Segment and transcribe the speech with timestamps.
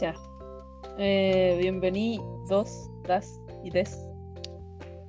[0.00, 0.14] Ya.
[0.98, 4.06] Eh, bienvenidos, das y des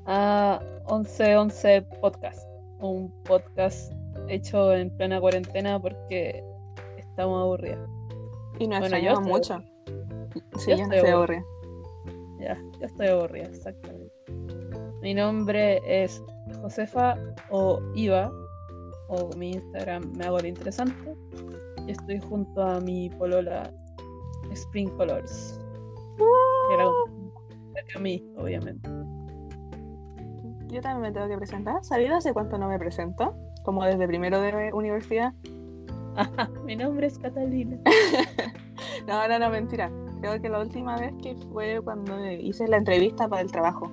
[0.06, 2.48] a 1111 Podcast.
[2.80, 3.92] Un podcast
[4.28, 6.44] hecho en plena cuarentena porque
[6.98, 7.90] estamos aburridos.
[8.60, 9.76] Y nos Bueno, yo extrañamos estoy mucho.
[10.60, 11.40] Sí, Yo yo estoy estoy aburrida.
[11.40, 11.46] aburrida.
[12.40, 14.14] Ya, yo estoy aburrida, exactamente.
[15.02, 16.22] Mi nombre es
[16.62, 17.16] Josefa
[17.50, 18.32] o Iva,
[19.08, 21.16] o mi Instagram me hago lo interesante.
[21.88, 23.72] Y estoy junto a mi polola
[24.52, 25.60] Spring Colors.
[26.68, 26.90] Que era
[27.96, 28.90] a mí, obviamente.
[30.68, 31.84] Yo también me tengo que presentar.
[31.84, 33.36] ¿Sabido hace cuánto no me presento?
[33.64, 35.34] Como desde primero de universidad.
[36.66, 37.78] Mi nombre es Catalina.
[39.08, 39.92] No, no, no, mentira.
[40.20, 43.92] Creo que la última vez que fue cuando hice la entrevista para el trabajo.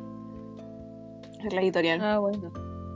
[1.41, 2.01] En la editorial.
[2.01, 2.51] Ah, bueno.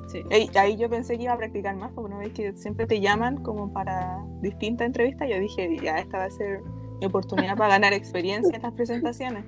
[0.09, 0.23] Sí.
[0.31, 3.01] Ey, ahí yo pensé que iba a practicar más, porque una vez que siempre te
[3.01, 6.63] llaman como para distintas entrevistas, yo dije, ya, esta va a ser
[7.01, 9.45] mi oportunidad para ganar experiencia en las presentaciones.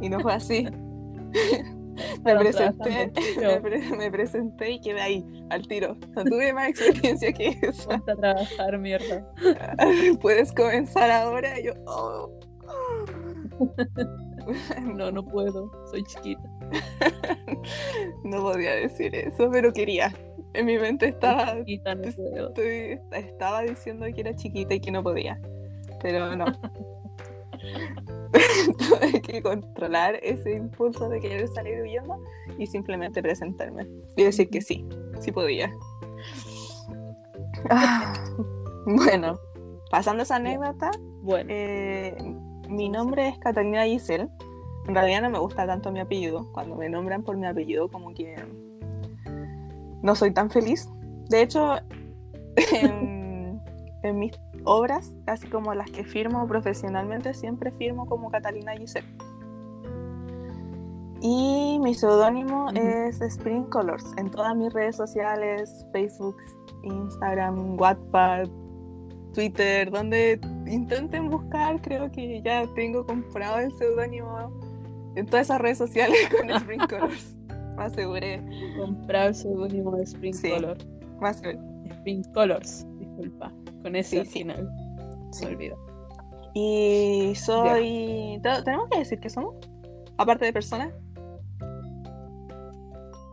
[0.00, 0.66] Y no fue así.
[2.24, 5.96] me, presenté, me, pre- me presenté y quedé ahí, al tiro.
[6.16, 7.88] No tuve más experiencia que eso.
[7.88, 9.26] Ponte a trabajar, mierda.
[10.20, 11.58] Puedes comenzar ahora.
[11.60, 12.30] Y yo, oh.
[14.94, 15.70] No, no puedo.
[15.90, 16.42] Soy chiquita.
[18.24, 20.12] no podía decir eso, pero quería.
[20.54, 22.48] En mi mente estaba Chiquita, no puedo.
[22.48, 25.40] Estoy- estaba diciendo que era chiquita y que no podía,
[26.02, 26.46] pero no.
[28.78, 32.18] Tuve que controlar ese impulso de querer salir huyendo
[32.58, 33.86] y simplemente presentarme
[34.16, 34.86] y decir que sí,
[35.20, 35.72] sí podía.
[37.70, 38.14] Ah,
[38.86, 39.38] bueno,
[39.90, 40.90] pasando esa anécdota,
[41.22, 42.16] Bueno, eh,
[42.68, 44.28] mi nombre es Catalina Giselle.
[44.88, 46.50] En realidad no me gusta tanto mi apellido.
[46.52, 48.34] Cuando me nombran por mi apellido, como que
[50.02, 50.88] no soy tan feliz.
[51.28, 51.76] De hecho,
[52.72, 53.60] en,
[54.02, 54.32] en mis
[54.64, 59.06] obras, casi como las que firmo profesionalmente, siempre firmo como Catalina Giselle.
[61.20, 62.76] Y mi seudónimo Ujú.
[62.76, 64.04] es Spring Colors.
[64.16, 66.36] En todas mis redes sociales, Facebook,
[66.82, 68.48] Instagram, Wattpad,
[69.32, 74.50] Twitter, donde intenten buscar, creo que ya tengo comprado el seudónimo
[75.14, 77.36] en todas esas redes sociales con Spring Colors.
[77.76, 78.42] Me aseguré,
[78.76, 80.50] comprar el seudónimo de Spring Sí.
[80.50, 80.76] Color.
[81.20, 81.58] me aseguré.
[81.90, 83.52] Spring Colors, disculpa.
[83.82, 84.32] Con ese Sí, al sí.
[84.40, 84.70] final.
[85.32, 85.38] Sí.
[85.40, 85.76] Se me olvidó.
[86.54, 88.38] Y soy.
[88.42, 89.54] ¿Te- ¿Tenemos que decir qué somos?
[90.18, 90.92] Aparte de personas.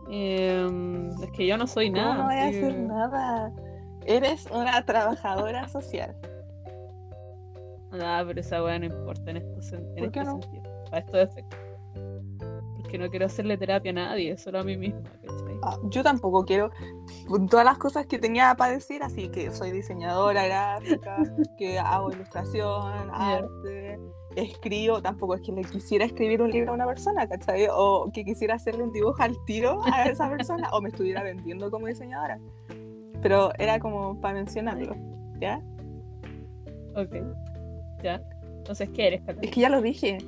[0.08, 2.14] Em, es que yo no soy ¿Cómo nada.
[2.16, 3.52] no voy a hacer nada?
[4.06, 6.16] Eres una trabajadora social.
[7.92, 10.40] Nada, pero esa weá no importa en, estos, en ¿Por qué este no?
[10.42, 10.62] sentido.
[10.90, 11.58] Para estos efectos.
[12.90, 15.00] Porque no quiero hacerle terapia a nadie, solo a mí misma.
[15.62, 16.72] Ah, yo tampoco quiero
[17.48, 21.18] todas las cosas que tenía para decir, así que soy diseñadora gráfica,
[21.56, 23.96] que hago ilustración, arte,
[24.34, 27.68] escribo, tampoco es que le quisiera escribir un libro a una persona, ¿cachai?
[27.70, 31.70] O que quisiera hacerle un dibujo al tiro a esa persona, o me estuviera vendiendo
[31.70, 32.40] como diseñadora.
[33.22, 34.96] Pero era como para mencionarlo,
[35.38, 35.62] ¿ya?
[36.96, 37.14] Ok.
[38.02, 38.20] Ya.
[38.58, 40.18] Entonces, ¿qué eres, Es que ya lo dije,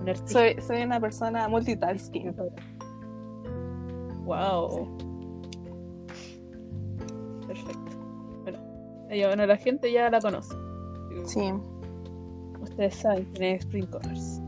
[0.00, 2.34] Un soy, soy una persona multitasking.
[4.24, 4.88] Wow.
[7.46, 7.92] Perfecto.
[8.44, 8.58] Bueno,
[9.28, 10.54] bueno, la gente ya la conoce.
[11.24, 11.52] Sí.
[12.60, 14.40] Ustedes saben quién es Spring Colors.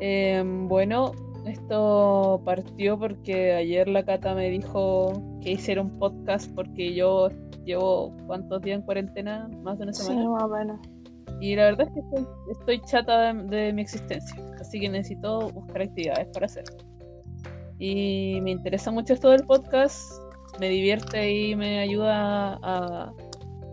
[0.00, 1.12] Em, bueno,
[1.46, 7.28] esto partió porque ayer la Cata me dijo que hiciera un podcast porque yo
[7.64, 10.30] llevo cuántos días en cuarentena, más de una Sí, semana.
[10.30, 10.80] más o menos.
[11.40, 15.50] Y la verdad es que estoy, estoy chata de, de mi existencia, así que necesito
[15.50, 16.64] buscar actividades para hacer.
[17.78, 20.12] Y me interesa mucho esto del podcast,
[20.58, 23.12] me divierte y me ayuda a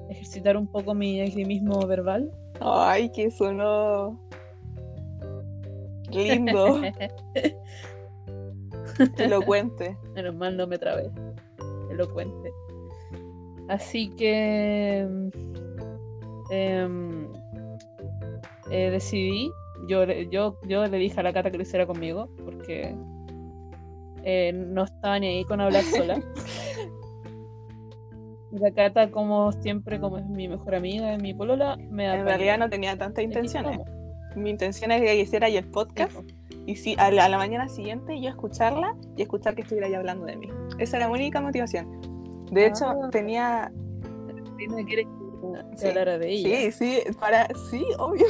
[0.10, 2.32] ejercitar un poco mi esgrimismo verbal.
[2.62, 4.18] Ay, que sonó
[6.10, 6.82] lindo,
[9.18, 9.98] elocuente.
[10.16, 11.12] Menos mal no me trabé.
[11.92, 12.52] Elocuente.
[13.68, 15.00] Así que
[16.50, 17.28] em,
[18.70, 19.52] eh, decidí,
[19.88, 22.96] yo, yo, yo le dije a la Cata que lo hiciera conmigo, porque
[24.24, 26.22] eh, no estaba ni ahí con hablar sola.
[28.52, 32.58] La Cata, como siempre, como es mi mejor amiga, es mi polola, me En realidad
[32.58, 33.80] no tenía tantas intenciones.
[34.36, 36.18] Mi intención es que hiciera el podcast
[36.66, 39.98] y sí, a la, a la mañana siguiente yo escucharla y escuchar que estuviera ya
[39.98, 40.50] hablando de mí.
[40.80, 41.88] Esa era la única motivación.
[42.52, 43.10] De hecho, Ah.
[43.12, 43.72] tenía...
[44.28, 45.27] Catalina quiere que,
[45.76, 46.72] Sí, hablara de ella.
[46.72, 48.26] Sí, sí, para, sí, obvio.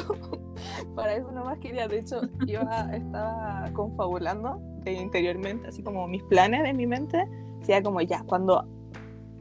[0.95, 1.87] para eso nomás quería.
[1.87, 2.61] De hecho, yo
[2.91, 7.27] estaba confabulando eh, interiormente, así como mis planes en mi mente.
[7.61, 8.65] Sería como ya, cuando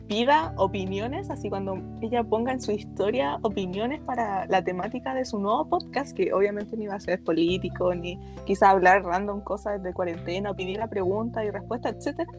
[0.08, 5.38] pida opiniones, así cuando ella ponga en su historia opiniones para la temática de su
[5.38, 9.92] nuevo podcast, que obviamente ni iba a ser político, ni quizá hablar random cosas de
[9.92, 12.30] cuarentena, o pedir la pregunta y respuesta, etcétera.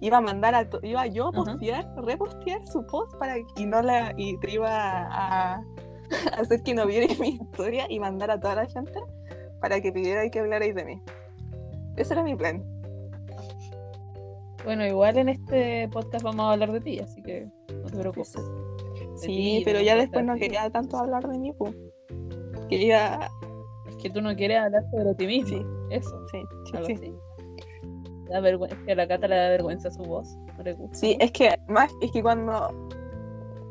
[0.00, 4.14] Iba a mandar a iba yo a postear, repostear su post para y no la
[4.16, 5.62] y te iba a,
[6.38, 9.00] hacer que no viera mi historia y mandar a toda la gente
[9.60, 11.02] para que pidiera que hablarais de mí.
[11.96, 12.64] Ese era mi plan.
[14.64, 18.36] Bueno, igual en este podcast vamos a hablar de ti, así que no te preocupes.
[19.16, 21.74] Sí, pero ya después no quería tanto hablar de mí, pues.
[22.68, 23.30] Quería.
[23.88, 25.48] Es que tú no quieres hablar sobre ti mismo.
[25.48, 25.66] Sí.
[25.90, 26.26] Eso.
[26.86, 27.14] Sí, sí.
[28.30, 30.36] Da vergüenza, que a la Cata le da vergüenza su voz.
[30.92, 32.88] Sí, es que más, es que cuando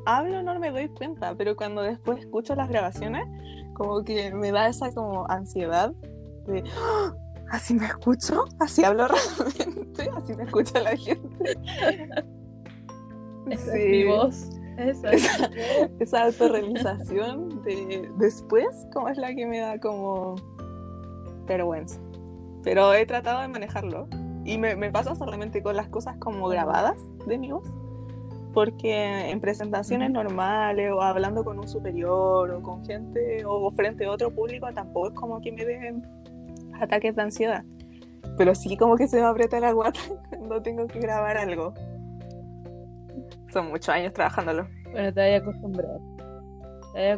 [0.06, 3.28] hablo no me doy cuenta, pero cuando después escucho las grabaciones,
[3.74, 5.94] como que me da esa como ansiedad
[6.48, 7.14] de ¡Ah!
[7.52, 11.58] así me escucho, así hablo realmente, así me escucha la gente.
[13.50, 14.50] Esa es mi voz.
[14.78, 15.50] Esa, esa,
[16.00, 20.36] esa autorrealización de después, como es la que me da como
[21.48, 22.00] vergüenza.
[22.64, 24.08] Pero he tratado de manejarlo.
[24.48, 26.96] Y me, me pasa solamente con las cosas como grabadas
[27.28, 27.70] de mi voz.
[28.54, 34.12] Porque en presentaciones normales o hablando con un superior o con gente o frente a
[34.12, 36.02] otro público tampoco es como que me den
[36.80, 37.66] ataques de ansiedad.
[38.38, 40.00] Pero sí como que se me aprieta la guata
[40.30, 41.74] cuando tengo que grabar algo.
[43.52, 44.66] Son muchos años trabajándolo.
[44.92, 46.00] Bueno, te voy a acostumbrar.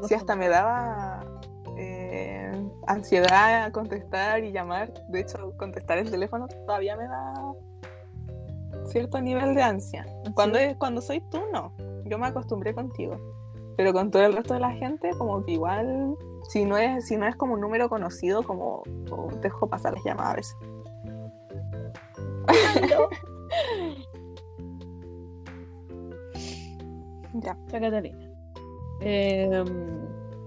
[0.07, 1.23] Sí, hasta me daba
[1.79, 2.51] eh,
[2.87, 4.93] ansiedad a contestar y llamar.
[5.07, 7.33] De hecho, contestar el teléfono todavía me da
[8.85, 10.05] cierto nivel de ansia.
[10.33, 11.73] Cuando, es, cuando soy tú, no.
[12.05, 13.17] Yo me acostumbré contigo.
[13.77, 16.17] Pero con todo el resto de la gente, como que igual
[16.49, 18.83] si no es, si no es como un número conocido, como,
[19.41, 20.57] dejo pasar las llamadas a veces.
[22.89, 22.99] ya.
[27.33, 28.17] Ya, Catalina.
[29.01, 29.65] Em,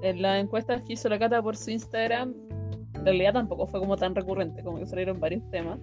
[0.02, 2.34] en la encuesta que hizo la Cata por su Instagram,
[2.94, 5.78] en realidad tampoco fue como tan recurrente, como que salieron varios temas,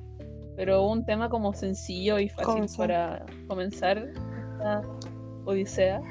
[0.55, 4.81] pero un tema como sencillo y fácil para comenzar esta
[5.45, 6.01] odisea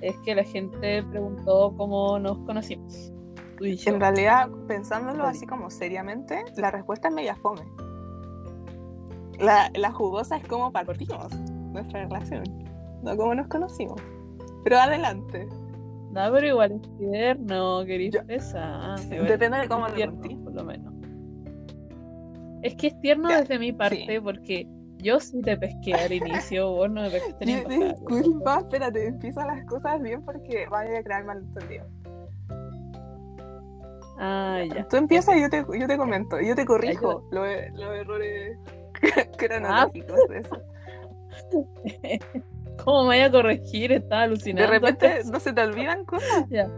[0.00, 3.12] es que la gente preguntó cómo nos conocimos.
[3.60, 7.62] En realidad, pensándolo así como seriamente, la respuesta es media fome.
[9.38, 11.32] La, la jugosa es cómo partimos
[11.72, 12.42] nuestra relación,
[13.04, 14.00] no cómo nos conocimos.
[14.64, 15.48] Pero adelante.
[16.12, 18.24] No, pero igual es tierno, querida.
[18.28, 18.96] Esa.
[19.08, 19.94] Depende de cómo lo
[20.44, 20.92] por lo menos.
[22.62, 24.68] Es que es tierno desde mi parte porque
[24.98, 29.64] yo sí te pesqué al inicio, vos no me pescaste ni Disculpa, espérate, empieza las
[29.64, 31.86] cosas bien porque vaya a crear malentendido.
[34.18, 34.86] Ah, ya.
[34.88, 38.58] Tú empiezas y yo te, yo te comento, yo te corrijo los, los errores
[39.38, 40.32] cronológicos ah.
[40.32, 40.62] de eso.
[42.84, 43.92] ¿Cómo me voy a corregir?
[43.92, 44.70] Estaba alucinando.
[44.70, 46.46] De repente no se te olvidan cosas.
[46.50, 46.68] Ya.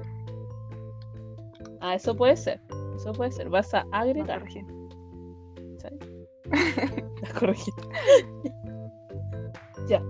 [1.80, 2.60] Ah, eso puede ser.
[2.96, 3.48] Eso puede ser.
[3.48, 4.42] Vas a agregar.
[5.78, 5.98] ¿Sabes?
[7.38, 7.74] corregir.
[9.88, 10.02] ya.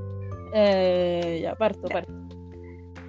[0.52, 2.12] Eh, ya, parto, parto.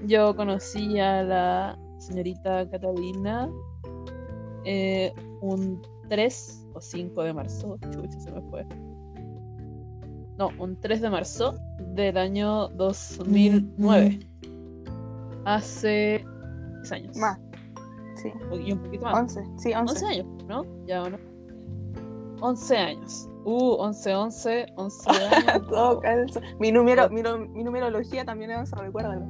[0.05, 3.49] Yo conocí a la señorita Catalina
[4.63, 8.65] eh, un 3 o 5 de marzo, chucha, se me fue.
[10.37, 11.55] No, un 3 de marzo
[11.93, 14.19] del año 2009.
[15.45, 16.25] Hace
[16.81, 17.17] 10 años.
[17.17, 17.39] Más.
[18.15, 18.31] Sí.
[18.65, 19.37] Y un poquito más.
[19.37, 19.93] 11, sí, 11.
[19.93, 20.65] 11 años, ¿no?
[20.85, 21.17] Ya o no.
[22.41, 23.29] 11 años.
[23.45, 25.67] Uh, 11, 11, 11 años.
[25.69, 26.41] Todo calzo.
[26.59, 27.21] Mi, número, mi,
[27.53, 29.25] mi, numerología también es 11, recuérdalo.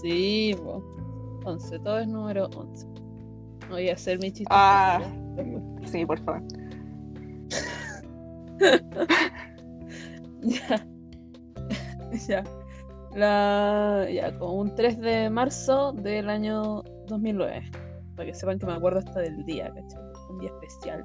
[0.00, 0.56] Sí,
[1.44, 2.86] 11, todo es número 11.
[3.70, 4.46] Voy a hacer mi chiste.
[4.50, 5.00] Ah,
[5.84, 6.42] sí, por favor.
[10.42, 10.86] Ya.
[12.28, 12.44] ya.
[13.14, 17.70] La, ya, con un 3 de marzo del año 2009.
[18.14, 20.00] Para que sepan que me acuerdo hasta del día, ¿cachai?
[20.30, 21.04] Un día especial.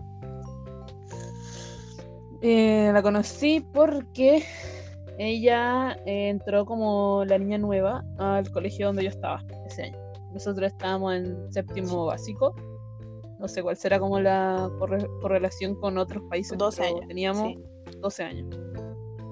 [2.41, 4.43] Eh, la conocí porque
[5.17, 9.97] ella eh, entró como la niña nueva al colegio donde yo estaba ese año.
[10.33, 12.53] Nosotros estábamos en séptimo básico.
[13.39, 14.69] No sé cuál será como la
[15.21, 16.57] correlación con otros países.
[16.57, 17.07] 12 años.
[17.07, 17.53] Teníamos
[18.01, 18.55] 12 años.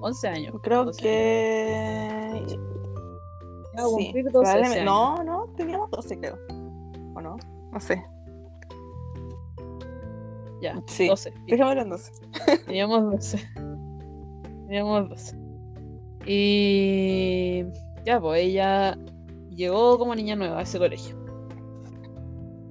[0.00, 0.54] 11 años.
[0.62, 2.44] Creo que.
[2.46, 4.14] Sí,
[4.84, 6.38] No, no, teníamos 12, creo.
[7.14, 7.36] ¿O no?
[7.72, 8.04] No sé.
[10.60, 11.08] Ya, sí.
[11.08, 11.32] 12.
[11.46, 12.12] Dejémoslo en 12.
[12.66, 13.50] Teníamos 12.
[14.66, 15.36] Teníamos 12.
[16.26, 17.64] Y.
[18.04, 18.98] Ya, pues ella
[19.50, 21.23] llegó como niña nueva a ese colegio.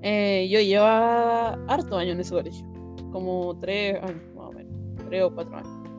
[0.04, 2.66] Eh, yo llevaba harto años en ese colegio,
[3.12, 4.74] como tres años más o menos,
[5.08, 5.90] tres o cuatro años.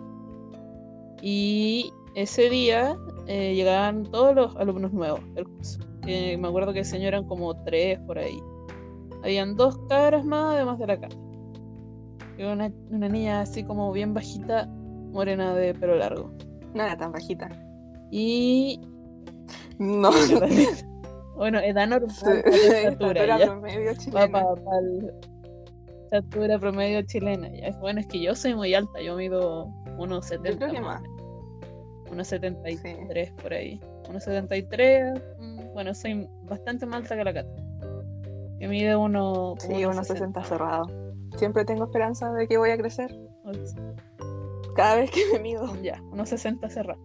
[1.23, 5.80] Y ese día eh, llegaban todos los alumnos nuevos del curso.
[6.06, 8.38] Eh, me acuerdo que ese año eran como tres por ahí.
[9.23, 11.16] Habían dos cabras más además de la cara.
[12.38, 14.66] Una, una niña así como bien bajita,
[15.12, 16.30] morena de pelo largo.
[16.75, 17.49] No era tan bajita.
[18.11, 18.80] Y.
[19.78, 20.11] No.
[21.36, 22.10] bueno, edad normal.
[22.10, 23.46] Sí, estatura, estatura ya.
[23.46, 24.44] promedio chilena.
[24.80, 25.12] el
[26.04, 27.48] estatura promedio chilena.
[27.48, 27.70] Ya.
[27.80, 29.66] Bueno, es que yo soy muy alta, yo mido
[29.98, 30.50] unos 70.
[30.50, 31.02] Yo creo que más.
[32.10, 33.80] Unos 73 por ahí.
[34.08, 35.20] Unos 73.
[35.38, 37.50] mm, Bueno, soy bastante más alta que la Cata.
[38.58, 39.54] Que mide uno.
[39.58, 40.84] Sí, unos 60 cerrado.
[41.36, 43.18] Siempre tengo esperanza de que voy a crecer.
[44.76, 45.74] Cada vez que me mido.
[45.82, 47.02] Ya, unos 60 cerrados.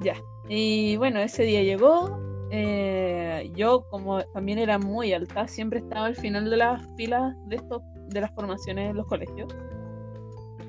[0.00, 0.14] Ya.
[0.48, 2.18] Y bueno, ese día llegó.
[2.50, 7.56] eh, yo, como también era muy alta, siempre estaba al final de las filas de
[7.56, 9.54] estos, de las formaciones en los colegios.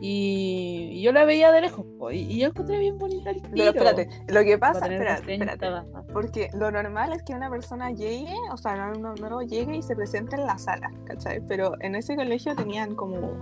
[0.01, 3.53] Y, yo la veía de lejos, po, y, y yo encontré bien bonita el Pero
[3.53, 3.69] tiro.
[3.69, 5.91] espérate, lo que pasa, espérate, 30 espérate.
[6.13, 9.81] Porque lo normal es que una persona llegue, o sea, no, no, no llegue y
[9.81, 11.41] se presente en la sala, ¿cachai?
[11.47, 13.33] Pero en ese colegio tenían como,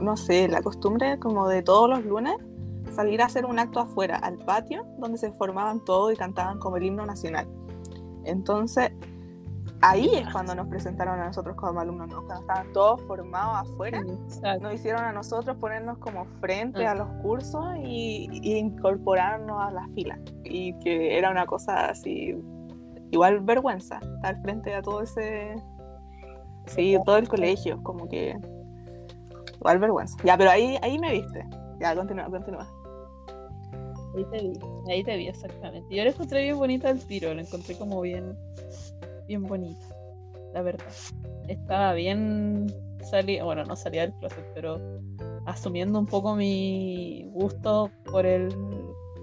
[0.00, 2.36] no sé, la costumbre como de todos los lunes
[2.96, 6.78] salir a hacer un acto afuera, al patio, donde se formaban todos y cantaban como
[6.78, 7.46] el himno nacional.
[8.24, 8.90] Entonces,
[9.82, 12.24] ahí es cuando nos presentaron a nosotros como alumnos, ¿no?
[12.24, 14.00] cuando estaban todos formados afuera.
[14.00, 14.64] Exacto.
[14.64, 19.88] Nos hicieron a nosotros ponernos como frente a los cursos y, y incorporarnos a las
[19.94, 20.18] filas.
[20.44, 22.34] Y que era una cosa así,
[23.10, 25.54] igual vergüenza, estar frente a todo ese,
[26.66, 28.36] sí, todo el colegio, como que,
[29.54, 30.16] igual vergüenza.
[30.24, 31.46] Ya, pero ahí, ahí me viste.
[31.78, 32.66] Ya, continúa, continúa.
[34.16, 34.52] Ahí te vi,
[34.90, 35.94] ahí te vi exactamente.
[35.94, 38.36] Yo la encontré bien bonita el tiro, la encontré como bien,
[39.26, 39.86] bien bonita,
[40.54, 40.86] la verdad.
[41.48, 42.66] Estaba bien
[43.04, 44.80] salía, bueno, no salía del closet, pero
[45.46, 48.48] asumiendo un poco mi gusto por el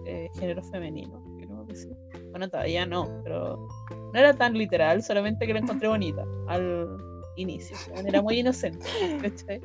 [0.06, 1.90] eh, género femenino, creo que sí.
[2.32, 6.98] Bueno, todavía no, pero no era tan literal, solamente que la encontré bonita al
[7.36, 7.76] inicio.
[8.06, 8.86] Era muy inocente,
[9.22, 9.62] ¿cachai?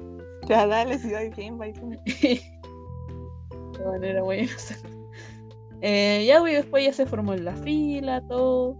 [0.48, 1.72] Ya, dale, si doy bien, bye.
[3.78, 4.97] de manera muy inocente.
[5.80, 8.76] Eh, ya, güey, después ya se formó en la fila, todo.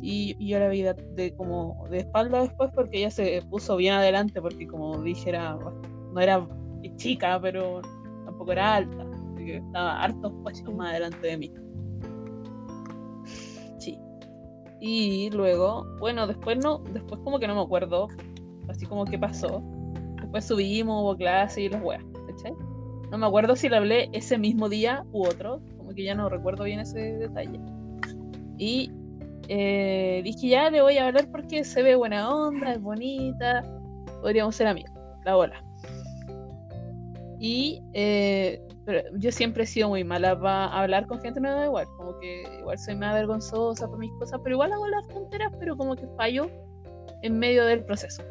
[0.00, 3.76] Y, y yo la vi de, de como de espalda después porque ella se puso
[3.76, 5.56] bien adelante, porque como dije, era,
[6.12, 6.46] no era
[6.96, 7.82] chica, pero
[8.24, 9.06] tampoco era alta.
[9.34, 11.52] Así que estaba hartos puestos más adelante de mí.
[13.78, 13.98] Sí.
[14.80, 18.08] Y luego, bueno, después no, después como que no me acuerdo,
[18.68, 19.62] así como qué pasó.
[20.20, 22.52] Después subimos, hubo clase y las weas, ¿cachai?
[23.10, 26.28] No me acuerdo si le hablé ese mismo día u otro, como que ya no
[26.28, 27.58] recuerdo bien ese detalle.
[28.58, 28.92] Y
[29.48, 33.64] eh, dije, ya le voy a hablar porque se ve buena onda, es bonita,
[34.20, 34.92] podríamos ser amigos,
[35.24, 35.64] la bola.
[37.40, 41.86] Y eh, pero yo siempre he sido muy mala para hablar con gente nueva igual,
[41.96, 45.74] como que igual soy más vergonzosa por mis cosas, pero igual hago las tonteras, pero
[45.74, 46.50] como que fallo
[47.22, 48.22] en medio del proceso.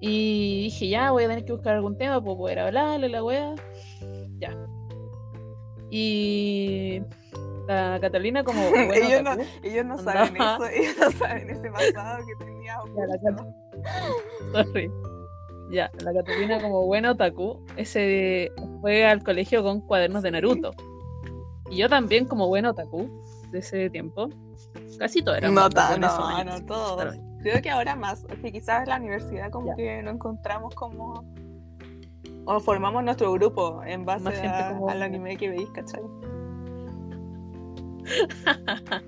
[0.00, 3.56] Y dije, ya, voy a tener que buscar algún tema para poder hablarle, la wea.
[4.38, 4.56] Ya.
[5.90, 7.02] Y
[7.66, 12.18] la Catalina como bueno, ellos, no, ellos no saben eso, ellos no saben ese pasado
[12.26, 12.74] que tenía.
[12.94, 14.90] Ya, Sorry.
[15.70, 20.72] Ya, la Catalina como buena otaku, ese fue al colegio con cuadernos de Naruto.
[21.70, 23.08] Y yo también como buena otaku
[23.50, 24.30] de ese tiempo.
[24.98, 26.66] Casi todo era No, ta- no, no.
[26.66, 27.12] Claro.
[27.42, 29.74] Creo que ahora más, que quizás en la universidad como Ya.
[29.76, 31.22] que no encontramos como...
[32.50, 36.00] O formamos nuestro grupo en base Más gente a- como- al anime que veis, ¿cachai?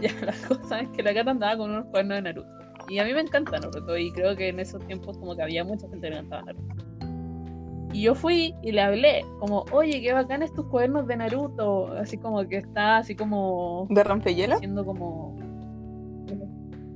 [0.00, 2.48] Ya, la cosa es que la Cata andaba con unos cuadernos de Naruto.
[2.88, 3.96] Y a mí me encanta Naruto.
[3.98, 6.74] Y creo que en esos tiempos como que había mucha gente que le encantaba Naruto.
[7.92, 11.86] Y yo fui y le hablé, como, oye, qué bacán tus cuadernos de Naruto.
[11.94, 14.54] Así como que está así como ¿De rompehielo?
[14.56, 15.34] haciendo como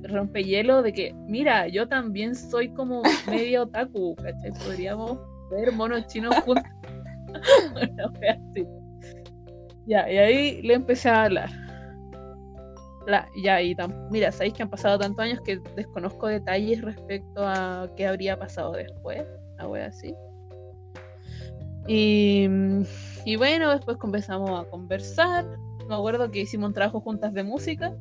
[0.03, 4.51] rompehielo de que, mira, yo también soy como media otaku, ¿cachai?
[4.65, 5.17] Podríamos
[5.53, 6.63] ver monos chinos juntos.
[7.71, 8.67] Una así.
[9.85, 11.49] Ya, y ahí le empecé a hablar.
[13.05, 13.75] La- ya, y
[14.09, 18.71] mira, sabéis que han pasado tantos años que desconozco detalles respecto a qué habría pasado
[18.73, 19.23] después,
[19.59, 20.15] una así.
[21.87, 22.47] Y,
[23.25, 25.45] y bueno, después comenzamos a conversar.
[25.89, 27.93] Me acuerdo que hicimos un trabajo juntas de música.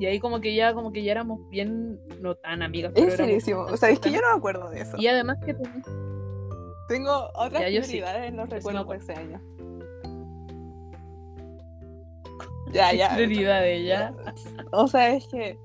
[0.00, 2.90] Y ahí como que ya, como que ya éramos bien, no tan amigas.
[2.94, 3.60] pero Es serísimo.
[3.64, 4.96] O sea, es que yo no me acuerdo de eso.
[4.98, 5.82] Y además que ten-
[6.88, 7.90] Tengo otras Ya, yo sí.
[7.90, 9.02] prioridades en los recuerdos de acuerdo.
[9.02, 9.40] ese año.
[12.72, 13.14] Ya, ya.
[13.14, 14.14] prioridad de ella.
[14.72, 15.58] O sea, es que.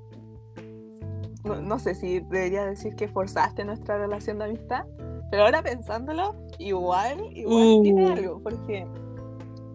[1.43, 4.83] No, no sé si debería decir que forzaste nuestra relación de amistad,
[5.31, 8.11] Pero ahora pensándolo, igual, igual tiene Uh.
[8.13, 8.87] algo, porque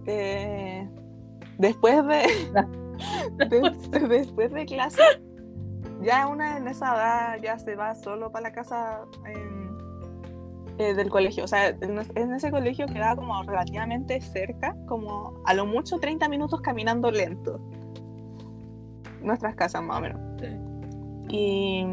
[0.06, 0.88] eh,
[1.58, 2.24] después de,
[3.36, 5.02] de- después de clase,
[6.02, 9.70] ya una en esa edad ya se va solo para la casa em,
[10.78, 11.44] eh, del colegio.
[11.44, 11.98] O sea, en,
[12.32, 17.60] ese colegio quedaba como relativamente cerca, como a lo mucho 30 minutos caminando lento.
[19.22, 20.20] Nuestras casas más o menos.
[21.28, 21.84] Y,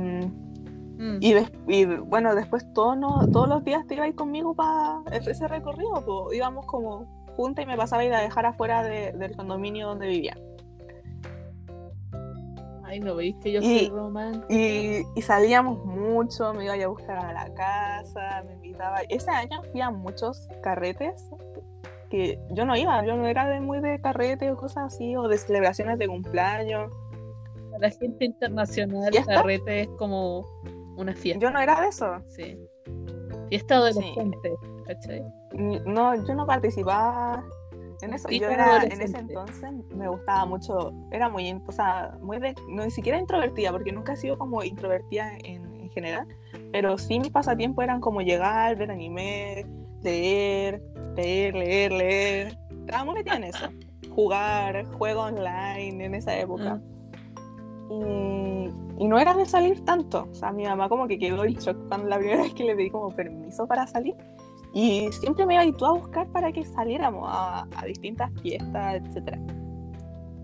[1.00, 1.20] Mm.
[1.68, 5.48] y, bueno, después todos, no- todos los días te iba a ir conmigo para ese
[5.48, 6.04] recorrido.
[6.04, 9.90] pues, íbamos como juntas y me pasaba a ir a dejar afuera de- del condominio
[9.90, 10.36] donde vivía.
[12.88, 14.46] Ay, no veis que yo Y- soy romántica.
[14.50, 19.02] Y, y salíamos mucho, me iba a buscar a la casa, me invitaba.
[19.10, 21.30] Ese año fui a muchos carretes
[22.10, 25.28] que yo no iba, yo no era de muy de carrete o cosas así, o
[25.28, 26.90] de celebraciones de cumpleaños.
[27.72, 29.36] Para la gente internacional, ¿Ya está?
[29.36, 30.46] carrete es como
[30.96, 31.42] una fiesta.
[31.44, 32.16] Yo no era de eso.
[32.30, 32.58] Sí.
[33.50, 34.54] Fiesta adolescente,
[34.86, 35.24] ¿cachai?
[35.54, 37.44] Ni- No, yo no participaba
[38.02, 38.30] en eso.
[38.30, 42.84] Yo era, en ese entonces me gustaba mucho, era muy, o sea, muy de, no
[42.84, 46.28] ni siquiera introvertida, porque nunca he sido como introvertida en, en general,
[46.72, 49.66] pero sí mis pasatiempos eran como llegar, ver anime,
[50.02, 50.82] leer,
[51.16, 52.58] leer, leer, leer.
[52.86, 53.70] Estaba muy metida en eso.
[54.10, 56.76] Jugar, juego online en esa época.
[56.76, 56.82] Mm.
[57.90, 60.28] Y, y no era de salir tanto.
[60.32, 62.76] O sea, mi mamá como que quedó en shock cuando la primera vez que le
[62.76, 64.16] pedí como permiso para salir.
[64.80, 69.36] Y siempre me tú a buscar para que saliéramos a, a distintas fiestas, etc.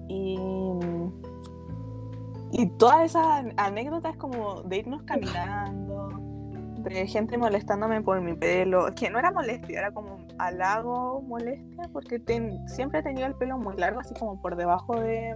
[0.08, 0.36] Y,
[2.52, 6.10] y todas esas anécdotas como de irnos caminando,
[6.80, 12.18] de gente molestándome por mi pelo, que no era molestia, era como halago, molestia, porque
[12.18, 15.36] ten- siempre he tenido el pelo muy largo, así como por debajo de,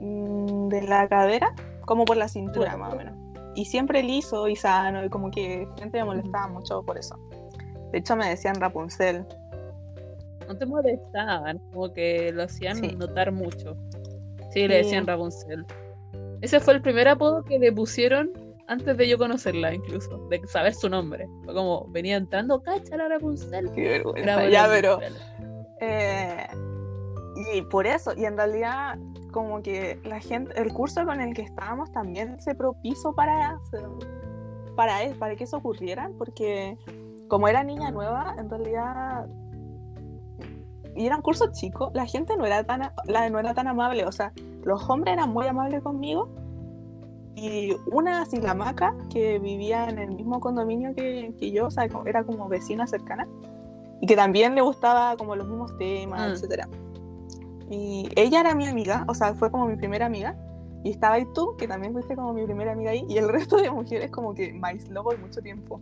[0.00, 3.14] mm, de la cadera, como por la cintura más o menos.
[3.56, 7.18] Y siempre liso y sano, y como que gente me molestaba mucho por eso.
[7.90, 9.24] De hecho me decían Rapunzel.
[10.46, 12.94] No te molestaban, como que lo hacían Sí.
[12.94, 13.76] notar mucho.
[14.52, 15.64] Sí, le decían Rapunzel.
[16.40, 18.30] Ese fue el primer apodo que le pusieron
[18.68, 21.26] antes de yo conocerla, incluso, de saber su nombre.
[21.44, 23.70] Fue como, venía entrando, cacha la Rapunzel.
[23.72, 24.20] Qué vergüenza.
[24.44, 24.98] Era ya, pero.
[25.80, 26.46] Eh,
[27.54, 28.98] y por eso, y en realidad
[29.32, 33.58] como que la gente, el curso con el que estábamos también se propició para,
[34.74, 36.78] para, e- para que eso ocurriera, porque
[37.28, 39.26] como era niña nueva, en realidad,
[40.94, 44.06] y era un curso chico, la gente no era tan, la, no era tan amable,
[44.06, 44.32] o sea,
[44.64, 46.28] los hombres eran muy amables conmigo,
[47.34, 51.70] y una así, la maca, que vivía en el mismo condominio que, que yo, o
[51.70, 53.28] sea, como- era como vecina cercana,
[54.00, 56.32] y que también le gustaba como los mismos temas, Mm.
[56.32, 56.68] etcétera.
[57.68, 60.36] Y ella era mi amiga, o sea, fue como mi primera amiga.
[60.84, 63.04] Y estaba ahí tú, que también fuiste como mi primera amiga ahí.
[63.08, 65.80] Y el resto de mujeres como que me aisló por mucho tiempo.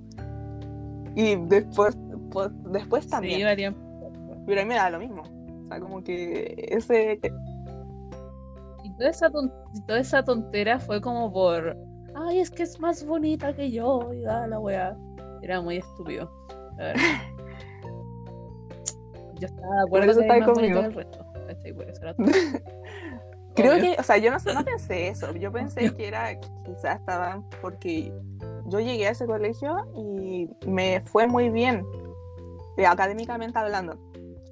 [1.14, 1.96] Y después,
[2.30, 3.38] pues, después también.
[3.38, 3.76] Sí, varían.
[4.46, 5.22] Pero a mí me da lo mismo.
[5.64, 7.20] O sea, como que ese...
[8.82, 9.52] Y toda esa, ton-
[9.86, 11.76] toda esa tontera fue como por,
[12.14, 14.96] ay, es que es más bonita que yo, y da la weá.
[15.42, 16.30] Era muy estúpido.
[16.76, 17.02] la verdad.
[19.40, 20.80] Yo estaba de acuerdo eso que estáis era más bonito conmigo.
[20.80, 21.23] que el resto.
[21.72, 22.14] Por eso era
[23.56, 23.82] Creo Obvio.
[23.94, 25.32] que, o sea, yo no, no pensé eso.
[25.34, 28.12] Yo pensé que era, quizás estaban, porque
[28.66, 31.86] yo llegué a ese colegio y me fue muy bien,
[32.76, 33.96] eh, académicamente hablando.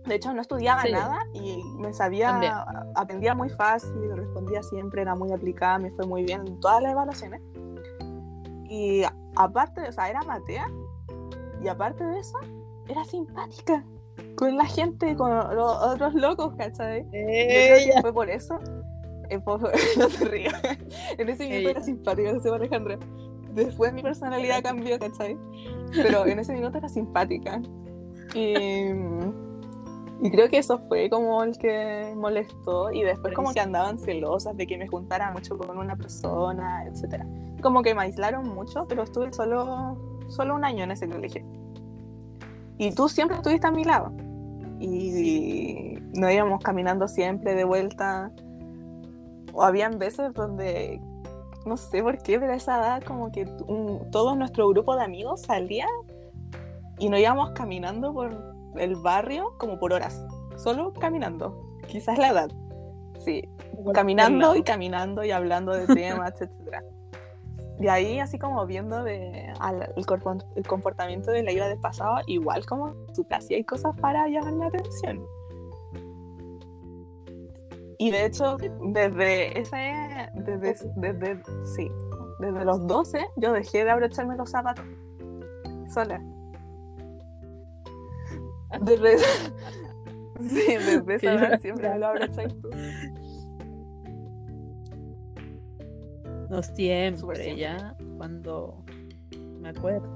[0.07, 0.93] De hecho, no estudiaba Sí.
[0.93, 2.53] nada y me sabía, También.
[2.95, 6.93] aprendía muy fácil, respondía siempre, era muy aplicada, me fue muy bien en todas las
[6.93, 7.41] evaluaciones.
[8.69, 9.03] Y
[9.37, 10.67] aparte, o sea, era matea
[11.63, 12.39] y aparte de eso,
[12.89, 13.85] era simpática
[14.35, 17.07] con la gente, con los otros locos, ¿cachai?
[17.13, 18.01] Ella.
[18.01, 18.59] fue por eso.
[19.69, 20.61] eh, no te rías.
[21.19, 21.71] En ese minuto Ella.
[21.71, 22.99] era simpática, sé, Alejandra.
[23.55, 25.37] Después mi personalidad cambió, ¿cachai?
[25.95, 27.61] Pero en ese minuto era simpática.
[28.35, 28.55] Y,
[30.23, 32.91] y creo que eso fue como el que molestó.
[32.93, 37.27] Y después como que andaban celosas de que me juntara mucho con una persona, etcétera
[37.61, 39.99] Como que me aislaron mucho, pero estuve solo,
[40.29, 41.45] solo un año en ese colegio.
[42.83, 44.13] Y tú siempre estuviste a mi lado.
[44.81, 48.33] Y nos íbamos caminando siempre de vuelta.
[49.53, 51.01] O habían veces donde,
[51.65, 55.05] no sé por qué, pero a esa edad como que un- todo nuestro grupo de
[55.05, 55.87] amigos salía
[56.99, 58.37] y nos íbamos caminando por
[58.77, 60.27] el barrio como por horas.
[60.57, 61.57] Solo caminando.
[61.87, 62.51] Quizás la edad.
[63.25, 63.49] Sí,
[63.95, 66.83] caminando y caminando y hablando de temas, etcétera.
[67.79, 71.81] De ahí, así como viendo de, al- el, corpo- el comportamiento de la ida del
[71.81, 75.25] pasado, igual como tú hacía hay cosas para llamar la atención.
[77.99, 78.57] Y de hecho,
[78.93, 79.77] desde ese,
[80.35, 81.43] desde, desde,
[81.77, 81.91] sí,
[82.41, 84.85] desde los 12, yo dejé de abrocharme los zapatos.
[85.93, 86.21] sola.
[88.81, 89.19] Desde,
[90.41, 92.71] sí, desde esa siempre me lo abrazas tú.
[96.53, 98.85] No siempre, ya cuando
[99.61, 100.07] me acuerdo,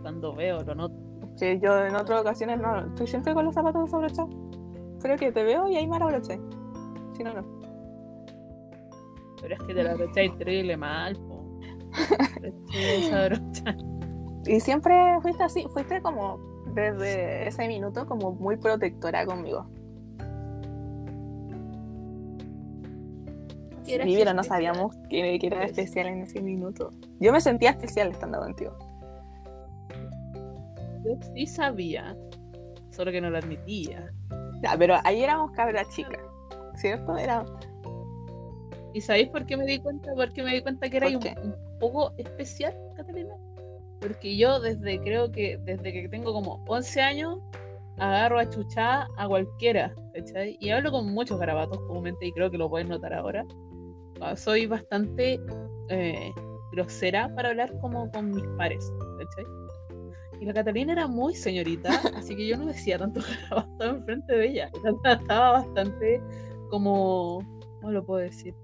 [0.00, 0.96] cuando veo, lo noto.
[1.34, 4.34] Sí, yo en otras ocasiones no, estoy siempre con los zapatos desabrochados.
[5.02, 6.40] Creo que te veo y ahí me abroché.
[7.14, 7.44] Si no, no.
[9.42, 11.44] Pero es que te la abrocháis terrible mal, po.
[14.46, 16.38] Y siempre fuiste así, fuiste como
[16.72, 19.66] desde ese minuto como muy protectora conmigo.
[23.86, 25.70] Viviera, no sabíamos que, que era Pues.
[25.70, 26.90] especial en ese minuto.
[27.20, 28.76] Yo me sentía especial estando contigo.
[31.04, 32.16] Yo sí sabía,
[32.90, 34.12] solo que no lo admitía.
[34.62, 36.20] Ya, pero ahí éramos cabras chicas,
[36.76, 37.16] ¿cierto?
[37.16, 37.44] Era...
[38.92, 40.12] ¿Y sabéis por qué me di cuenta?
[40.14, 43.34] Porque me di cuenta que era un poco especial, Catalina.
[44.00, 47.38] Porque yo desde, creo que desde que tengo como 11 años,
[47.98, 50.56] agarro a chuchá a cualquiera, ¿cachai?
[50.60, 53.44] Y hablo con muchos garabatos comúnmente y creo que lo pueden notar ahora.
[54.20, 55.38] Ah, Soy bastante
[55.88, 56.32] eh,
[56.72, 59.44] grosera para hablar como con mis pares, ¿cachai?
[60.40, 64.46] Y la Catalina era muy señorita, así que yo no decía tanto garabato enfrente de
[64.48, 64.70] ella.
[65.04, 66.20] Estaba bastante
[66.70, 67.40] como,
[67.80, 68.54] ¿cómo lo puedo decir?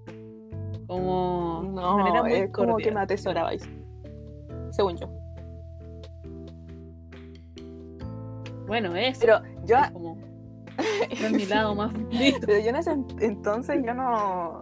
[0.87, 3.63] Como No, muy es como que me atesorabais.
[4.71, 5.07] Según yo.
[8.67, 10.27] Bueno, eso Pero yo, es como no
[11.27, 12.39] es mi lado más bonito.
[12.47, 14.61] pero yo en ese en- entonces yo no,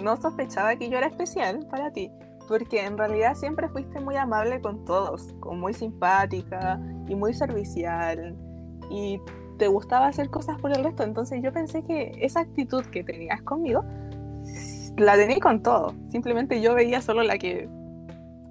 [0.00, 2.10] no sospechaba que yo era especial para ti.
[2.48, 8.36] Porque en realidad siempre fuiste muy amable con todos, muy simpática y muy servicial.
[8.90, 9.20] Y
[9.58, 11.04] te gustaba hacer cosas por el resto.
[11.04, 13.84] Entonces yo pensé que esa actitud que tenías conmigo
[14.96, 15.94] la tenía con todo.
[16.10, 17.68] Simplemente yo veía solo la que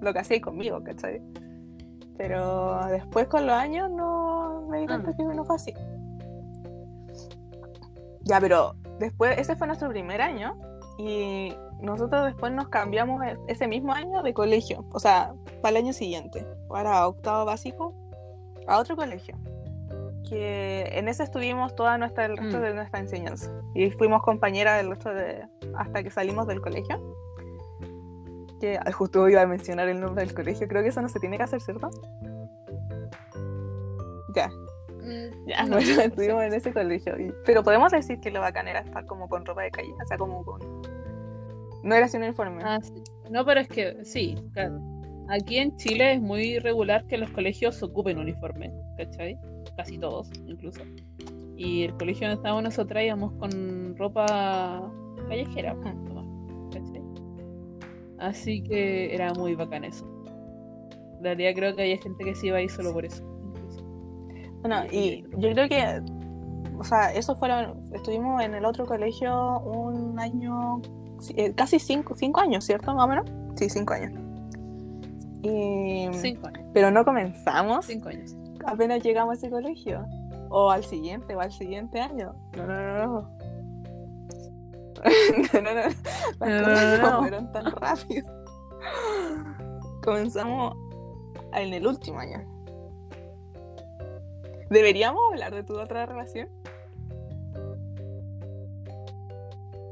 [0.00, 1.20] lo que hacía conmigo, ¿cachai?
[2.16, 5.14] Pero después con los años no me di cuenta Ah.
[5.16, 5.74] que no fue así.
[8.22, 10.56] Ya, pero después, ese fue nuestro primer año
[11.00, 15.32] y nosotros después nos cambiamos e- ese mismo año de colegio, o sea,
[15.62, 17.94] para el año siguiente, para octavo básico,
[18.66, 19.36] a otro colegio.
[20.28, 22.62] Que en ese estuvimos toda nuestra, el resto Mm.
[22.62, 25.44] de nuestra enseñanza y fuimos compañeras del resto de,
[25.76, 27.00] hasta que salimos del colegio.
[28.60, 31.36] Que justo iba a mencionar el nombre del colegio, creo que eso no se tiene
[31.38, 31.90] que hacer, ¿cierto?
[34.34, 34.48] Ya,
[35.02, 37.18] Mm, ya, no, bueno, estuvimos en ese colegio.
[37.18, 40.06] y- pero podemos decir que lo bacán era estar como con ropa de calle, o
[40.06, 40.60] sea, como con.
[41.82, 42.62] No era sin uniforme.
[42.64, 42.92] Ah, sí.
[43.30, 44.80] No, pero es que sí, claro.
[45.28, 49.38] Aquí en Chile es muy regular que los colegios ocupen uniforme, ¿cachai?
[49.76, 50.82] Casi todos, incluso.
[51.56, 54.90] Y el colegio donde estábamos nosotras íbamos con ropa
[55.28, 55.76] callejera,
[56.72, 57.02] ¿cachai?
[58.18, 60.04] Así que era muy bacán eso.
[61.18, 63.22] En realidad creo que había gente que sí iba ahí solo por eso.
[63.44, 63.82] incluso.
[64.62, 66.02] Bueno, y yo creo que.
[66.78, 67.84] O sea, eso fueron.
[67.94, 70.80] Estuvimos en el otro colegio un año.
[71.36, 72.94] Eh, Casi cinco, cinco años, ¿cierto?
[72.94, 73.26] Más o menos.
[73.56, 74.12] Sí, cinco años.
[75.42, 78.36] Y, Cinco años, pero no comenzamos cinco años.
[78.66, 80.04] apenas llegamos a ese colegio.
[80.50, 82.34] O al siguiente, o al siguiente año.
[82.56, 83.30] No, no, no, no.
[85.52, 85.80] no, no, no.
[86.40, 87.18] Las No, no, cosas no, no no.
[87.20, 88.26] fueron tan rápido.
[90.02, 90.76] Comenzamos
[91.54, 92.38] en el último año.
[94.70, 96.48] ¿Deberíamos hablar de tu otra relación?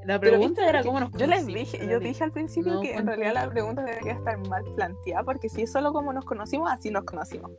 [0.08, 3.06] La pregunta era cómo nos Yo les dije, yo dije al principio No, que en
[3.06, 6.90] realidad la pregunta debería estar mal planteada porque si es solo como nos conocimos, así
[6.90, 7.50] nos conocimos.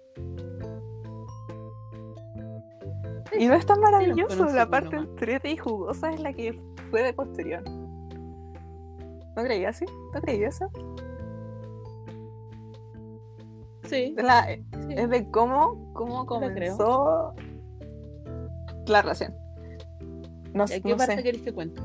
[3.37, 6.59] Y no es tan maravilloso, la parte entrete y jugosa es la que
[6.89, 7.61] fue de posterior.
[7.69, 9.85] ¿No creí así?
[10.15, 10.71] ¿No creí eso?
[13.83, 14.61] Sí, Es, la- sí.
[14.89, 17.35] es de cómo, cómo comenzó
[18.87, 19.35] la relación.
[20.55, 21.79] No, ¿Y a no qué parte sé, querés que cuente?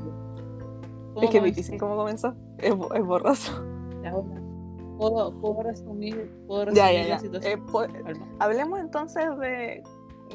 [1.15, 1.45] Es ¿Cómo que es comenzó?
[1.55, 2.35] difícil cómo comenzó.
[2.59, 3.65] Es, es borroso.
[4.03, 4.13] Ya.
[4.97, 7.19] ¿Puedo, puedo resumir, puedo Ya, resumir ya, la ya.
[7.19, 7.53] situación?
[7.59, 8.27] Eh, po- Calma.
[8.39, 9.83] Hablemos entonces de,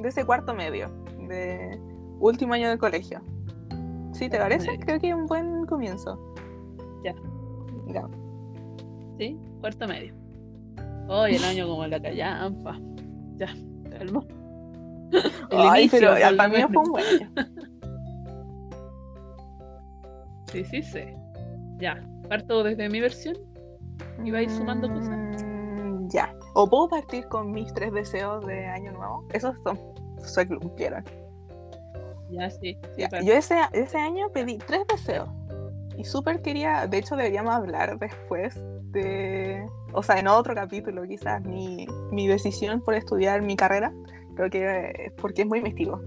[0.02, 0.90] de ese cuarto medio,
[1.28, 1.80] de
[2.18, 3.20] último año de colegio.
[4.12, 4.66] ¿Sí te parece?
[4.66, 4.80] medio.
[4.84, 6.18] Creo que es un buen comienzo.
[7.04, 7.14] Ya.
[7.88, 8.06] Ya.
[9.18, 9.38] ¿Sí?
[9.60, 10.14] Cuarto medio.
[11.08, 12.78] Hoy el año como la callampa.
[13.36, 13.48] Ya,
[13.90, 14.22] calma.
[15.50, 17.30] El Ay, inicio, pero para mí fue un buen año.
[20.52, 21.00] Sí, sí, sí.
[21.78, 23.36] Ya, parto desde mi versión.
[24.24, 25.42] ¿Y vais sumando cosas?
[25.42, 26.34] Mm, Ya.
[26.54, 29.24] O puedo partir con mis tres deseos de año nuevo.
[29.32, 29.78] Esos son,
[30.18, 31.04] se cumplieron.
[32.30, 32.58] Ya, sí.
[32.74, 33.26] sí, Ya, parto.
[33.26, 35.28] Yo ese, ese año pedí tres deseos.
[35.96, 38.58] Y súper quería, de hecho deberíamos hablar después
[38.90, 43.92] de, o sea, en otro capítulo quizás, mi, mi decisión por estudiar mi carrera,
[44.34, 46.00] creo que es porque es muy místico.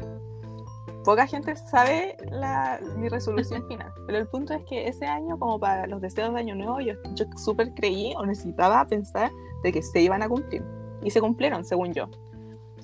[1.03, 5.59] Poca gente sabe la, mi resolución final, pero el punto es que ese año, como
[5.59, 9.31] para los deseos de Año Nuevo, yo, yo súper creí o necesitaba pensar
[9.63, 10.63] de que se iban a cumplir.
[11.01, 12.07] Y se cumplieron, según yo.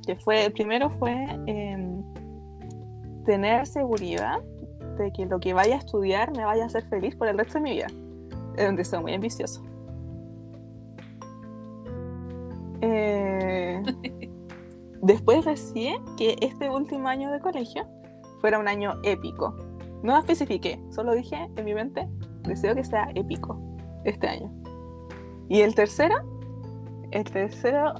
[0.05, 1.13] Que fue, el primero fue
[1.45, 2.03] em,
[3.23, 4.39] tener seguridad
[4.97, 7.53] de que lo que vaya a estudiar me vaya a hacer feliz por el resto
[7.55, 7.88] de mi vida.
[8.58, 9.63] Es un deseo muy ambicioso.
[12.82, 13.82] Eh,
[15.01, 17.88] después recién que este último año de colegio
[18.39, 19.56] fuera un año épico.
[20.04, 22.08] No especifiqué, solo dije en mi mente,
[22.43, 23.60] deseo que sea épico
[24.06, 24.52] este año.
[25.49, 26.15] Y el tercero,
[27.12, 27.95] el tercero,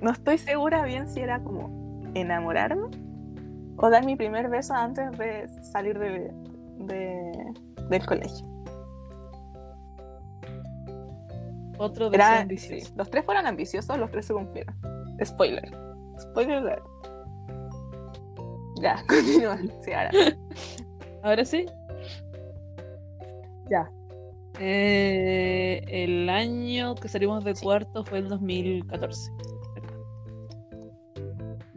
[0.00, 2.88] no estoy segura bien si era como enamorarme
[3.76, 6.32] o dar mi primer beso antes de salir de,
[7.88, 8.46] del colegio.
[11.78, 12.92] Otro deseo ambicioso.
[12.94, 14.74] los tres fueron ambiciosos, los tres se cumplieron.
[15.24, 15.70] Spoiler.
[16.20, 16.82] Spoiler
[18.80, 19.58] Ya, continúa.
[19.84, 20.10] Sí, ahora.
[21.22, 21.66] ¿Ahora sí?
[23.70, 23.90] Ya.
[24.58, 29.32] Eh, el año que salimos de cuarto fue el 2014.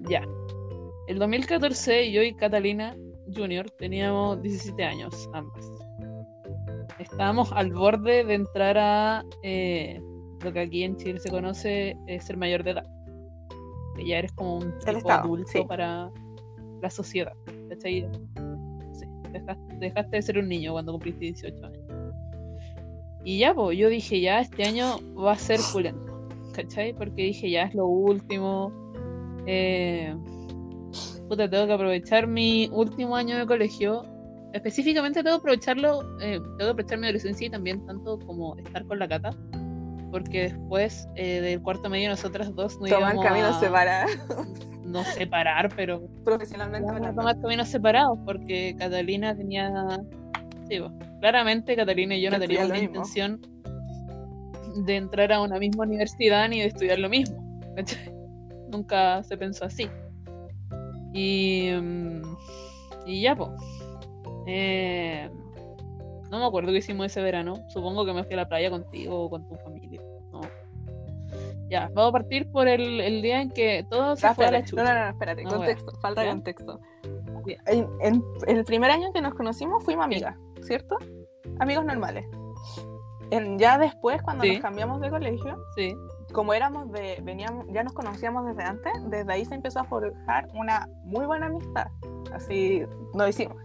[0.10, 0.24] Ya.
[1.08, 2.96] El 2014 yo y Catalina
[3.34, 5.72] Junior teníamos 17 años, ambas.
[7.00, 10.02] Estábamos al borde de entrar a eh,
[10.42, 12.86] lo que aquí en Chile se conoce ser mayor de edad.
[14.06, 16.10] Ya eres como un tipo adulto para
[16.84, 17.34] la sociedad.
[17.82, 18.06] Sí,
[19.80, 21.80] dejaste, de ser un niño cuando cumpliste 18 años.
[23.24, 26.28] Y ya, pues, yo dije, ya, este año va a ser pulento.
[26.54, 26.93] ¿Cachai?
[26.93, 28.72] Porque dije, ya es lo último.
[29.48, 30.13] Eh,
[31.28, 34.04] puta, tengo que aprovechar mi último año de colegio.
[34.52, 38.86] Específicamente tengo que aprovecharlo, eh, tengo que aprovechar mi adolescencia y también tanto como estar
[38.86, 39.32] con la cata.
[40.12, 44.12] Porque después eh, del cuarto medio nosotras dos no Toman caminos separados.
[44.94, 46.08] No separar, pero...
[46.24, 46.88] Profesionalmente.
[47.16, 49.72] Tomar caminos separados porque Catalina tenía...
[50.70, 50.80] Sí,
[51.20, 53.42] claramente Catalina y yo no teníamos la intención
[54.86, 57.38] de entrar a una misma universidad ni de estudiar lo mismo.
[58.72, 59.90] Nunca se pensó así.
[61.12, 62.22] Y, mm,
[63.08, 63.50] y ya, pues.
[66.30, 67.56] no me acuerdo qué hicimos ese verano.
[67.70, 69.83] Supongo que me fui a la playa contigo o con tu familia.
[71.74, 74.64] Ya, vamos a partir por el, el día en que todo se fue a la
[74.64, 74.84] chucha.
[74.84, 76.80] No, no, no, espérate, contexto, falta de contexto.
[77.66, 80.98] En, el primer año que nos conocimos fuimos amigas, ¿cierto?
[81.60, 82.28] Amigos normales.
[83.32, 85.96] En, ya después, cuando nos cambiamos de colegio, sí
[86.32, 90.50] como éramos de, veníamos, ya nos conocíamos desde antes, desde ahí se empezó a forjar
[90.54, 91.88] una muy buena amistad.
[92.34, 92.84] Así
[93.14, 93.58] nos hicimos,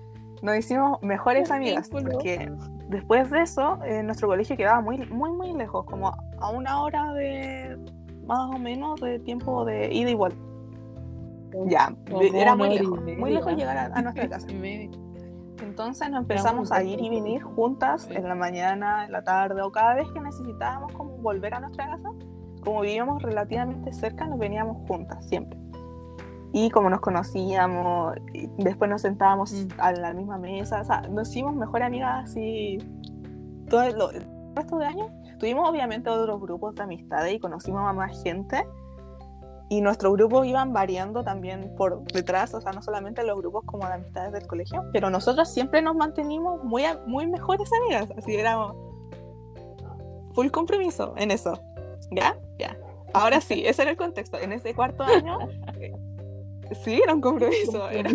[0.42, 2.51] nos hicimos mejores amigas, porque
[2.88, 7.12] después de eso, eh, nuestro colegio quedaba muy, muy, muy lejos, como a una hora
[7.12, 7.79] de
[8.27, 10.38] más o menos de tiempo de ida y vuelta.
[11.66, 11.94] Ya,
[12.35, 14.46] era muy lejos, muy lejos llegar a, nuestra casa.
[15.62, 19.72] Entonces nos empezamos a ir y venir juntas en la mañana, en la tarde o
[19.72, 22.11] cada vez que necesitábamos como volver a nuestra casa,
[22.64, 25.59] como vivíamos relativamente cerca, nos veníamos juntas siempre.
[26.59, 28.14] Y como nos conocíamos,
[28.57, 29.68] después nos sentábamos mm.
[29.79, 32.79] a la misma mesa, o sea, nos hicimos mejor amigas así
[33.71, 35.09] todo el, resto de años.
[35.38, 38.66] Tuvimos obviamente otros grupos de amistades y conocimos a más gente.
[39.68, 43.87] Y nuestros grupos iban variando también por detrás, o sea, no solamente los grupos como
[43.87, 48.75] de amistades del colegio, pero nosotros siempre nos mantenimos muy, muy mejores amigas, así éramos
[50.33, 51.61] full compromiso en eso.
[52.11, 52.37] ¿Ya?
[52.59, 52.77] Ya.
[53.12, 54.38] Ahora sí, ese era el contexto.
[54.38, 55.38] En ese cuarto año,
[56.85, 57.88] sí, era un compromiso.
[57.90, 58.11] Era...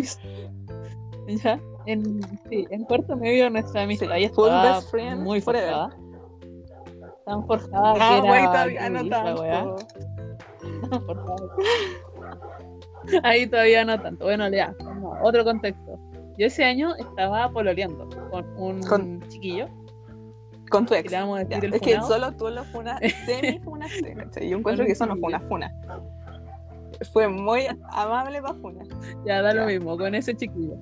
[1.26, 4.82] Ya, en, sí, en cuarto medio nuestra amistad sí, estaba
[5.16, 5.96] muy forjada.
[7.24, 9.44] Tan forjada ah, que era todavía no tanto.
[13.22, 14.24] Ahí todavía no tanto.
[14.24, 14.74] Bueno, ya,
[15.22, 15.98] otro contexto.
[16.36, 19.22] Yo ese año estaba pololeando con un con...
[19.28, 19.68] chiquillo
[20.70, 21.12] con tu ex.
[21.12, 24.48] es que solo tú lo funas, semi funaste.
[24.48, 25.72] Yo encuentro que eso no fue una funa.
[27.12, 28.84] Fue muy amable para funa.
[29.26, 30.76] Ya, da lo mismo, con ese chiquillo.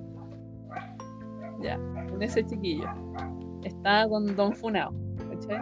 [1.61, 1.77] Ya,
[2.09, 2.87] con ese chiquillo.
[3.63, 4.93] Estaba con Don Funao.
[5.29, 5.59] ¿Cachai?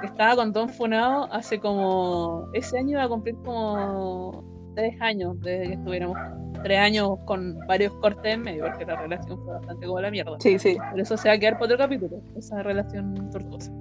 [0.00, 2.48] Que estaba con Don Funao hace como.
[2.52, 6.18] Ese año iba a cumplir como tres años desde que estuviéramos
[6.62, 10.36] tres años con varios cortes en medio, porque la relación fue bastante como la mierda.
[10.40, 10.76] Sí, sí.
[10.90, 13.72] Por eso se va a quedar por otro capítulo, esa relación tortuosa.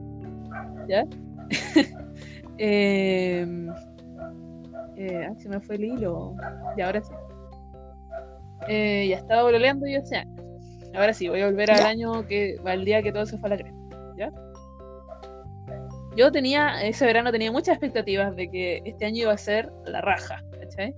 [0.88, 1.04] ¿Ya?
[2.58, 3.68] eh,
[4.98, 6.36] eh, se me fue el hilo.
[6.78, 7.14] Y ahora sí.
[8.68, 10.36] Eh, ya estaba volviendo yo ese año.
[10.96, 13.56] Ahora sí, voy a volver al año que al día que todo se fue a
[13.56, 13.78] la crema.
[14.18, 14.32] ¿Ya?
[16.16, 20.02] yo tenía, ese verano tenía muchas expectativas de que este año iba a ser la
[20.02, 20.94] raja, ¿cachai?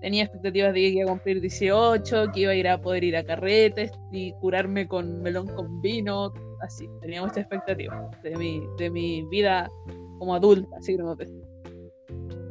[0.00, 3.16] Tenía expectativas de que iba a cumplir 18, que iba a ir a poder ir
[3.16, 6.88] a carretes y curarme con melón con vino, así.
[7.00, 9.68] Tenía muchas expectativas de mi, de mi vida
[10.18, 11.16] como adulta, así que no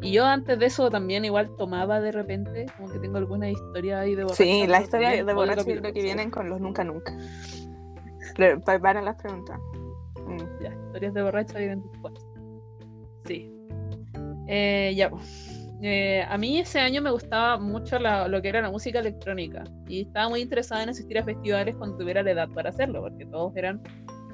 [0.01, 4.01] y yo antes de eso también igual tomaba de repente, como que tengo alguna historia
[4.01, 4.43] ahí de borracho.
[4.43, 7.15] Sí, la historia de borracho creo que vienen con los nunca nunca.
[8.35, 9.59] Preparen las preguntas.
[10.27, 10.63] Mm.
[10.63, 12.13] Ya, historias de borracho vienen después.
[13.25, 13.51] Sí.
[14.47, 15.11] Eh, ya,
[15.81, 20.01] eh, a mí ese año me gustaba mucho lo que era la música electrónica y
[20.01, 23.55] estaba muy interesada en asistir a festivales cuando tuviera la edad para hacerlo, porque todos
[23.55, 23.81] eran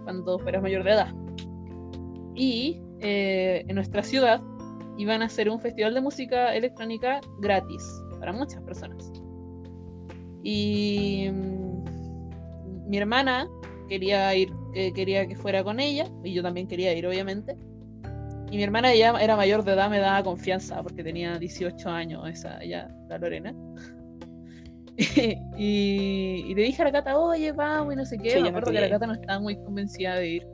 [0.04, 1.14] cuando fueras mayor de edad.
[2.36, 4.42] Y eh, en nuestra ciudad
[4.98, 7.84] iban a hacer un festival de música electrónica gratis
[8.20, 9.12] para muchas personas.
[10.44, 13.48] Y mm, mi hermana
[13.90, 17.58] quería ir, quería que fuera con ella, y yo también quería ir, obviamente.
[18.52, 22.30] Y mi hermana ya era mayor de edad, me daba confianza, porque tenía 18 años,
[22.30, 23.54] esa, ella, la Lorena.
[25.58, 28.40] y, le dije a la Cata, oye, vamos, y no sé qué.
[28.42, 30.48] me acuerdo que la Cata no estaba muy convencida de ir.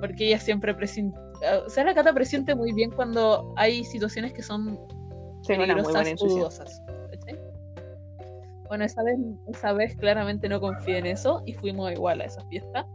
[0.00, 1.29] Porque ella siempre presentó
[1.66, 4.78] o sea, la Cata presiente muy bien cuando hay situaciones que son
[5.46, 6.82] peligrosas o dudosas.
[8.68, 12.44] Bueno, esa vez, esa vez claramente no confié en eso y fuimos igual a esa
[12.46, 12.86] fiesta.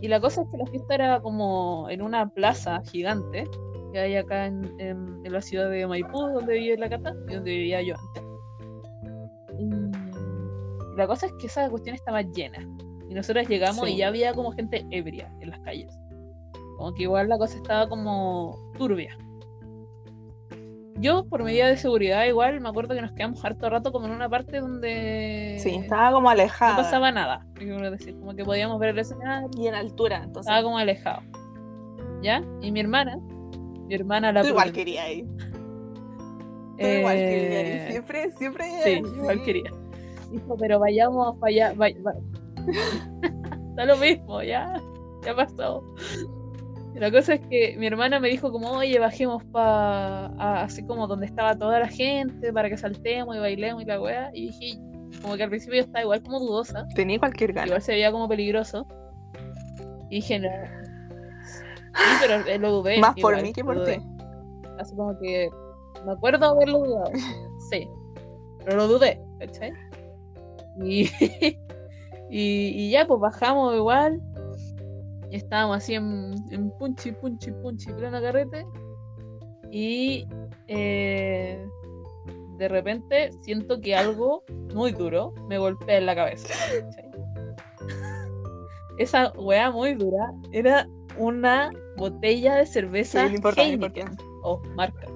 [0.00, 3.44] Y la cosa es que la fiesta era como en una plaza gigante
[3.92, 7.50] que hay acá en, en, la ciudad de Maipú, donde vive la Cata y donde
[7.50, 8.24] vivía yo antes.
[9.58, 12.58] Y la cosa es que esa cuestión estaba llena.
[13.08, 15.96] Y nosotros llegamos y ya había como gente ebria en las calles.
[16.78, 19.18] Como que igual la cosa estaba como turbia.
[21.00, 24.12] Yo, por medida de seguridad, igual me acuerdo que nos quedamos harto rato como en
[24.12, 25.58] una parte donde.
[25.60, 26.76] Sí, estaba como alejada.
[26.76, 27.44] No pasaba nada,
[27.90, 28.16] decir.
[28.20, 29.50] Como que podíamos ver el escenario.
[29.58, 30.48] Y en altura, entonces.
[30.48, 31.22] Estaba como alejado.
[32.22, 32.44] ¿Ya?
[32.62, 33.18] Y mi hermana,
[33.86, 34.42] mi hermana la.
[34.42, 35.26] Tú igual quería ir.
[36.78, 37.66] Tú igual quería ir.
[37.66, 38.64] Eh, siempre, siempre.
[38.84, 39.72] Sí, igual quería.
[40.30, 41.74] Dijo, pero vayamos para allá.
[43.70, 44.80] Está lo mismo, ya.
[45.24, 45.82] Ya pasó.
[46.98, 51.26] La cosa es que mi hermana me dijo como, oye, bajemos para así como donde
[51.26, 54.30] estaba toda la gente, para que saltemos y bailemos y la weá.
[54.34, 54.80] Y dije,
[55.22, 56.86] como que al principio yo estaba igual como dudosa.
[56.94, 57.66] Tenía cualquier gana.
[57.66, 58.86] Igual se veía como peligroso.
[60.10, 60.48] Y dije, no.
[61.94, 62.98] Sí, pero eh, lo dudé.
[62.98, 64.00] Más por mí que por ti.
[64.78, 65.50] Así como que
[66.04, 67.12] me acuerdo haberlo dudado.
[67.70, 67.86] Sí.
[68.64, 69.72] Pero lo dudé, ¿cachai?
[70.82, 71.02] Y,
[72.30, 74.22] y, y ya, pues bajamos igual
[75.36, 78.66] estábamos así en, en punchi, punchi, punchi, plena carrete.
[79.70, 80.26] Y
[80.66, 81.68] eh,
[82.56, 86.54] de repente siento que algo muy duro me golpea en la cabeza.
[88.98, 93.36] Esa weá muy dura era una botella de cerveza sí,
[94.42, 95.06] o marca.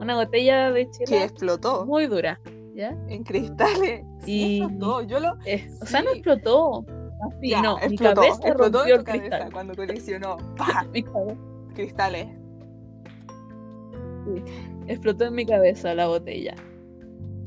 [0.00, 1.84] Una botella de chela que explotó.
[1.84, 2.40] Muy dura,
[2.74, 2.96] ¿ya?
[3.08, 4.04] En cristales.
[4.24, 5.02] y explotó.
[5.02, 5.32] Yo lo...
[5.32, 6.86] O sea, no explotó,
[7.20, 10.36] Así, ya, no, explotó, mi cabeza explotó en tu cabeza cuando colisionó.
[10.56, 10.86] ¡Pah!
[11.74, 12.28] Cristales.
[14.24, 14.42] Sí,
[14.86, 16.54] explotó en mi cabeza la botella.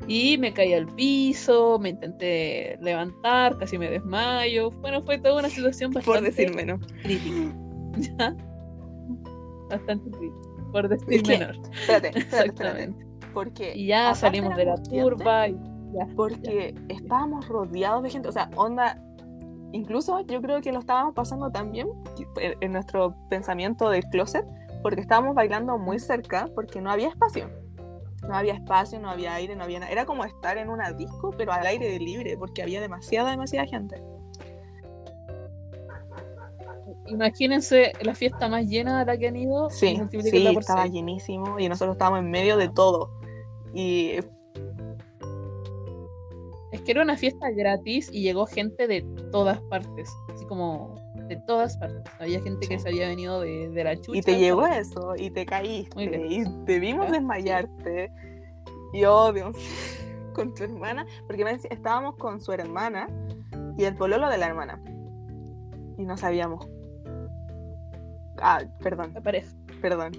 [0.08, 4.72] Y me caí al piso, me intenté levantar, casi me desmayo.
[4.72, 6.80] Bueno, fue toda una situación bastante Por decir menos.
[7.04, 7.56] crítica.
[7.98, 8.36] ¿Ya?
[9.70, 10.72] Bastante crítica.
[10.72, 11.58] Por decir menos.
[11.74, 12.94] Espérate, espérate, espérate.
[13.34, 15.54] Porque y ya salimos de la curva y
[15.94, 16.96] ya, porque ya.
[16.96, 19.02] estábamos rodeados de gente, o sea, onda
[19.72, 21.88] incluso yo creo que lo estábamos pasando también
[22.36, 24.46] en nuestro pensamiento del closet,
[24.82, 27.50] porque estábamos bailando muy cerca, porque no había espacio.
[28.28, 29.92] No había espacio, no había aire, no había nada.
[29.92, 34.02] Era como estar en una disco, pero al aire libre, porque había demasiada, demasiada gente.
[37.08, 39.70] Imagínense la fiesta más llena de la que han ido.
[39.70, 43.12] Sí, sí estaba llenísimo y nosotros estábamos en medio de todo.
[43.74, 44.20] Y
[46.82, 50.96] es que era una fiesta gratis y llegó gente de todas partes, así como
[51.28, 52.02] de todas partes.
[52.20, 54.18] Había gente que se había venido de, la chucha.
[54.18, 58.12] Y te llegó eso, y te caíste, y te vimos desmayarte.
[58.94, 59.52] Y obvio,
[60.34, 63.08] con tu hermana, porque estábamos con su hermana
[63.78, 64.82] y el pololo de la hermana.
[66.00, 66.68] Y no sabíamos.
[68.42, 69.12] Ah, perdón.
[69.14, 69.52] La pareja.
[69.84, 70.14] Perdón.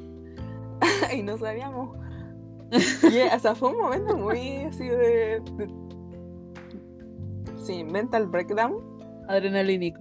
[1.12, 1.96] y no sabíamos.
[2.70, 5.42] y, o sea, fue un momento muy así de
[7.62, 8.74] Sí, mental breakdown.
[9.28, 10.00] Adrenalínico.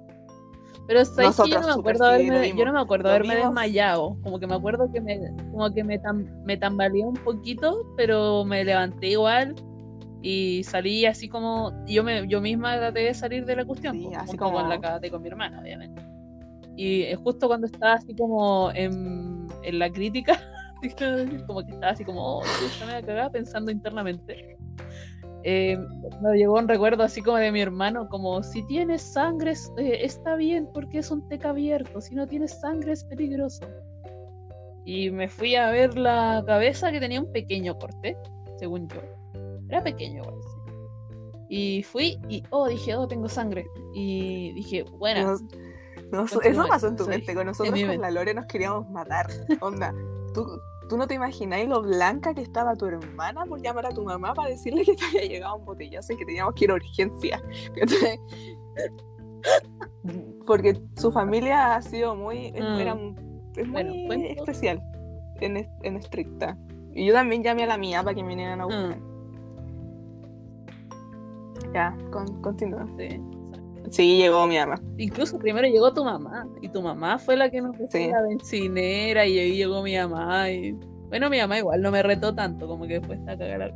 [0.87, 4.17] Pero ¿sabes que yo no me acuerdo haberme, yo no me acuerdo haberme desmayado.
[4.23, 5.19] Como que me acuerdo que me,
[5.51, 5.99] como que me,
[6.43, 9.55] me tambaleé un poquito, pero me levanté igual
[10.21, 14.05] y salí así como yo me yo misma traté de salir de la cuestión, sí,
[14.05, 16.01] pues, así como con la con mi hermana, obviamente.
[16.75, 20.39] y eh, justo cuando estaba así como en, en la crítica,
[21.47, 22.43] como que estaba así como, oh,
[22.85, 24.57] me cagada pensando internamente.
[25.43, 25.77] Eh,
[26.21, 30.35] me llegó un recuerdo así como de mi hermano, como si tienes sangre eh, está
[30.35, 33.65] bien porque es un teca abierto, si no tienes sangre es peligroso.
[34.85, 38.17] Y me fui a ver la cabeza que tenía un pequeño corte,
[38.57, 39.01] según yo.
[39.69, 40.23] Era pequeño,
[41.49, 43.65] Y fui y, oh, dije, oh, tengo sangre.
[43.93, 45.37] Y dije, bueno.
[46.43, 47.33] eso pasó en tu mente.
[47.33, 49.27] Con nosotros, con la Lore, nos queríamos matar.
[49.61, 49.93] Onda,
[50.33, 50.45] tú,
[50.91, 54.33] tú no te imagináis lo blanca que estaba tu hermana por llamar a tu mamá
[54.33, 57.41] para decirle que te había llegado un botellazo y que teníamos que ir a urgencia.
[60.45, 62.51] Porque su familia ha sido muy.
[62.51, 63.15] Mm.
[63.55, 64.83] es muy especial,
[65.39, 66.57] en, en, estricta.
[66.93, 68.97] Y yo también llamé a la mía para que me vinieran a buscar.
[68.97, 69.11] Mm.
[71.73, 71.97] Ya,
[72.41, 72.85] continúa.
[72.97, 73.21] Sí.
[73.91, 74.81] Sí, llegó mi mamá.
[74.97, 76.47] Incluso primero llegó tu mamá.
[76.61, 79.25] Y tu mamá fue la que nos puso la bencinera.
[79.25, 80.49] Y ahí llegó mi mamá.
[80.49, 80.71] Y
[81.09, 82.67] bueno, mi mamá igual no me retó tanto.
[82.67, 83.75] Como que después está a cagar la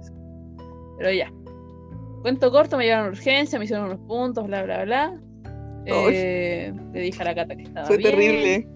[0.97, 1.31] Pero ya.
[2.21, 5.19] Cuento corto, me llevaron a urgencia, me hicieron unos puntos, bla, bla, bla.
[5.85, 8.67] Eh, le dije a la cata que estaba Fue terrible.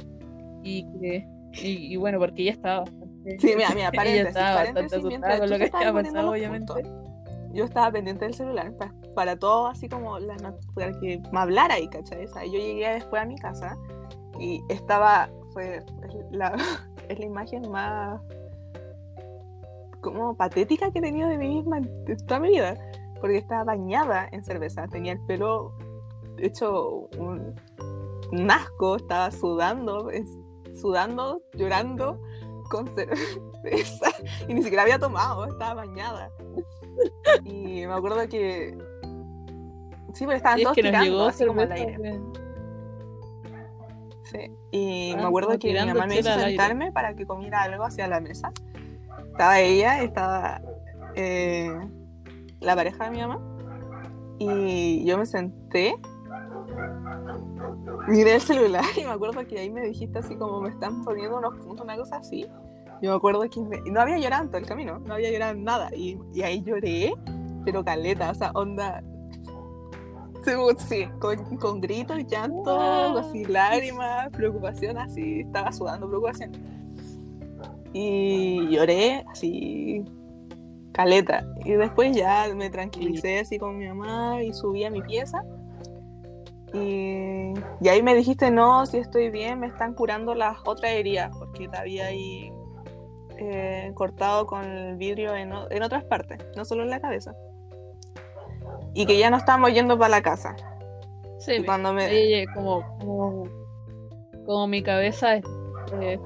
[0.63, 1.25] Y que.
[1.63, 3.39] Y, bueno, porque ella estaba bastante.
[3.39, 6.73] Sí, mira, mira, paréntesis, ella estaba bastante asustada con lo que había pasado, obviamente
[7.53, 8.73] yo estaba pendiente del celular
[9.15, 10.35] para, todo, así como la,
[10.73, 12.25] para que me hablara ahí, ¿cachai?
[12.25, 13.77] O yo llegué después a mi casa
[14.39, 15.83] y estaba, fue
[16.31, 16.55] la,
[17.09, 18.21] es la imagen más
[20.01, 22.77] como patética que he tenido de mí misma en toda mi vida,
[23.19, 25.73] porque estaba bañada en cerveza, tenía el pelo
[26.37, 27.53] hecho un,
[28.31, 30.09] un asco, estaba sudando,
[30.79, 32.19] sudando, llorando
[32.69, 34.11] con cerveza
[34.47, 36.31] y ni siquiera había tomado, estaba bañada.
[37.45, 38.77] Y me acuerdo que.
[40.13, 42.19] Sí, pero estaban todos tirando así como al aire.
[44.23, 44.51] Sí.
[44.71, 48.19] Y me acuerdo que mi mamá me hizo sentarme para que comiera algo hacia la
[48.19, 48.51] mesa.
[49.31, 50.61] Estaba ella, estaba
[51.15, 51.71] eh,
[52.59, 53.39] la pareja de mi mamá.
[54.39, 55.95] Y yo me senté,
[58.07, 61.37] miré el celular y me acuerdo que ahí me dijiste así como me están poniendo
[61.37, 62.45] unos puntos, una cosa así.
[63.01, 65.89] Yo me acuerdo que no había llorado todo el camino, no había llorado nada.
[65.95, 67.13] Y, y ahí lloré,
[67.63, 69.01] pero caleta, o sea, onda.
[70.77, 76.51] Sí, con, con gritos, llanto, así, lágrimas, preocupación, así, estaba sudando preocupación.
[77.93, 80.03] Y lloré, así,
[80.91, 81.45] caleta.
[81.65, 85.43] Y después ya me tranquilicé así con mi mamá y subí a mi pieza.
[86.73, 91.35] Y, y ahí me dijiste, no, si estoy bien, me están curando las otras heridas,
[91.37, 92.51] porque todavía ahí
[93.39, 97.33] eh, cortado con el vidrio en, otras partes, no solo en la cabeza.
[98.93, 100.55] Y que ya no estamos yendo para la casa.
[101.39, 102.45] Sí, cuando me...
[102.53, 102.83] como,
[104.45, 105.43] como, mi cabeza es,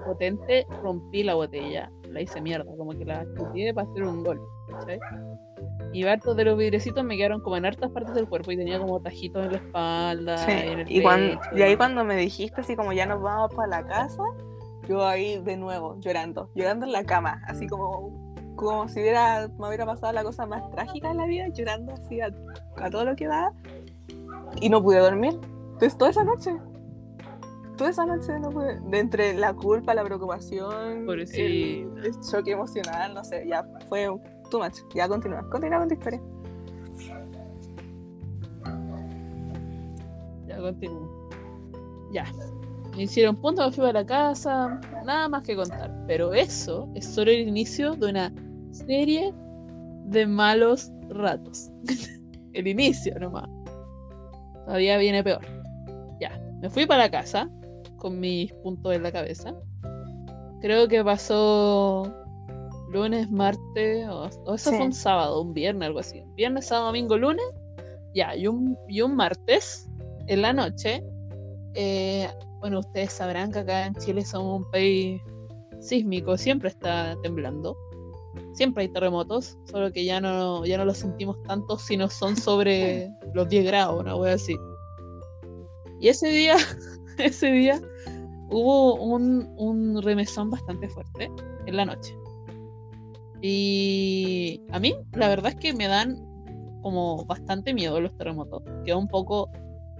[0.05, 4.41] potente, rompí la botella, la hice mierda, como que la escupí para hacer un gol.
[5.93, 8.79] Y hartos de los vidrecitos me quedaron como en hartas partes del cuerpo y tenía
[8.79, 10.85] como tajitos en la espalda.
[10.87, 14.23] y, cuando, y ahí cuando me dijiste así como ya nos vamos para la casa,
[14.87, 19.67] yo ahí de nuevo llorando, llorando en la cama, así como, como si hubiera, me
[19.67, 22.31] hubiera pasado la cosa más trágica de la vida, llorando así a,
[22.89, 23.51] todo lo que da,
[24.59, 25.39] y no pude dormir.
[25.73, 26.55] Entonces toda esa noche,
[27.77, 33.13] toda esa noche no pude, de entre la culpa, la preocupación, el, el, choque emocional,
[33.13, 34.07] no sé, ya fue
[34.49, 34.79] too much.
[34.93, 36.21] Ya continúa, continúa con tu historia.
[40.47, 41.29] Ya continúo.
[42.11, 42.25] Ya.
[42.95, 45.91] Me hicieron punto, me fui a la casa, nada más que contar.
[46.07, 48.33] Pero eso es solo el inicio de una
[48.71, 49.33] serie
[50.05, 51.71] de malos ratos.
[52.53, 53.49] el inicio nomás.
[54.65, 55.41] Todavía viene peor.
[56.19, 57.49] Ya, me fui para la casa
[57.97, 59.53] con mis puntos en la cabeza.
[60.61, 62.13] Creo que pasó
[62.91, 66.23] lunes, martes, o, eso fue un sábado, un viernes, algo así.
[66.35, 67.45] Viernes, sábado, domingo, lunes.
[68.13, 69.89] Ya, y un, y un martes
[70.27, 71.03] en la noche
[71.73, 72.29] eh,
[72.63, 75.21] bueno, ustedes sabrán que acá en Chile somos un país
[75.81, 77.77] sísmico, siempre está temblando.
[78.53, 82.37] Siempre hay terremotos, solo que ya no, ya no los sentimos tanto si no son
[82.37, 84.55] sobre los 10 grados, una wea así.
[85.99, 86.55] Y ese día,
[87.17, 87.81] ese día
[88.49, 91.29] hubo un, un remesón bastante fuerte
[91.65, 92.15] en la noche.
[93.41, 96.15] Y a mí, la verdad es que me dan
[96.81, 98.63] como bastante miedo los terremotos.
[98.85, 99.49] Quedo un poco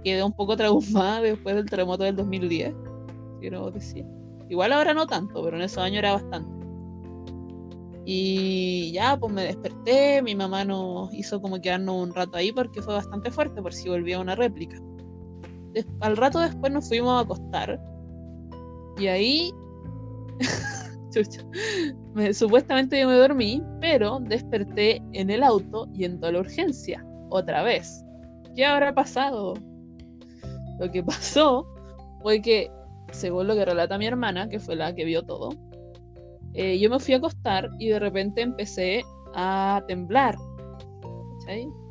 [0.04, 2.74] quedé un poco traumada después del terremoto del 2010,
[3.40, 4.06] quiero decir.
[4.48, 6.64] Igual ahora no tanto, pero en esos años era bastante.
[8.06, 12.82] Y ya, pues me desperté, mi mamá nos hizo como quedarnos un rato ahí porque
[12.82, 14.78] fue bastante fuerte, por si volvía una réplica.
[16.00, 17.80] al rato después nos fuimos a acostar
[18.98, 19.50] Y ahí,
[22.32, 28.04] supuestamente yo me dormí, pero desperté en el auto yendo a la urgencia, otra vez.
[28.54, 29.54] ¿Qué habrá pasado?
[30.78, 31.66] Lo que pasó
[32.22, 32.70] fue que,
[33.12, 35.50] según lo que relata mi hermana, que fue la que vio todo,
[36.54, 39.04] eh, yo me fui a acostar y de repente empecé
[39.34, 40.36] a temblar.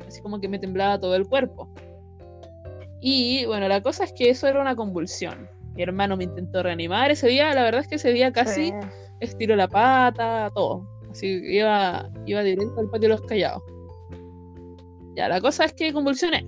[0.06, 1.68] Así como que me temblaba todo el cuerpo.
[3.00, 5.48] Y bueno, la cosa es que eso era una convulsión.
[5.74, 8.72] Mi hermano me intentó reanimar ese día, la verdad es que ese día casi
[9.20, 10.86] estiró la pata, todo.
[11.10, 13.62] Así iba, iba directo al patio de los callados.
[15.16, 16.46] Ya, la cosa es que convulsioné.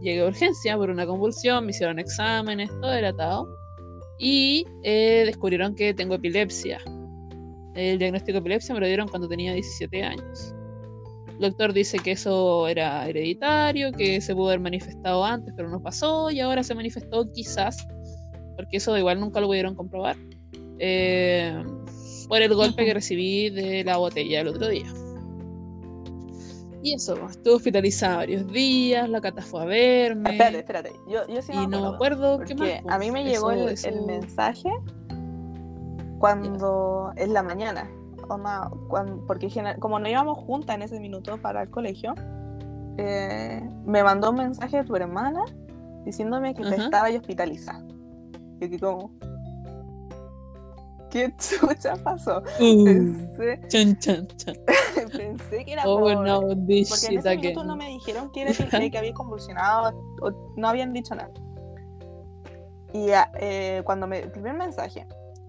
[0.00, 3.48] Llegué a urgencia por una convulsión, me hicieron exámenes, todo era atado.
[4.18, 6.78] Y eh, descubrieron que tengo epilepsia.
[7.74, 10.54] El diagnóstico de epilepsia me lo dieron cuando tenía 17 años.
[11.28, 15.80] El doctor dice que eso era hereditario, que se pudo haber manifestado antes, pero no
[15.80, 17.86] pasó, y ahora se manifestó quizás,
[18.56, 20.16] porque eso igual nunca lo pudieron comprobar,
[20.80, 21.62] eh,
[22.28, 24.92] por el golpe que recibí de la botella el otro día.
[26.82, 30.30] Y eso, estuve hospitalizada varios días, la cata fue a verme.
[30.30, 30.92] Espérate, espérate.
[31.08, 32.70] Yo, yo sí y no me acuerdo qué más.
[32.88, 34.70] A mí me pues, llegó el, el, mensaje
[36.20, 37.88] cuando es la mañana
[39.26, 39.48] porque
[39.78, 42.14] como no íbamos juntas en ese minuto para el colegio,
[42.98, 45.44] eh, me mandó un mensaje de tu hermana
[46.04, 47.84] diciéndome que te estaba hospitalizada.
[48.60, 49.12] Y que como,
[51.10, 52.42] ¿qué chucha pasó?
[52.60, 54.54] Uh, pensé, chan, chan, chan.
[55.16, 56.26] pensé que era oh, por...
[56.26, 58.52] no, porque en ese minuto no me dijeron que, era
[58.90, 61.30] que había convulsionado o no habían dicho nada.
[62.92, 63.08] Y
[63.40, 64.20] eh, cuando me...
[64.20, 65.06] El primer mensaje,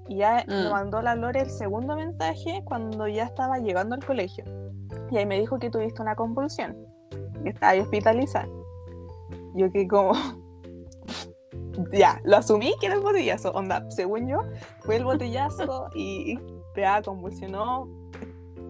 [0.09, 0.69] y ya me ah.
[0.71, 4.43] mandó la Lore el segundo mensaje cuando ya estaba llegando al colegio.
[5.11, 6.75] Y ahí me dijo que tuviste una convulsión,
[7.43, 8.47] que estaba hospitalizada.
[9.53, 10.13] Yo que como...
[11.91, 13.51] ya, lo asumí que era el botellazo.
[13.51, 14.39] Onda, según yo,
[14.81, 16.37] fue el botellazo y
[16.75, 17.87] PA convulsionó,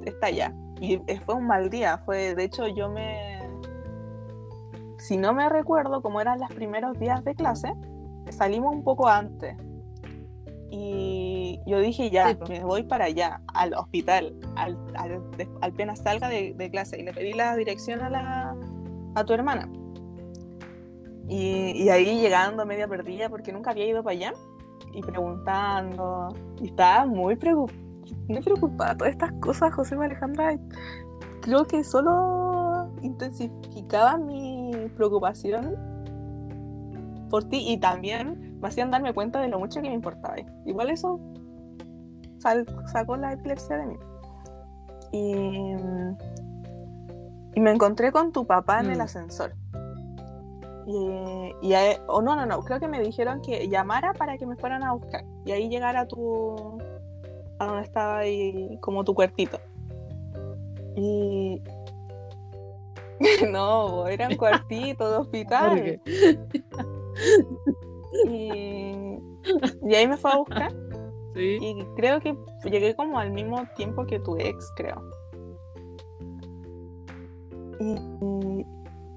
[0.05, 0.53] está ya.
[0.79, 1.99] Y fue un mal día.
[2.05, 3.39] Fue, de hecho, yo me.
[4.97, 7.73] Si no me recuerdo, como eran los primeros días de clase,
[8.29, 9.55] salimos un poco antes.
[10.71, 15.23] Y yo dije, ya, me voy para allá, al hospital, al, al,
[15.61, 16.99] apenas salga de, clase.
[16.99, 18.55] Y le pedí la dirección a, la,
[19.15, 19.69] a tu hermana.
[21.29, 24.33] Y, y, ahí llegando media perdida, porque nunca había ido para allá,
[24.93, 26.33] y preguntando.
[26.59, 27.37] Y estaba muy,
[28.27, 28.97] muy preocupada.
[28.97, 30.57] Todas estas cosas, José Alejandra,
[31.41, 35.75] creo que solo intensificaba mi preocupación
[37.29, 40.35] por ti y también me hacían darme cuenta de lo mucho que me importaba.
[40.65, 41.19] Igual eso
[42.85, 43.95] sacó la epilepsia de mí.
[45.11, 45.75] Y,
[47.55, 49.01] y, me encontré con tu papá en el mm.
[49.01, 49.55] ascensor.
[50.91, 51.73] Y, y
[52.07, 54.93] o no, no, no, creo que me dijeron que llamara para que me fueran a
[54.93, 55.23] buscar.
[55.45, 56.79] Y ahí llegara tu.
[57.59, 59.59] a donde estaba ahí, como tu cuartito.
[60.95, 61.61] Y.
[63.51, 66.01] no, era un cuartito de hospital.
[68.25, 69.19] Y,
[69.83, 70.73] y ahí me fue a buscar.
[71.35, 74.99] Y creo que llegué como al mismo tiempo que tu ex, creo.
[77.79, 78.65] Y,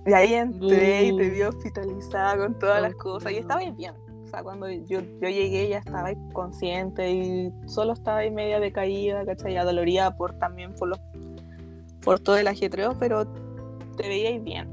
[0.06, 3.32] y ahí entré y te vi hospitalizada con todas las cosas.
[3.32, 3.94] Y estaba bien.
[4.24, 9.24] O sea, cuando yo, yo llegué ya estaba consciente y solo estaba ahí media decaída,
[9.24, 9.54] ¿cachai?
[9.54, 11.00] Ya dolorida por, también por, los,
[12.02, 13.26] por todo el ajetreo, pero
[13.96, 14.68] te veíais bien.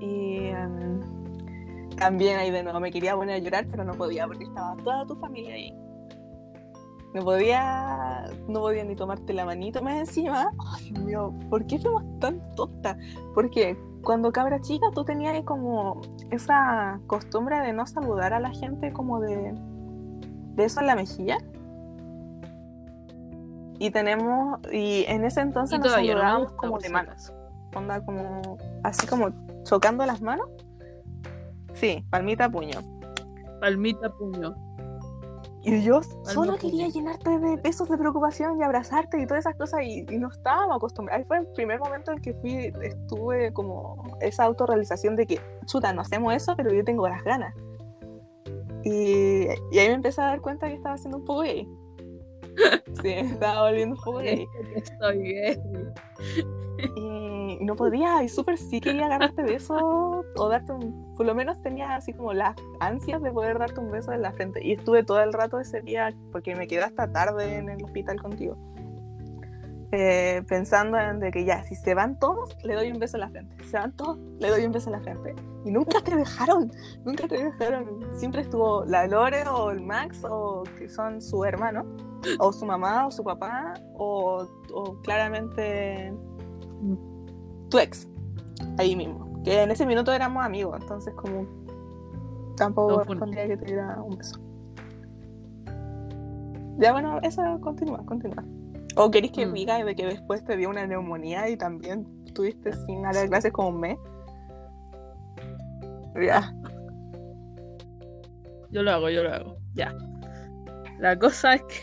[0.00, 0.46] Y...
[0.46, 1.14] Em,
[1.96, 5.06] también ahí de nuevo me quería poner a llorar, pero no podía porque estaba toda
[5.06, 5.72] tu familia ahí.
[7.14, 10.50] No podía, no podía ni tomarte la manito más encima.
[10.74, 12.96] Ay, Dios mío, ¿por qué fuimos tan tontas?
[13.36, 16.02] Porque cuando cabra chica tú tenías como
[16.32, 19.54] esa costumbre de no saludar a la gente como de,
[20.56, 21.38] de eso en la mejilla.
[23.78, 27.32] Y tenemos, y en ese entonces nos saludábamos como de manos.
[27.76, 29.30] Onda como, así como
[29.62, 30.48] chocando las manos.
[31.74, 32.80] Sí, palmita puño.
[33.60, 34.54] Palmita puño.
[35.66, 39.80] Y yo solo quería llenarte de besos de preocupación y abrazarte y todas esas cosas
[39.82, 41.20] y, no estábamos acostumbrados.
[41.20, 45.94] Ahí fue el primer momento en que fui, estuve como esa autorrealización de que, chuta,
[45.94, 47.54] no hacemos eso, pero yo tengo las ganas.
[48.84, 51.66] Y, y ahí me empecé a dar cuenta que estaba haciendo un poco gay.
[53.02, 54.46] Sí, estaba volviendo un poco gay.
[54.76, 55.60] Estoy gay.
[56.96, 61.14] Y no podía, y súper sí quería agarrarte beso o darte un.
[61.16, 64.32] Por lo menos tenía así como las ansias de poder darte un beso en la
[64.32, 64.64] frente.
[64.64, 68.20] Y estuve todo el rato ese día, porque me quedé hasta tarde en el hospital
[68.20, 68.56] contigo.
[69.94, 73.20] Eh, pensando en de que ya, si se van todos, le doy un beso en
[73.22, 73.56] la frente.
[73.62, 75.34] Si se van todos, le doy un beso en la frente.
[75.64, 76.70] Y nunca te dejaron,
[77.04, 78.00] nunca te dejaron.
[78.14, 81.84] Siempre estuvo la Lore o el Max, o que son su hermano,
[82.38, 86.12] o su mamá, o su papá, o, o claramente
[87.70, 88.08] tu ex,
[88.78, 89.42] ahí mismo.
[89.44, 91.46] Que en ese minuto éramos amigos, entonces como
[92.56, 94.40] tampoco respondía que te diera un beso.
[96.78, 98.44] Ya bueno, eso continúa, continúa.
[98.96, 99.52] ¿O queréis que mm.
[99.52, 103.68] diga de que después te dio una neumonía y también estuviste sin dar clases como
[103.68, 103.98] un mes?
[106.20, 106.54] Ya.
[108.70, 109.58] Yo lo hago, yo lo hago.
[109.74, 109.94] Ya.
[110.98, 111.74] La cosa es que.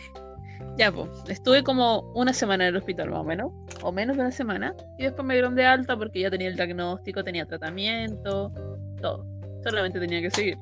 [0.77, 1.09] Ya, pues.
[1.27, 3.51] Estuve como una semana en el hospital, más o menos.
[3.81, 4.73] O menos de una semana.
[4.97, 8.53] Y después me dieron de alta porque ya tenía el diagnóstico, tenía tratamiento,
[9.01, 9.25] todo.
[9.63, 10.57] Solamente tenía que seguir.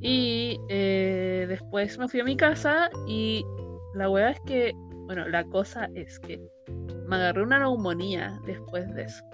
[0.00, 3.44] Y eh, después me fui a mi casa y
[3.94, 4.74] la weá es que
[5.10, 6.40] bueno, la cosa es que
[7.08, 9.24] me agarré una neumonía después de eso.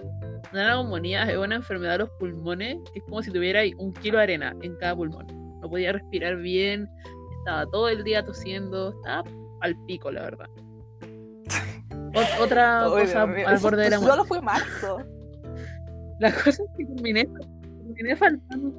[0.51, 4.17] Una neumonía es una enfermedad de los pulmones que es como si tuviera un kilo
[4.17, 5.27] de arena en cada pulmón.
[5.61, 6.89] No podía respirar bien,
[7.37, 9.23] estaba todo el día tosiendo, estaba
[9.61, 10.49] al pico, la verdad.
[12.41, 14.15] otra cosa al borde de la muerte.
[14.15, 14.97] Solo fue marzo.
[16.19, 17.29] La cosa es que terminé,
[17.83, 18.73] terminé faltando.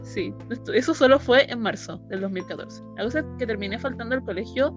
[0.00, 0.32] Sí,
[0.72, 2.82] eso solo fue en marzo del 2014.
[2.96, 4.74] La cosa es que terminé faltando al colegio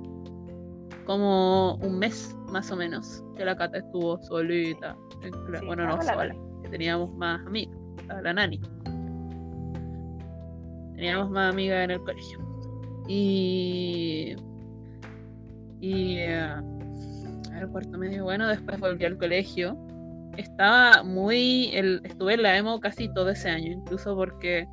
[1.05, 4.95] como un mes más o menos que la Cata estuvo solita.
[5.65, 7.75] bueno, no sola, que teníamos más amigas,
[8.23, 8.59] la Nani.
[10.95, 12.39] Teníamos más amigas en el colegio.
[13.07, 14.35] Y.
[15.81, 16.17] Y.
[16.17, 16.75] Uh,
[17.59, 19.77] el cuarto medio, bueno, después volví al colegio.
[20.37, 21.69] Estaba muy.
[21.73, 24.67] El, estuve en la emo casi todo ese año, incluso porque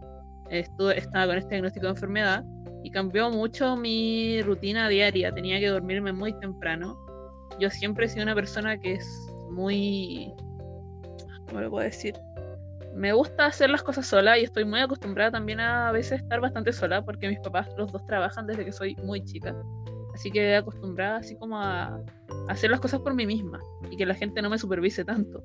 [0.50, 2.44] estuve, estaba con este diagnóstico de enfermedad
[2.82, 5.32] y cambió mucho mi rutina diaria.
[5.32, 6.98] Tenía que dormirme muy temprano.
[7.60, 9.06] Yo siempre he sido una persona que es
[9.50, 10.32] muy...
[11.46, 12.14] ¿Cómo lo puedo decir?
[12.94, 16.72] Me gusta hacer las cosas sola y estoy muy acostumbrada también a, veces estar bastante
[16.72, 19.54] sola porque mis papás los dos trabajan desde que soy muy chica.
[20.14, 22.02] Así que acostumbrada así como a,
[22.48, 23.60] hacer las cosas por mí misma
[23.90, 25.42] y que la gente no me supervise tanto.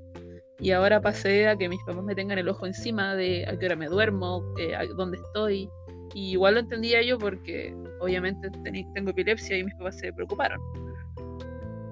[0.59, 3.67] Y ahora pasé a que mis papás me tengan el ojo encima de a qué
[3.67, 5.69] hora me duermo, eh, a dónde estoy,
[6.13, 8.49] y igual lo entendía yo porque obviamente
[8.93, 10.59] tengo epilepsia y mis papás se preocuparon.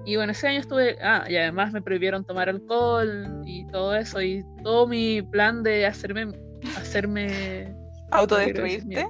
[0.04, 4.22] Y bueno, ese año estuve, ah, y además me prohibieron tomar alcohol y todo eso,
[4.22, 6.28] y todo mi plan de hacerme,
[6.76, 7.74] hacerme...
[8.12, 9.04] ¿Autodestruirte?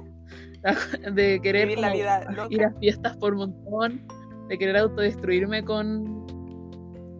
[1.11, 4.07] De querer ir a fiestas por montón,
[4.49, 6.25] de querer autodestruirme con...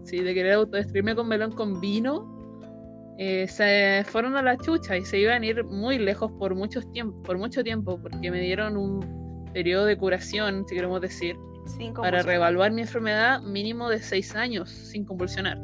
[0.05, 2.36] Sí, de querer autodestruirme con melón con vino
[3.17, 6.89] eh, se fueron a la chucha y se iban a ir muy lejos por, muchos
[6.91, 11.35] tiempo, por mucho tiempo, porque me dieron un periodo de curación, si queremos decir,
[11.95, 15.59] para reevaluar mi enfermedad mínimo de seis años sin convulsionar.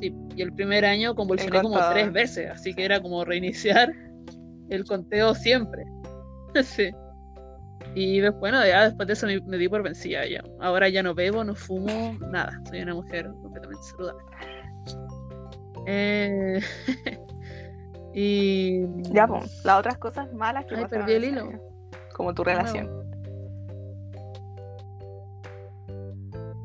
[0.00, 3.92] Sí, y el primer año convulsioné como tres veces, así que era como reiniciar
[4.70, 5.84] el conteo siempre.
[6.62, 6.90] sí.
[7.94, 10.42] Y bueno, ya después de eso me, di por vencida ya.
[10.60, 12.60] Ahora ya no bebo, no fumo, nada.
[12.68, 14.22] Soy una mujer completamente saludable.
[15.90, 16.60] Eh,
[18.14, 18.82] y.
[19.14, 20.76] Ya, pues, las otras cosas malas que.
[20.76, 21.50] Ay, perdí el hilo.
[22.14, 22.90] Como tu relación.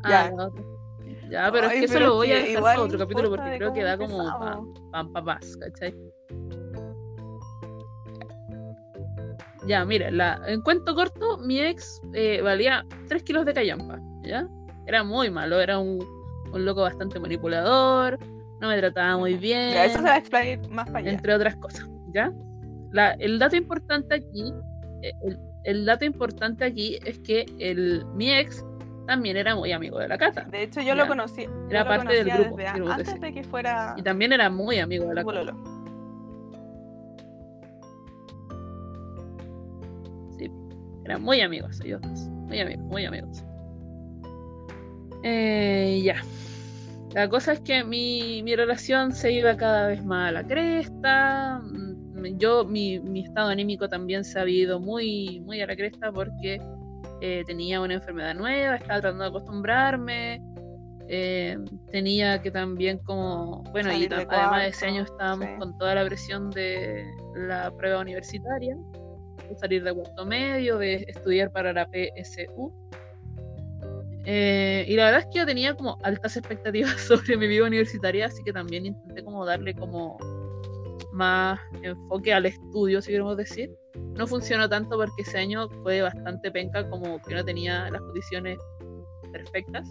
[0.03, 0.49] Ah, ya.
[1.29, 3.83] ya, pero es que eso lo voy a dejar para otro capítulo porque creo que
[3.83, 5.95] da como pan pa, ¿cachai?
[9.65, 14.45] Ya, mira, la, en cuento corto, mi ex eh, valía 3 kilos de callampa, ¿ya?
[14.85, 16.05] Era muy malo, era un,
[16.51, 18.19] un loco bastante manipulador,
[18.63, 19.75] no me trataba muy bien.
[19.77, 21.11] eso se va a explicar más para allá.
[21.11, 22.31] Entre otras cosas, ¿ya?
[23.19, 24.53] el dato importante aquí,
[25.01, 25.11] eh,
[25.65, 28.63] el, dato importante aquí es que el, mi ex
[29.05, 30.45] también era muy amigo de la Cata.
[30.45, 31.45] De hecho, yo lo conocí.
[31.69, 32.57] Era parte del grupo.
[32.89, 33.95] antes de que fuera.
[33.97, 35.53] Y también era muy amigo de la Cata.
[40.37, 40.49] Sí,
[41.03, 42.01] eran muy amigos ellos
[42.47, 43.43] Muy amigos, muy amigos.
[45.23, 46.15] Eh, ya.
[47.13, 51.59] La cosa es que mi, relación se iba cada vez más a la cresta.
[51.63, 56.59] Mm, yo, mi, estado anímico también se ha ido muy, muy a la cresta porque
[57.21, 60.41] eh, tenía una enfermedad nueva, estaba tratando de acostumbrarme.
[61.07, 61.57] Eh,
[61.91, 66.49] tenía que también como, bueno, y además de ese año estábamos con toda la presión
[66.49, 67.05] de
[67.35, 68.75] la prueba universitaria,
[69.47, 72.73] de salir de cuarto medio, de estudiar para la PSU.
[74.25, 78.27] Eh, y la verdad es que yo tenía como altas expectativas sobre mi vida universitaria,
[78.27, 80.17] así que también intenté como darle como
[81.11, 83.71] más enfoque al estudio, si queremos decir.
[84.17, 88.57] No funcionó tanto porque ese año fue bastante penca, como que no tenía las condiciones
[89.31, 89.89] perfectas.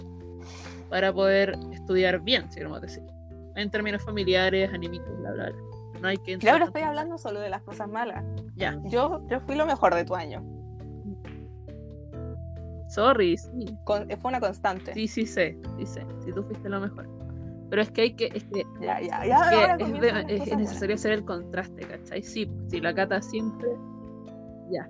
[0.88, 3.02] para poder estudiar bien, si queremos decir.
[3.56, 5.62] En términos familiares, anímicos, bla, bla, bla.
[6.00, 6.38] No hay que...
[6.50, 8.24] Ahora estoy hablando solo de las cosas malas.
[8.56, 8.78] Ya.
[8.84, 10.42] Yo, yo fui lo mejor de tu año.
[12.92, 13.50] Sorry, sí.
[13.84, 14.92] Con- fue una constante.
[14.94, 16.04] Sí, sí sé, sí sé.
[16.24, 17.08] Si tú fuiste lo mejor.
[17.70, 18.26] Pero es que hay que...
[18.34, 19.48] Es que Ya, ya, Es ya.
[19.48, 22.22] que ahora es, de- es necesario hacer el contraste, ¿cachai?
[22.22, 23.68] Sí, si la cata siempre.
[24.70, 24.86] Ya,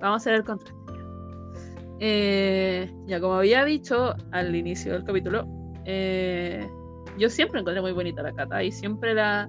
[0.00, 0.78] vamos a hacer el contraste.
[0.88, 1.96] ya.
[2.00, 5.46] Eh, ya, como había dicho al inicio del capítulo,
[5.86, 6.68] eh,
[7.18, 9.46] yo siempre encontré muy bonita la cata y siempre la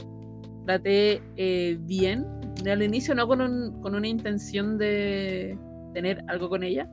[0.65, 2.25] traté eh, bien.
[2.65, 5.57] Al inicio no con, un- con una intención de
[5.93, 6.87] tener algo con ella,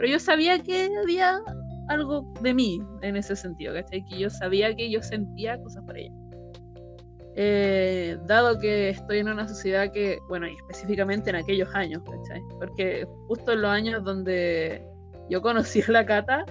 [0.00, 1.42] pero yo sabía que había
[1.88, 4.02] algo de mí en ese sentido, ¿cachai?
[4.06, 6.14] Que yo sabía que yo sentía cosas por ella.
[7.36, 12.40] Eh, dado que estoy en una sociedad que, bueno, y específicamente en aquellos años, ¿cachai?
[12.58, 14.82] Porque justo en los años donde
[15.28, 16.46] yo conocí a la Cata,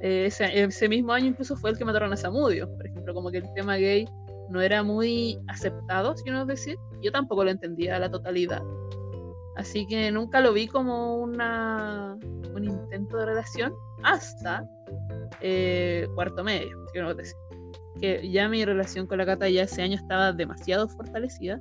[0.00, 3.30] eh, ese, ese mismo año incluso fue el que mataron a Samudio, por ejemplo, como
[3.30, 4.08] que el tema gay
[4.48, 8.62] no era muy aceptado, si uno decir, yo tampoco lo entendía a la totalidad.
[9.56, 12.18] Así que nunca lo vi como una,
[12.54, 14.68] un intento de relación hasta
[15.40, 16.78] eh, cuarto medio,
[17.16, 17.36] decir
[18.00, 21.60] que ya mi relación con la Cata ya ese año estaba demasiado fortalecida.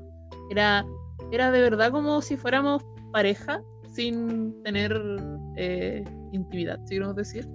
[0.50, 0.86] Era,
[1.32, 3.62] era de verdad como si fuéramos pareja
[3.93, 5.02] sin tener
[5.56, 7.48] eh, intimidad, si queremos decir.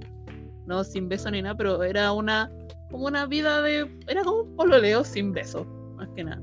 [0.67, 2.51] No sin beso ni nada, pero era una
[2.91, 3.91] como una vida de.
[4.07, 5.65] Era como un pololeo sin beso,
[5.97, 6.41] más que nada.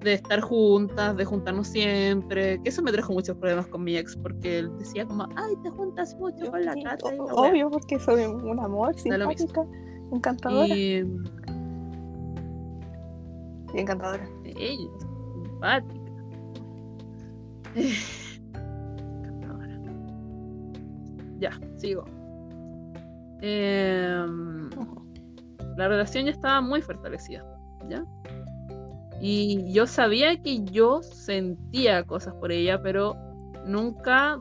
[0.00, 2.60] De estar juntas, de juntarnos siempre.
[2.62, 5.70] Que eso me trajo muchos problemas con mi ex, porque él decía como, ay, te
[5.70, 7.06] juntas mucho con la Sí, Cata.
[7.08, 7.50] wea".
[7.50, 9.64] Obvio, porque soy un amor, simpática,
[10.12, 10.68] encantadora.
[10.74, 11.04] Y
[13.74, 14.26] Y encantadora.
[14.44, 14.88] Ella,
[15.42, 16.12] simpática.
[17.74, 19.78] Encantadora.
[21.38, 22.04] Ya, sigo.
[23.40, 24.68] Em,
[25.76, 27.44] la relación ya estaba muy fortalecida,
[27.88, 28.04] ¿ya?
[29.20, 33.16] Y yo sabía que yo sentía cosas por ella, pero
[33.64, 34.38] nunca,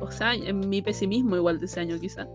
[0.00, 2.26] o sea, en mi pesimismo igual de ese año quizá,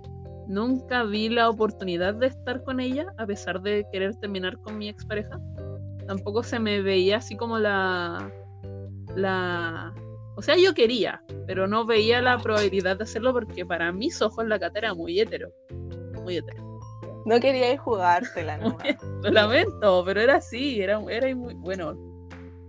[0.48, 4.90] nunca vi la oportunidad de estar con ella, a pesar de querer terminar con mi
[4.90, 5.40] expareja.
[6.08, 8.32] Tampoco se me veía así como la
[9.16, 9.94] la
[10.36, 14.46] o sea yo quería pero no veía la probabilidad de hacerlo porque para mis ojos
[14.48, 15.52] la cata era muy hetero
[16.24, 16.69] muy hetero
[17.26, 18.84] No quería ir jugártela nomás.
[19.24, 21.94] lo lamento pero era así era, era muy bueno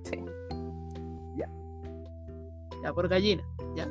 [0.05, 0.17] Sí.
[1.37, 1.49] ya
[2.83, 3.43] ya por gallina
[3.77, 3.87] ya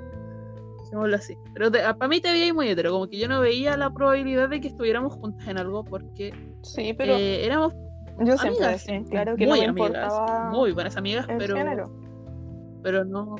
[0.84, 3.78] Dejémoslo así pero te- para mí te veía muy hetero como que yo no veía
[3.78, 6.34] la probabilidad de que estuviéramos juntas en algo porque
[6.64, 7.74] Sí, pero eh, éramos
[8.20, 11.56] yo siempre amigas, decía, claro que no muy me amigas importaba muy buenas amigas pero
[11.56, 11.90] género.
[12.84, 13.36] pero no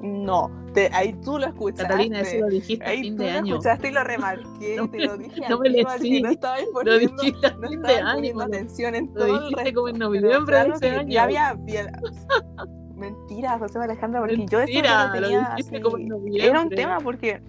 [0.00, 1.82] No, te- ahí tú lo escuchaste.
[1.88, 3.54] Catalina, eso lo dijiste a Ahí fin tú de lo año.
[3.54, 6.72] escuchaste y lo remarqué, No te lo dije no me le sí, no estabas Lo
[6.72, 8.14] poniendo, dijiste a no fin de año.
[8.14, 9.74] poniendo Lo, atención en lo todo el dijiste resto.
[9.74, 11.08] como en noviembre de ese año.
[11.08, 11.54] Ya había
[12.94, 16.46] Mentira, José Alejandra, porque yo eso Mentira, lo lo tenía dijiste así- como en noviembre.
[16.46, 17.40] Era un tema porque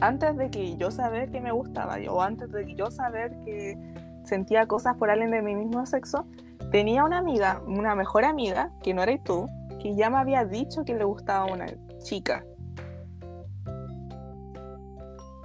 [0.00, 3.76] antes de que yo saber que me gustaba o antes de que yo saber que
[4.24, 6.26] sentía cosas por alguien de mi mismo sexo,
[6.72, 9.46] tenía una amiga, una mejor amiga, que no eres tú,
[9.84, 11.66] que ya me había dicho que le gustaba una
[12.02, 12.42] chica.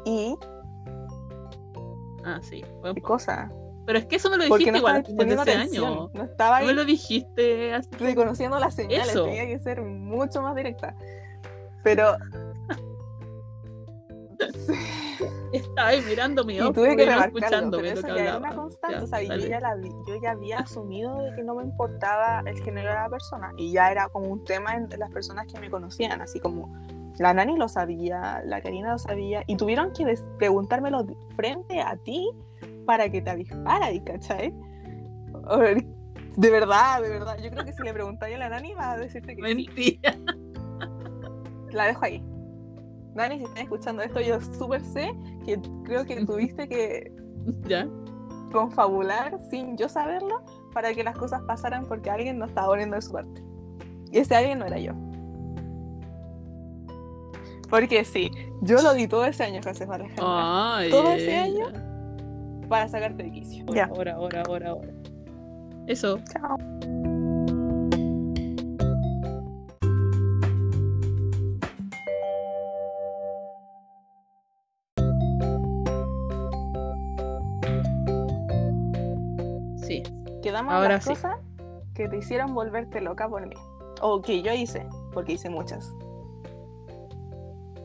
[0.05, 0.37] Y
[2.23, 2.63] Ah, sí.
[2.95, 3.51] qué cosa,
[3.85, 5.77] Pero es que eso me lo dijiste no igual estaba a fines de poniendo ese
[5.81, 6.09] año.
[6.13, 7.89] no estaba No me ahí lo dijiste así.
[7.99, 9.25] reconociendo las señales, Eso.
[9.25, 10.95] tenía que ser mucho más directa.
[11.83, 12.15] Pero
[15.51, 17.11] Estaba ahí mirando mi ojo tuve que no
[17.71, 18.37] pero lo que ya era hablaba.
[18.37, 21.43] una constante, Ya, o sea, yo ya, la vi- yo ya había asumido de que
[21.43, 24.97] no me importaba el género de la persona y ya era como un tema entre
[24.99, 26.71] las personas que me conocían, así como
[27.17, 32.29] la Nani lo sabía, la Karina lo sabía y tuvieron que preguntármelo frente a ti
[32.85, 34.53] para que te avispara, ¿y ¿cachai?
[36.37, 38.97] De verdad, de verdad, yo creo que si le preguntáis a la Nani va a
[38.97, 39.41] decirte que sí.
[39.41, 40.15] Mentira.
[41.71, 42.23] La dejo ahí.
[43.19, 45.11] Nani, si estás escuchando esto, yo súper sé
[45.45, 47.11] que creo que tuviste que
[47.67, 47.87] Ya.
[48.51, 50.41] confabular sin yo saberlo
[50.73, 53.43] para que las cosas pasaran porque alguien no estaba poniendo de su parte.
[54.11, 54.93] Y ese alguien no era yo.
[57.69, 61.67] Porque sí, yo lo di todo ese año, José Alejandra, Todo ese año.
[62.67, 63.65] para sacarte de quicio.
[63.67, 64.89] Ahora, ahora, ahora, ahora.
[65.87, 66.19] Eso.
[66.31, 66.57] Chao.
[80.41, 81.09] Quedamos Ahora las sí.
[81.09, 81.37] cosas
[81.93, 83.55] que te hicieron volverte loca por mí.
[84.01, 85.93] O que yo hice, porque hice muchas.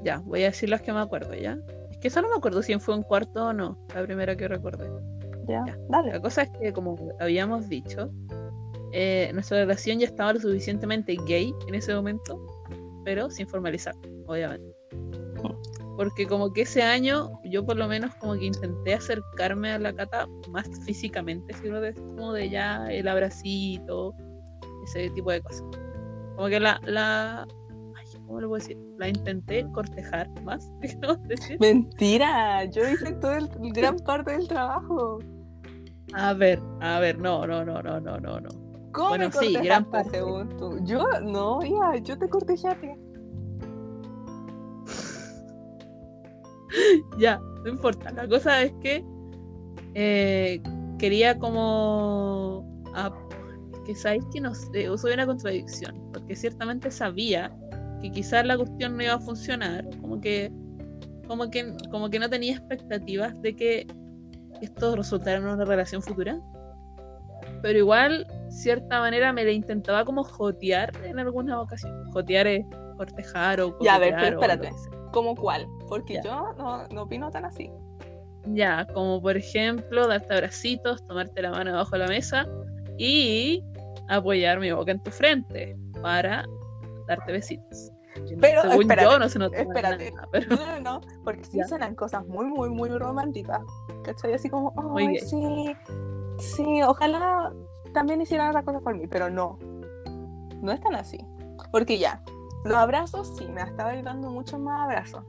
[0.03, 1.59] Ya, voy a decir las que me acuerdo, ¿ya?
[1.91, 4.47] Es que eso no me acuerdo si fue un cuarto o no, la primera que
[4.47, 4.89] recordé.
[5.49, 6.13] Ya, dale.
[6.13, 8.11] La cosa es que, como habíamos dicho,
[8.93, 12.39] eh, nuestra relación ya estaba lo suficientemente gay en ese momento,
[13.05, 13.95] pero sin formalizar,
[14.27, 14.74] obviamente.
[15.97, 19.95] Porque como que ese año yo por lo menos como que intenté acercarme a la
[19.95, 24.15] cata más físicamente, sino de, como de ya el abracito,
[24.85, 25.65] ese tipo de cosas.
[26.37, 27.47] Como que la, la
[27.97, 28.77] ay, ¿cómo lo puedo decir?
[28.99, 30.69] La intenté cortejar más.
[31.61, 35.21] Mentira, yo hice todo el gran parte del trabajo.
[36.13, 38.49] A ver, a ver, no, no, no, no, no, no, no.
[38.93, 40.11] ¿Cómo Bueno, me sí, gran parte.
[40.19, 40.79] según tú?
[40.85, 42.89] Yo, no, ya, yo te cortejé a ti.
[47.19, 48.11] Ya, no importa.
[48.13, 49.05] La cosa es que
[49.95, 50.61] eh,
[50.99, 52.83] quería como...
[52.95, 53.13] ah,
[53.85, 57.55] que sabéis que no sé, soy una contradicción, porque ciertamente sabía
[58.01, 60.51] que quizás la cuestión no iba a funcionar, como que,
[61.27, 63.87] como que, como que no tenía expectativas de que
[64.63, 66.41] esto resultara en una relación futura.
[67.61, 72.09] Pero igual, cierta manera, me la intentaba como jotear en algunas ocasiones.
[72.13, 72.65] Jotear es
[72.97, 74.73] cortejar o Ya, a ver, pero espérate.
[75.13, 75.67] ¿Cómo cuál?
[75.89, 76.23] Porque Ya.
[76.23, 77.71] yo no, no opino tan así.
[78.47, 82.47] Ya, como por ejemplo, darte abracitos, tomarte la mano debajo de la mesa
[82.99, 83.63] y
[84.09, 86.45] apoyar mi boca en tu frente para
[87.07, 87.91] darte besitos.
[88.41, 90.13] Pero, Según espérate, yo, no se nota espérate.
[90.13, 93.61] nada, pero No, no, no, porque sí suenan cosas muy, muy, muy románticas.
[94.05, 94.35] ¿Cachai?
[94.35, 95.19] Así como, gay.
[95.19, 95.75] sí,
[96.39, 97.53] sí, ojalá
[97.93, 99.59] también hicieran otras cosas por mí, pero no.
[100.61, 101.19] No es tan así.
[101.73, 102.23] Porque ya,
[102.65, 105.25] los abrazos sí, me estaba dando muchos más abrazos.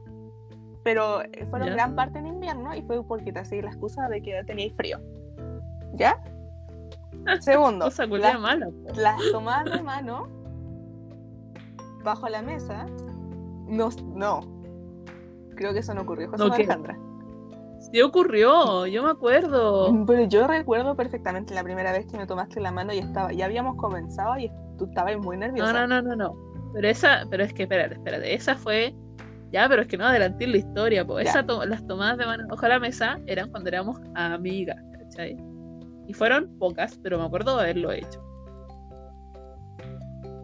[0.82, 1.74] Pero eh, fueron Ya.
[1.74, 4.98] gran parte en invierno y fue porque te hacía la excusa de que teníais frío.
[5.94, 6.22] ¿Ya?
[7.40, 8.66] Segundo, cosa culia la- mala.
[8.66, 8.94] po.
[9.00, 10.28] las tomadas de mano
[12.04, 12.86] bajo la mesa,
[13.66, 14.40] no, no.
[15.56, 16.54] Creo que eso no ocurrió, José ¿No?
[16.54, 16.96] Alejandra.
[17.90, 19.92] Sí ocurrió, yo me acuerdo.
[20.06, 23.44] Pero yo recuerdo perfectamente la primera vez que me tomaste la mano y estaba, ya
[23.46, 25.72] habíamos comenzado y tú estabas muy nerviosa.
[25.72, 26.55] No, no, no, no, no.
[26.76, 28.94] Pero esa, pero es que, espérate, espérate, esa fue.
[29.50, 31.26] Ya, pero es que no adelanté la historia, pues.
[31.26, 35.38] Esa to- las tomadas de mano bajo la mesa eran cuando éramos amigas, ¿cachai?
[36.06, 38.22] Y fueron pocas, pero me acuerdo de haberlo hecho.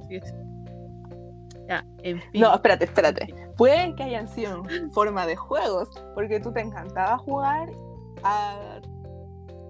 [0.08, 0.32] Sí, sí.
[1.68, 2.40] Ya, en fin.
[2.40, 3.34] No, espérate, espérate.
[3.58, 7.68] Puede que hayan sido en forma de juegos, porque tú te encantaba jugar
[8.24, 8.80] a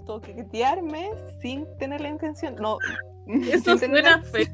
[0.06, 1.10] toquetearme
[1.40, 2.54] sin tener la intención.
[2.56, 2.78] No,
[3.26, 4.46] Eso suena feo.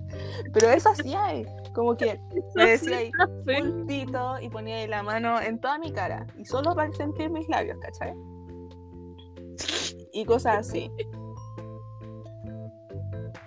[0.55, 1.45] Pero eso sí hay.
[1.79, 2.21] Como que
[2.57, 3.13] me decía ahí,
[3.47, 6.27] pulpito y ponía ahí la mano en toda mi cara.
[6.37, 8.15] Y solo para sentir mis labios, ¿cachai?
[10.13, 10.91] Y cosas así.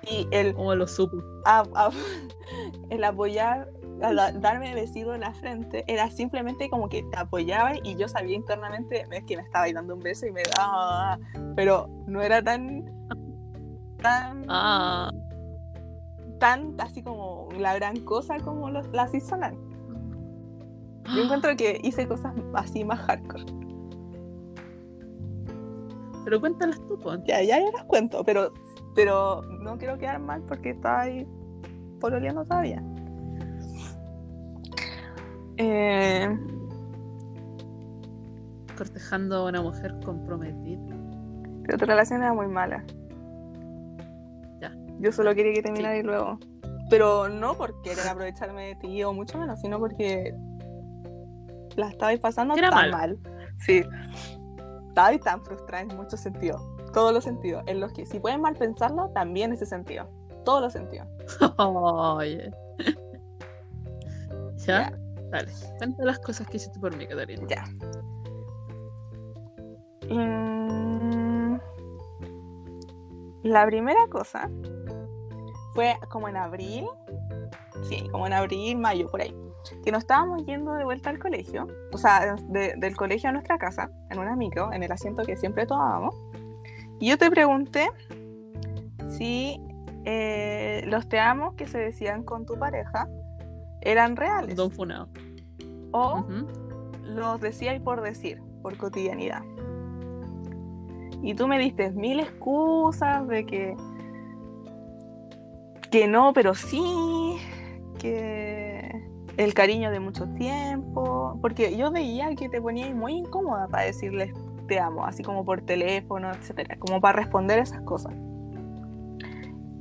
[0.09, 1.17] Y el, Como lo supo.
[1.43, 1.91] a- a-
[2.89, 3.67] el apoyar,
[4.39, 9.05] darme besito en la frente, era simplemente como que te apoyaba y yo sabía internamente
[9.11, 11.19] es que me estaba ahí dando un beso y me daba.
[11.57, 12.85] Pero no era tan.
[14.01, 14.45] tan.
[14.47, 15.11] Ah,
[16.41, 19.53] tan así como la gran cosa como los, las hizonas.
[21.15, 23.45] Yo encuentro que hice cosas así más hardcore.
[26.23, 26.97] pero cuéntalas tú.
[27.25, 28.51] Ya, ya, ya las cuento, pero,
[28.95, 31.27] pero no quiero quedar mal porque estaba ahí
[31.99, 32.83] pololeando todavía.
[35.57, 36.27] Eh,
[38.75, 40.81] Cortejando a una mujer comprometida.
[41.65, 42.83] pero tu relación era muy mala.
[45.01, 46.37] Yo solo quería que terminara y luego.
[46.89, 50.33] Pero no por querer aprovecharme de ti o mucho menos, sino porque
[51.75, 52.91] la estabais pasando Era tan mal.
[52.91, 53.19] mal.
[53.59, 53.83] Sí.
[54.89, 56.61] Estabais tan frustrada en muchos sentidos.
[56.93, 57.63] Todos los sentidos.
[57.67, 60.09] En los que si pueden mal pensarlo, también ese sentido.
[60.43, 61.07] Todos los sentidos.
[61.57, 62.51] Oye.
[64.57, 64.91] ¿Ya?
[64.91, 64.97] Ya.
[65.31, 65.51] Dale.
[65.77, 67.47] Cuenta las cosas que hiciste por mí, Catarina.
[67.47, 67.63] Ya.
[70.09, 71.57] Mm,
[73.43, 74.49] La primera cosa
[75.73, 76.85] fue como en abril,
[77.83, 79.33] sí, como en abril, mayo, por ahí,
[79.83, 83.57] que nos estábamos yendo de vuelta al colegio, o sea, de- del colegio a nuestra
[83.57, 86.15] casa, en una micro, en el asiento que siempre tomábamos,
[86.99, 87.89] y yo te pregunté
[89.09, 89.59] si
[90.03, 93.07] eh, los te amo que se decían con tu pareja
[93.81, 95.09] eran reales Don Funado.
[95.91, 96.23] o
[97.03, 99.41] los decía y por decir, por cotidianidad.
[101.23, 103.75] Y tú me diste mil excusas de que
[105.91, 107.37] que no, pero sí,
[107.99, 108.89] que
[109.37, 114.33] el cariño de mucho tiempo, porque yo veía que te ponías muy incómoda para decirles
[114.67, 118.13] te amo, así como por teléfono, etcétera, como para responder esas cosas.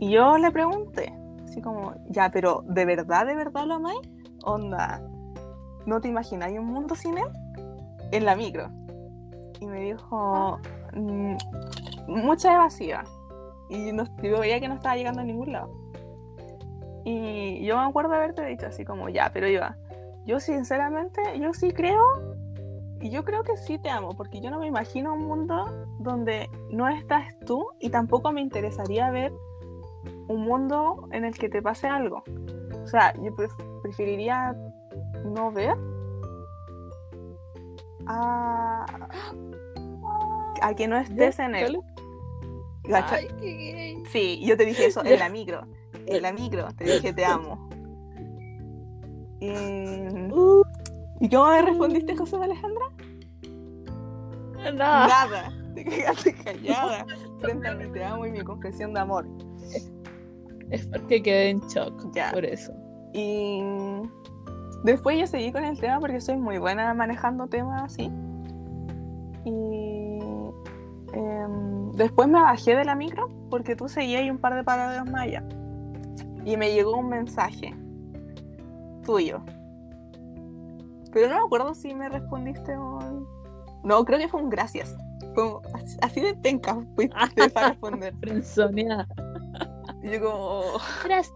[0.01, 4.01] Y yo le pregunté, así como, ya, pero ¿de verdad, de verdad lo amáis?
[4.45, 5.01] Onda,
[5.87, 7.29] ¿no te imagináis un mundo sin él?
[8.13, 8.71] en la micro.
[9.61, 10.59] Y me dijo,
[10.95, 11.37] mm,
[12.09, 13.05] mucha evasiva.
[13.69, 15.71] Y no, yo veía que no estaba llegando a ningún lado.
[17.05, 19.77] Y yo me acuerdo de haberte dicho así como, ya, pero iba,
[20.27, 22.37] yo sinceramente, yo sí creo,
[23.01, 26.51] y yo creo que sí te amo, porque yo no me imagino un mundo donde
[26.71, 29.33] no estás tú y tampoco me interesaría ver
[30.29, 32.23] un mundo en el que te pase algo.
[32.83, 33.35] O sea, yo
[33.83, 34.55] preferiría
[35.25, 35.77] no ver
[38.07, 38.85] a,
[40.63, 41.81] a que no estés en él.
[44.11, 45.67] Sí, yo te dije eso en la micro.
[46.11, 47.69] En la micro te dije te amo.
[49.41, 49.51] Y,
[50.33, 50.63] uh.
[51.21, 52.85] ¿Y cómo me respondiste, José Alejandra?
[54.75, 55.07] Nada.
[55.07, 55.53] Nada.
[55.75, 57.07] Te quedaste callada
[57.41, 59.27] frente a mi te amo y mi confesión de amor.
[60.71, 62.31] Es porque quedé en shock ya.
[62.33, 62.73] por eso.
[63.13, 63.63] Y
[64.85, 68.11] después yo seguí con el tema porque soy muy buena manejando temas así.
[69.45, 70.19] Y
[71.13, 75.05] em, después me bajé de la micro porque tú seguías ahí un par de paradas
[75.11, 75.45] más allá.
[76.45, 77.75] Y me llegó un mensaje
[79.05, 79.43] tuyo.
[81.13, 83.27] Pero no me acuerdo si me respondiste o...
[83.83, 84.97] No, creo que fue un gracias.
[85.35, 85.63] Como,
[86.03, 88.15] así de tenca fuiste para responder.
[90.03, 90.63] Y yo como...
[91.05, 91.35] Gracias.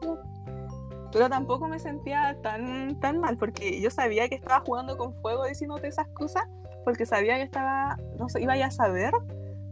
[1.13, 5.45] Pero tampoco me sentía tan, tan mal porque yo sabía que estaba jugando con fuego
[5.45, 6.45] diciéndote esas cosas
[6.85, 9.13] porque sabía que estaba, no sé, iba ya a saber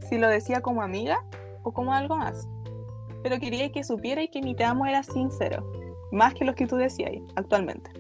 [0.08, 1.18] si lo decía como amiga
[1.62, 2.46] o como algo más.
[3.22, 5.64] Pero quería que supiera y que mi te amo era sincero,
[6.10, 7.90] más que los que tú decías actualmente.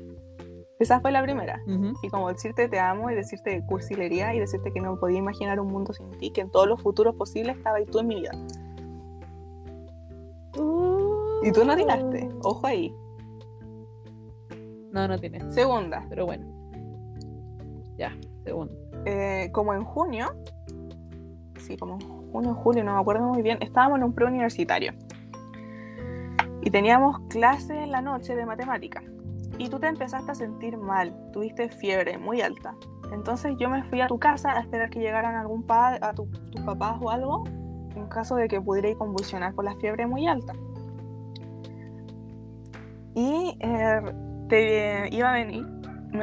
[0.78, 1.62] Esa fue la primera.
[2.02, 5.68] Y como decirte te amo y decirte cursilería y decirte que no podía imaginar un
[5.68, 8.32] mundo sin ti, que en todos los futuros posibles estaba ahí tú en mi vida.
[11.44, 12.92] Y tú no tiraste, ojo ahí.
[14.92, 15.50] No, no tiene.
[15.52, 16.04] Segunda.
[16.08, 16.46] Pero bueno.
[17.96, 18.12] Ya,
[18.44, 18.74] segunda.
[19.04, 20.34] Eh, como en junio,
[21.58, 22.00] sí, como en
[22.32, 24.92] junio, julio, no me acuerdo muy bien, estábamos en un preuniversitario.
[26.62, 29.02] Y teníamos clase en la noche de matemática.
[29.58, 32.74] Y tú te empezaste a sentir mal, tuviste fiebre muy alta.
[33.12, 36.28] Entonces yo me fui a tu casa a esperar que llegaran algún padre, a tus
[36.64, 37.44] papás o algo,
[37.94, 40.54] en caso de que pudiera convulsionar por la fiebre muy alta.
[43.14, 44.00] Y eh,
[44.48, 45.66] te iba a venir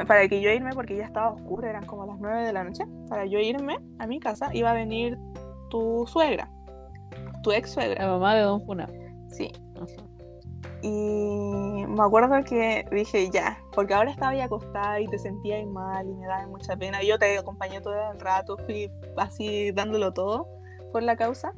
[0.06, 2.84] para que yo irme, porque ya estaba oscuro, eran como las 9 de la noche,
[3.08, 5.18] para yo irme a mi casa, iba a venir
[5.68, 6.48] tu suegra,
[7.42, 8.04] tu ex suegra.
[8.04, 8.88] La mamá de Don Funa.
[9.28, 9.50] Sí.
[10.82, 16.08] Y me acuerdo que dije ya, porque ahora estaba ya acostada y te sentía mal
[16.08, 17.02] y me daba mucha pena.
[17.02, 20.48] Yo te acompañé todo el rato, fui así dándolo todo
[20.92, 21.52] por la causa.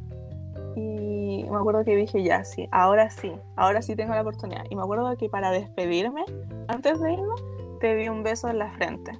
[0.75, 4.65] Y me acuerdo que dije, ya, sí, ahora sí, ahora sí tengo la oportunidad.
[4.71, 6.25] Y me acuerdo que para despedirme,
[6.69, 7.35] antes de irme,
[7.81, 9.13] te di un beso en la frente.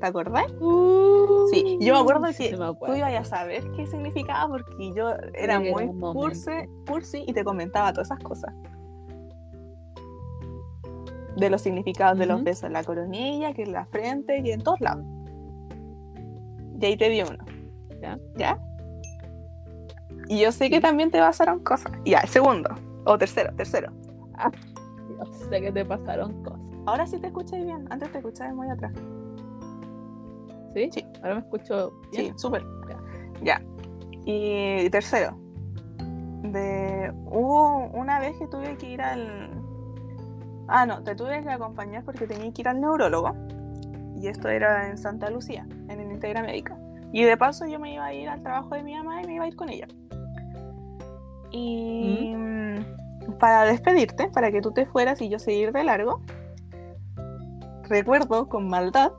[0.00, 0.50] ¿Te acordás?
[0.60, 5.60] Uh, sí, yo me acuerdo que tú ibas a saber qué significaba porque yo era
[5.60, 6.50] muy cursi,
[6.86, 8.54] cursi y te comentaba todas esas cosas.
[11.36, 14.62] De los significados de los besos en la coronilla, que en la frente, que en
[14.62, 15.04] todos lados.
[16.80, 17.44] Y ahí te di uno.
[18.00, 18.18] ¿Ya?
[18.36, 18.58] ¿Ya?
[20.28, 21.92] Y yo sé que también te pasaron cosas.
[22.06, 22.70] Ya, el segundo.
[23.04, 23.92] O tercero, tercero.
[24.34, 24.50] Ah,
[25.10, 26.60] yo sé que te pasaron cosas.
[26.86, 27.86] Ahora sí te escuché bien.
[27.90, 28.92] Antes te escuchabas muy atrás.
[30.74, 30.90] ¿Sí?
[30.92, 31.06] Sí.
[31.22, 32.26] Ahora me escucho bien.
[32.26, 32.64] Sí, súper.
[33.42, 33.60] Ya.
[34.24, 35.36] Y tercero.
[36.42, 37.12] De...
[37.26, 39.50] Hubo una vez que tuve que ir al...
[40.68, 43.34] Ah, no, te tuve que acompañar porque tenía que ir al neurólogo.
[44.16, 46.76] Y esto era en Santa Lucía, en el Integra Médica.
[47.12, 49.34] Y de paso yo me iba a ir al trabajo de mi mamá y me
[49.34, 49.88] iba a ir con ella.
[51.50, 56.20] Y mm, para despedirte, para que tú te fueras y yo seguir de largo,
[57.88, 59.12] recuerdo con maldad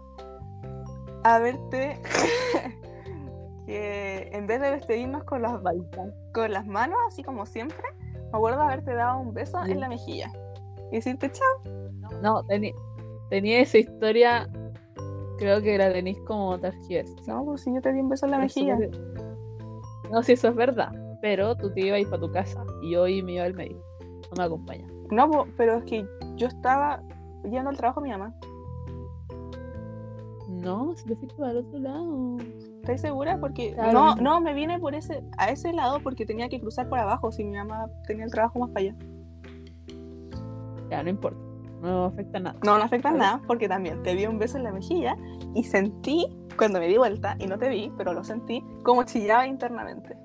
[1.24, 2.00] haberte
[3.66, 5.60] que en vez de despedirnos con las,
[6.34, 7.84] con las manos, así como siempre,
[8.32, 10.32] me acuerdo haberte dado un beso en la mejilla
[10.92, 11.82] y decirte chao.
[12.22, 12.44] No,
[13.30, 14.50] tenía esa historia,
[15.38, 17.10] creo que la tenéis como tarjeta.
[17.28, 18.78] No, pues si yo te di un beso en la mejilla.
[20.12, 20.92] No, si eso es verdad
[21.22, 23.82] pero tú te ibas a ir para tu casa y yo me iba al médico.
[24.32, 24.88] No me acompaña.
[25.12, 26.06] No, pero es que
[26.36, 27.02] yo estaba
[27.44, 28.36] yendo al trabajo de mi mamá.
[30.62, 32.38] No, si te fuiste para el otro lado.
[32.82, 33.40] ¿Estás segura?
[33.40, 37.00] Porque no, no, me vine por ese, a ese lado porque tenía que cruzar por
[37.00, 38.96] abajo si mi mamá tenía el trabajo más para allá.
[40.90, 41.40] Ya, no importa.
[41.82, 42.60] No afecta nada.
[42.64, 45.18] No, no afecta nada porque también te vi un beso en la mejilla
[45.56, 49.48] y sentí, cuando me di vuelta, y no te vi, pero lo sentí, como chillaba
[49.48, 50.16] internamente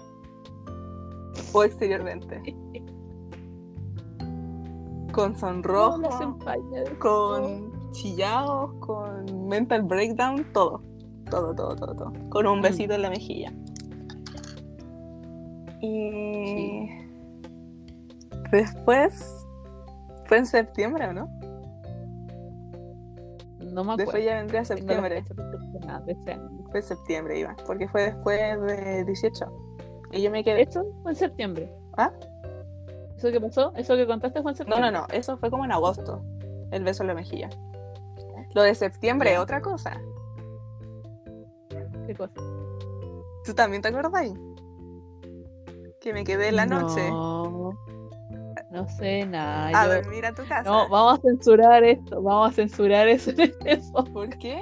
[1.52, 2.42] o exteriormente.
[5.12, 6.02] Con sonrojo,
[6.98, 10.82] con chillados, con mental breakdown, todo.
[11.30, 12.12] Todo, todo, todo, todo.
[12.30, 12.62] Con un Mm.
[12.62, 13.52] besito en la mejilla.
[15.80, 16.88] Y
[18.50, 19.46] después
[20.26, 21.28] fue en septiembre, ¿o no?
[23.60, 23.96] No me acuerdo.
[23.96, 25.22] Después ya vendría septiembre.
[25.22, 26.50] perfecta de ese año.
[26.70, 27.54] Fue septiembre, iba.
[27.66, 29.46] Porque fue después de 18.
[30.12, 30.62] Y yo me quedé.
[30.62, 31.72] Eso fue en septiembre.
[31.98, 32.10] ¿Ah?
[33.18, 33.72] ¿Eso que pasó?
[33.76, 34.90] ¿Eso que contaste fue en No, septiembre?
[34.92, 35.06] no, no.
[35.12, 36.22] Eso fue como en agosto.
[36.70, 37.48] El beso en la mejilla.
[38.56, 39.42] Lo de septiembre es Ya.
[39.42, 40.00] otra cosa.
[42.06, 42.32] ¿Qué cosa?
[43.44, 44.32] ¿Tú también te acuerdas?
[46.00, 47.72] Que me quedé en la noche No,
[48.70, 49.78] no sé nada.
[49.78, 50.62] a yo- dormir a tu casa.
[50.62, 52.22] No, vamos a censurar esto.
[52.22, 53.82] Vamos a censurar eso en este.
[54.14, 54.58] ¿Por qué?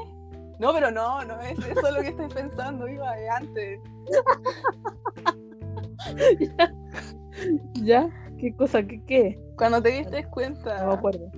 [0.59, 3.81] No, pero no, no es eso lo que estoy pensando, iba de antes.
[7.75, 8.09] ¿Ya?
[8.39, 8.83] ¿Qué cosa?
[8.83, 9.41] ¿Qué qué?
[9.57, 10.85] Cuando te diste No cuenta.
[10.85, 11.31] me acuerdo.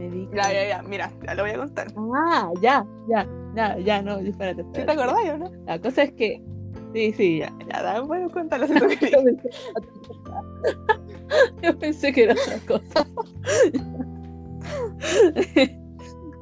[0.00, 1.88] Me di Ya, ya, ya, mira, ya lo voy a contar.
[2.16, 4.86] Ah, ya, ya, ya, ya, no, espérate, ¿Sí espérate.
[4.86, 5.50] te acordás o no?
[5.66, 6.42] La cosa es que.
[6.94, 7.52] Sí, sí, ya.
[7.68, 9.22] Ya, dame, bueno, cuéntalo si tú querías.
[11.62, 13.06] Yo pensé, que era otra cosa.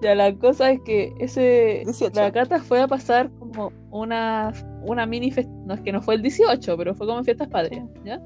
[0.03, 1.83] ya, la cosa es que ese.
[1.85, 2.13] 18.
[2.21, 4.53] La Cata fue a pasar como una,
[4.83, 5.53] una mini fiesta.
[5.67, 8.21] No es que no fue el 18, pero fue como en fiestas patrias, ¿ya?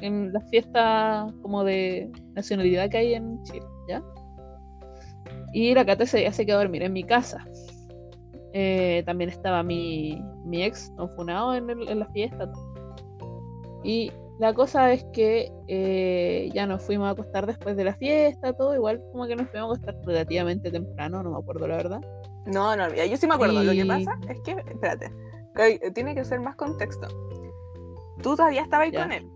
[0.00, 4.02] En las fiestas como de nacionalidad que hay en Chile, ¿ya?
[5.52, 7.44] Y la Cata se, se quedó a dormir en mi casa.
[8.52, 12.50] Eh, también estaba mi, mi ex, no funado, en, el- en la fiesta.
[13.82, 18.52] Y la cosa es que eh, ya nos fuimos a acostar después de la fiesta,
[18.52, 18.74] todo.
[18.74, 22.00] Igual como que nos fuimos a acostar relativamente temprano, no me acuerdo la verdad.
[22.46, 22.88] No, no.
[22.94, 23.62] Yo sí me acuerdo.
[23.62, 25.12] Lo que pasa es que, espérate,
[25.54, 27.06] que tiene que ser más contexto.
[28.22, 29.28] Tú todavía estabas ahí Ya, con él.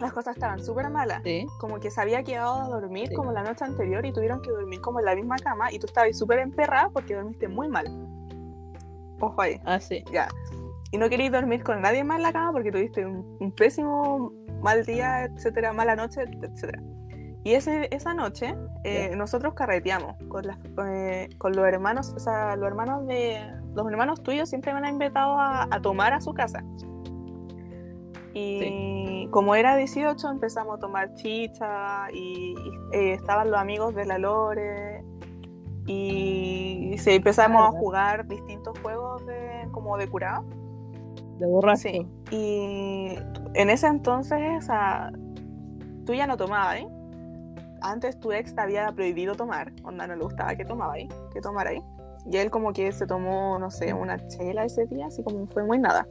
[0.00, 1.22] Las cosas estaban súper malas.
[1.24, 1.46] Sí.
[1.58, 3.14] Como que se había quedado a dormir Sí.
[3.14, 5.86] como la noche anterior y tuvieron que dormir como en la misma cama y tú
[5.86, 7.86] estabas súper emperrada porque dormiste muy mal.
[9.20, 10.04] Ojo ahí, Ah, sí.
[10.12, 10.28] ya.
[10.92, 14.32] Y no querías dormir con nadie más en la cama porque tuviste un, un pésimo
[14.60, 16.82] mal día, etcétera, mala noche, etcétera.
[17.42, 22.56] Y ese, esa noche eh, nosotros carreteamos con, las, eh, con los hermanos, o sea,
[22.56, 23.40] los hermanos de
[23.74, 26.64] los hermanos tuyos siempre me han invitado a, a tomar a su casa.
[28.38, 34.04] Y como era 18 empezamos a tomar chicha y, y, eh, estaban los amigos de
[34.04, 35.02] la Lore
[35.86, 40.44] y se empezamos a jugar distintos juegos de, como de curado.
[41.38, 41.88] De borracho.
[41.88, 42.06] Sí.
[42.30, 43.18] Y
[43.54, 44.68] en ese entonces,
[46.04, 46.88] tú ya no tomabas, ¿eh?
[47.80, 51.40] Antes tu ex te había prohibido tomar, onda no le gustaba que tomaba ahí, que
[51.40, 51.82] tomara ahí.
[52.30, 55.64] Y él como que se tomó, no sé, una chela ese día, así como fue
[55.64, 56.06] muy nada.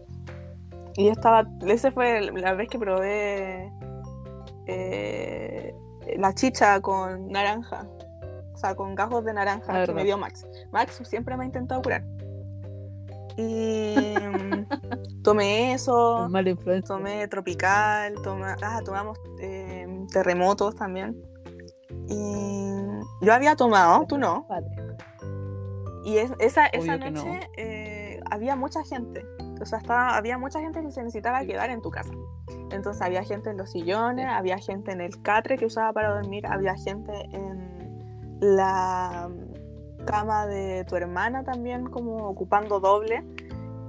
[0.97, 3.71] Y yo estaba, esa fue la vez que probé
[4.65, 5.75] eh,
[6.17, 7.87] la chicha con naranja,
[8.53, 10.47] o sea, con gajos de naranja La que me dio Max.
[10.71, 12.03] Max siempre me ha intentado curar.
[13.37, 16.29] Y mm, tomé eso,
[16.87, 21.21] tomé tropical, toma, ah, tomamos eh, terremotos también.
[22.07, 22.71] Y
[23.21, 24.47] yo había tomado, tú no.
[26.05, 27.09] Y es- esa, esa no.
[27.11, 29.25] noche eh, había mucha gente.
[29.61, 32.11] O sea, estaba, había mucha gente que se necesitaba quedar en tu casa.
[32.71, 36.45] Entonces había gente en los sillones, había gente en el catre que usaba para dormir,
[36.47, 39.29] había gente en la
[40.05, 43.23] cama de tu hermana también como ocupando doble.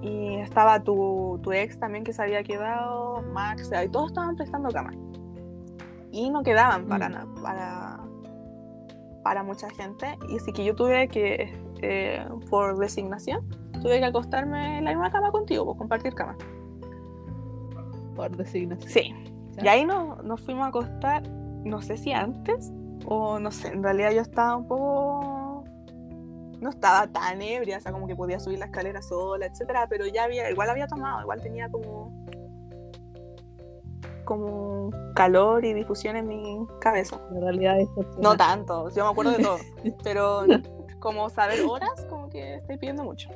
[0.03, 4.69] Y estaba tu, tu ex también que se había quedado, Max, y todos estaban prestando
[4.71, 4.93] cama.
[6.13, 7.43] Y no quedaban para, Mm.
[7.43, 8.01] para,
[9.25, 10.17] para mucha gente.
[10.29, 13.49] Y así que yo tuve que, eh, por designación,
[13.83, 16.37] tuve que acostarme en la misma cama contigo, pues compartir cama.
[18.15, 18.91] Por designación.
[18.91, 19.15] Sí.
[19.53, 19.65] Ya.
[19.65, 21.29] Y ahí nos, nos fuimos a acostar,
[21.65, 22.73] no sé si antes,
[23.07, 25.65] o no sé, en realidad yo estaba un poco...
[26.61, 30.07] No estaba tan ebria, o sea, como que podía subir la escalera sola, etcétera, pero
[30.07, 32.27] ya había, igual había tomado, igual tenía como
[34.27, 37.19] como calor y difusión en mi cabeza.
[37.31, 37.89] En realidad es
[38.19, 39.59] No tanto, yo me acuerdo de todo,
[40.05, 40.45] pero
[41.07, 43.31] como saber horas, como que estoy pidiendo mucho.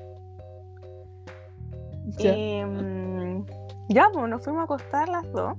[2.19, 2.37] Ya.
[2.37, 3.47] Y mm,
[3.91, 5.57] ya, pues nos fuimos a acostar las dos.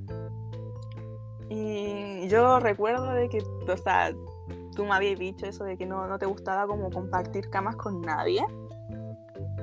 [1.48, 4.12] Y yo recuerdo de que, o sea,
[4.76, 8.02] tú me habías dicho eso de que no, no te gustaba como compartir camas con
[8.02, 8.44] nadie.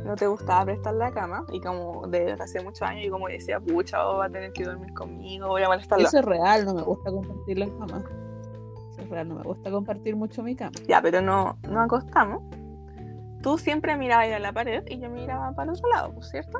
[0.06, 1.44] No te gustaba prestar la cama.
[1.52, 4.64] Y como desde hace muchos años, y como decía, pucha, oh, va a tener que
[4.64, 6.08] dormir conmigo, voy a molestarlo.
[6.08, 8.02] Eso es real, no me gusta compartir la cama.
[9.08, 10.72] Real, no me gusta compartir mucho mi cama.
[10.86, 12.42] Ya, pero no nos acostamos.
[13.42, 16.58] Tú siempre mirabas a la pared y yo miraba para el otro lado, ¿pues, ¿cierto?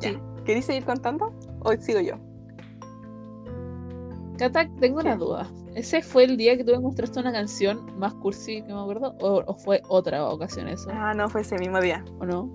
[0.00, 0.10] Ya.
[0.10, 0.18] Sí.
[0.44, 1.32] ¿Queréis seguir contando?
[1.60, 2.14] ¿O sigo yo?
[4.38, 5.46] Cata, tengo una duda.
[5.74, 9.14] ¿Ese fue el día que tú me mostraste una canción más cursi que me acuerdo?
[9.20, 10.90] ¿O, o fue otra ocasión eso?
[10.92, 12.04] Ah, no, fue ese mismo día.
[12.18, 12.50] ¿O no?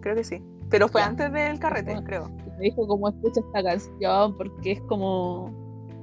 [0.00, 0.42] Creo que sí.
[0.70, 1.08] Pero fue Ya.
[1.08, 2.06] antes del carrete, Bueno.
[2.06, 2.28] creo.
[2.58, 5.50] Me dijo cómo escucha esta canción porque es como...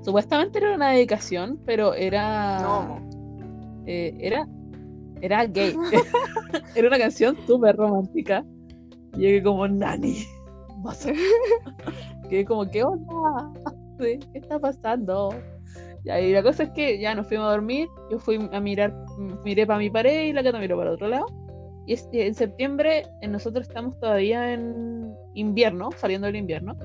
[0.09, 2.59] Supuestamente era una dedicación, pero era...
[2.63, 2.99] No,
[3.85, 4.47] eh, era...
[5.21, 5.75] Era gay.
[6.75, 8.43] era una canción súper romántica.
[9.13, 10.25] Y llegué como, Nani.
[10.77, 11.13] vas a-".
[12.29, 13.13] Quedé como, ¿qué onda?
[13.99, 15.29] Sí, ¿Qué está pasando?
[16.05, 17.87] Ya, y la cosa es que ya nos fuimos a dormir.
[18.09, 18.91] Yo fui a mirar,
[19.45, 21.27] miré para mi pared y la Cata miró para otro lado.
[21.85, 26.75] Y en septiembre nosotros estamos todavía en invierno, saliendo del invierno.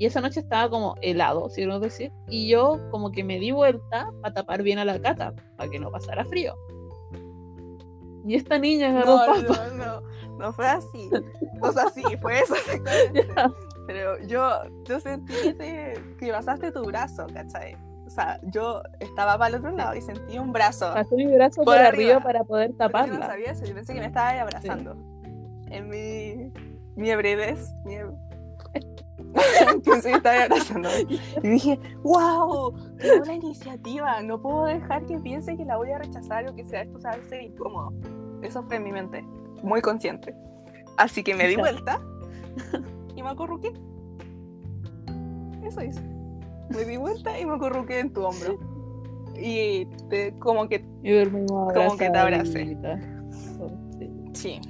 [0.00, 2.10] Y esa noche estaba como helado, si queremos decir.
[2.26, 5.78] Y yo como que me di vuelta para tapar bien a la Cata, para que
[5.78, 6.54] no pasara frío.
[8.26, 9.66] Y esta niña agarró No, papa.
[9.74, 11.10] no, no, no fue así.
[11.60, 12.54] O sea, sí, fue eso.
[13.86, 17.76] Pero yo, yo sentí que, que pasaste tu brazo, ¿cachai?
[18.06, 20.94] O sea, yo estaba para el otro lado y sentí un brazo.
[20.94, 22.14] Pasé mi brazo por, arriba.
[22.16, 22.20] arriba.
[22.22, 23.26] para poder Pero yo no taparla.
[23.26, 24.96] sabía eso, yo pensé que me estaba ahí abrazando.
[25.68, 26.50] En mi,
[26.96, 27.96] mi ebredez, mi
[29.84, 30.88] que estaba abrazando.
[31.42, 34.22] Y dije, wow, qué buena iniciativa.
[34.22, 37.10] No puedo dejar que piense que la voy a rechazar o que sea esto va
[37.10, 37.92] a ser incómodo.
[38.42, 39.22] Eso fue en mi mente,
[39.62, 40.34] muy consciente.
[40.96, 42.00] Así que me di vuelta
[43.16, 43.72] y me acurruqué.
[45.64, 46.02] Eso hice.
[46.70, 48.58] Me di vuelta y me acurruqué en tu hombro.
[49.36, 52.76] Y te, como que Y Como que te abracé.
[54.32, 54.60] Sí,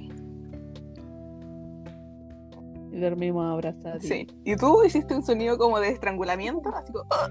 [2.91, 4.01] Y dormimos abrazadas.
[4.03, 4.27] sí.
[4.43, 7.05] Y tú hiciste un sonido como de estrangulamiento, así como.
[7.11, 7.29] "Ah".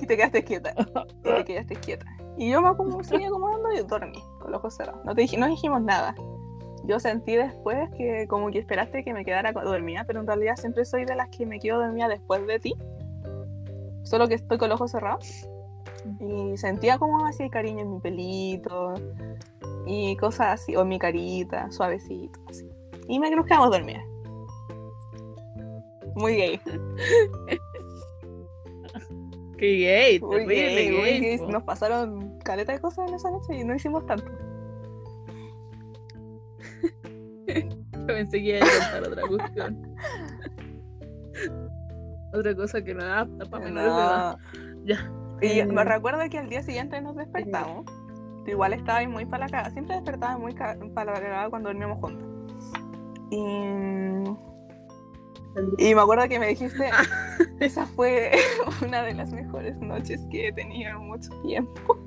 [0.00, 0.72] Y te quedaste quieta.
[1.08, 2.06] Y te quedaste quieta.
[2.36, 5.04] Y yo me como seguí acomodando y dormí con los ojos cerrados.
[5.04, 6.14] No, te no dijimos nada.
[6.84, 10.84] Yo sentí después que como que esperaste que me quedara dormida, pero en realidad siempre
[10.84, 12.74] soy de las que me quedo dormida después de ti.
[14.04, 15.48] Solo que estoy con los ojos cerrados.
[16.20, 18.94] Y sentía como así cariño en mi pelito
[19.86, 22.70] y cosas así, o en mi carita, suavecito, así.
[23.08, 24.04] Y me nos quedamos dormidas.
[26.14, 26.60] Muy gay.
[29.56, 31.40] Qué gay, Muy gay.
[31.48, 34.30] Nos pasaron caleta de cosas en esa noche y no hicimos tanto.
[37.46, 39.96] Yo pensé que iba a contar otra cuestión.
[42.32, 44.36] otra cosa que no es apta para menores de edad.
[44.84, 45.12] Ya.
[45.40, 47.86] Y Eh, me recuerdo que al día siguiente nos despertamos.
[48.46, 49.70] Igual estabas muy para la cagada.
[49.70, 52.27] Siempre despertabas muy para la cagada cuando dormíamos juntos.
[53.30, 53.36] Y,
[55.78, 56.90] y me acuerdo que me dijiste,
[57.60, 58.32] esa fue
[58.86, 61.98] una de las mejores noches que he tenido en mucho tiempo.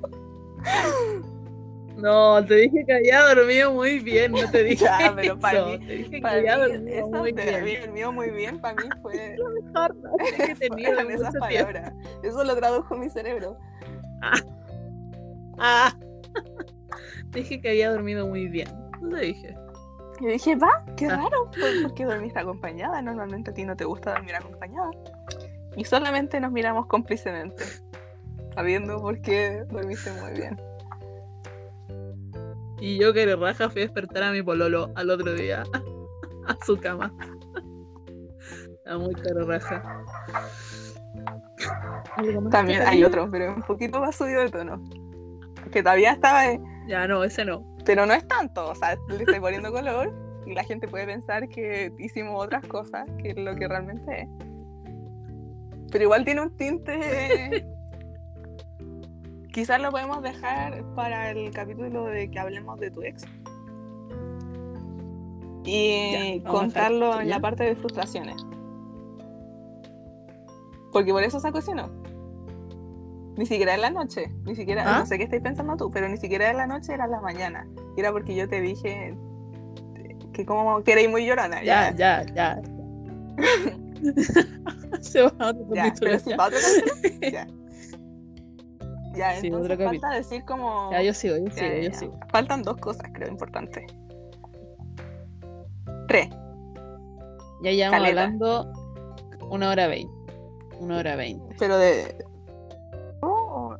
[1.96, 5.68] No, te dije que había dormido muy bien, no te dije Ya, pero para eso.
[5.78, 7.80] mí- te dije que había dormido muy bien.
[7.82, 11.92] dormido muy bien, para mí fue La mejor noche que he tenido en esas palabras.
[12.22, 13.58] Eso lo tradujo mi cerebro.
[15.58, 15.94] Ah.
[17.30, 18.68] Te dije que había dormido muy bien.
[19.00, 19.54] No te dije.
[20.22, 21.16] Y dije, va, qué Ah.
[21.16, 23.02] raro, ¿por por qué dormiste acompañada?
[23.02, 24.88] Normalmente a ti no te gusta dormir acompañada.
[25.76, 27.64] Y solamente nos miramos cómplicemente,
[28.54, 30.60] sabiendo por qué dormiste muy bien.
[32.80, 35.64] Y yo que le raja fui a despertar a mi pololo al otro día
[36.46, 37.12] a su cama.
[38.76, 39.82] Está muy caro raja.
[42.16, 44.80] ¿Algo más También hay otro, pero un poquito más subido de tono.
[45.72, 47.64] Que todavía estaba, de- Ya, no, ese no.
[47.84, 48.70] pero no es tanto.
[48.70, 50.12] O sea, le estoy poniendo color
[50.46, 54.28] y la gente puede pensar que hicimos otras cosas que lo que realmente es.
[55.90, 57.66] Pero igual tiene un tinte.
[59.52, 63.24] Quizás lo podemos dejar para el capítulo de que hablemos de tu ex.
[65.64, 68.36] Y Ya, contarlo en la parte de frustraciones.
[70.90, 72.01] Porque por eso se cocinó.
[73.36, 74.98] Ni siquiera en la noche, ni siquiera, ¿Ah?
[75.00, 77.20] no sé qué estáis pensando tú, pero ni siquiera en la noche era en la
[77.20, 77.66] mañana.
[77.96, 79.14] Y era porque yo te dije
[80.34, 81.62] que como que erais muy llorona.
[81.62, 82.60] Ya, ya, ya.
[85.00, 86.36] Se va a otro Ya, capítulo, pero ya.
[86.36, 86.68] para otro
[87.02, 87.30] capítulo.
[87.32, 87.46] Ya.
[89.14, 90.90] Ya, Sí, entonces falta decir como.
[90.90, 91.98] Ya, yo sigo, yo Ya, sigo, ya, yo ya.
[91.98, 92.18] sigo.
[92.30, 93.84] Faltan dos cosas, creo, importantes.
[96.08, 96.28] Tres.
[97.62, 98.22] Ya llevamos Caleta.
[98.22, 98.72] hablando
[99.50, 100.14] una hora veinte.
[100.80, 101.54] Una hora veinte.
[101.58, 102.24] Pero de.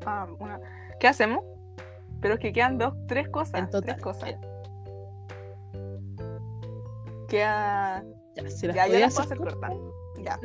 [0.07, 0.61] Ah, una-
[1.01, 1.45] ¿Qué hacemos?
[2.21, 3.55] Pero es que quedan dos, tres cosas.
[3.61, 3.83] En total.
[3.83, 4.35] Tres cosas.
[7.29, 8.05] Queda.
[8.37, 9.73] ya, si las Ya, yo las puedo hacer cortas.
[10.19, 10.39] Ya.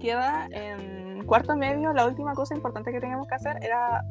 [0.00, 1.92] Queda en cuarto medio.
[1.92, 4.04] La última cosa importante que teníamos que hacer era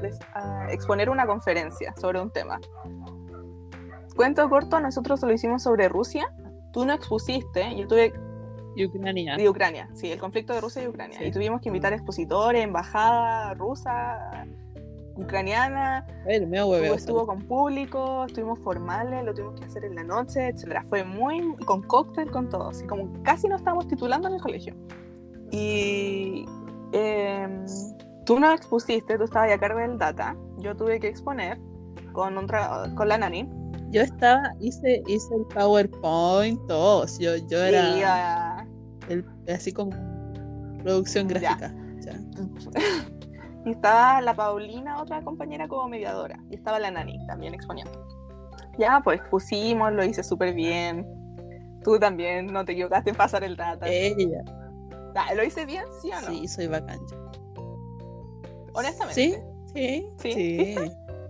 [0.70, 2.60] exponer una conferencia sobre un tema.
[4.16, 6.26] Cuento corto, nosotros lo hicimos sobre Rusia.
[6.72, 8.14] Tú no expusiste, yo tuve
[8.76, 9.38] y Ucrania.
[9.38, 11.18] De Ucrania, sí, el conflicto de Rusia y Ucrania.
[11.20, 11.26] Sí.
[11.26, 14.46] Y tuvimos que invitar expositores, embajada rusa,
[15.16, 20.04] ucraniana, El medio estuvo, estuvo con público, estuvimos formales, lo tuvimos que hacer en la
[20.04, 20.84] noche, etcétera.
[20.90, 24.76] Fue muy con cóctel, con todo, así como casi nos estábamos titulando en el colegio.
[25.52, 26.46] Y
[26.94, 27.66] em,
[28.26, 31.60] tú no expusiste, tú estabas a cargo del data, yo tuve que exponer
[32.12, 33.48] con, otra, con la nani.
[33.92, 37.06] Yo estaba, hice, hice el PowerPoint, todo.
[37.20, 38.53] Yo, yo era Y, ah,
[39.10, 39.92] el- así como
[40.84, 41.74] producción gráfica.
[42.00, 42.14] ya.
[43.66, 48.06] y estaba la Paulina, otra compañera como mediadora, y estaba la nani también exponiendo.
[48.78, 51.06] Ya, pues pusimos, lo hice súper bien.
[51.84, 53.86] Tú también no te equivocaste en pasar el data.
[53.88, 54.42] Ella.
[55.36, 56.28] ¿Lo hice bien, sí o no?
[56.28, 57.00] Sí, soy bacán.
[58.74, 59.14] Honestamente.
[59.14, 59.36] ¿Sí?
[59.74, 60.34] Sí, ¿Sí?
[60.34, 60.76] sí.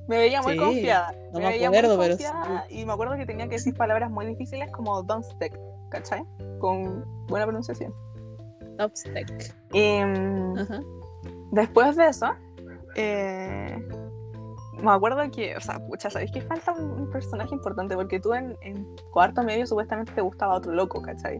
[0.08, 0.60] Me veía muy Sí.
[0.60, 1.12] confiada.
[1.32, 3.74] No me me veía acuerdo, muy pero confiada y me acuerdo que tenía que decir
[3.76, 5.58] palabras muy difíciles como don't stick,
[5.94, 6.24] ¿cachai?
[6.60, 7.94] Con buena pronunciación.
[8.78, 9.56] Top stack.
[9.72, 10.80] Y, Ajá.
[11.52, 12.28] después de eso,
[12.96, 13.78] eh,
[14.82, 17.96] me acuerdo que, o sea, pucha, ¿sabéis que falta un, un personaje importante?
[17.96, 21.38] Porque tú en, en cuarto medio supuestamente te gustaba otro loco, ¿cachai?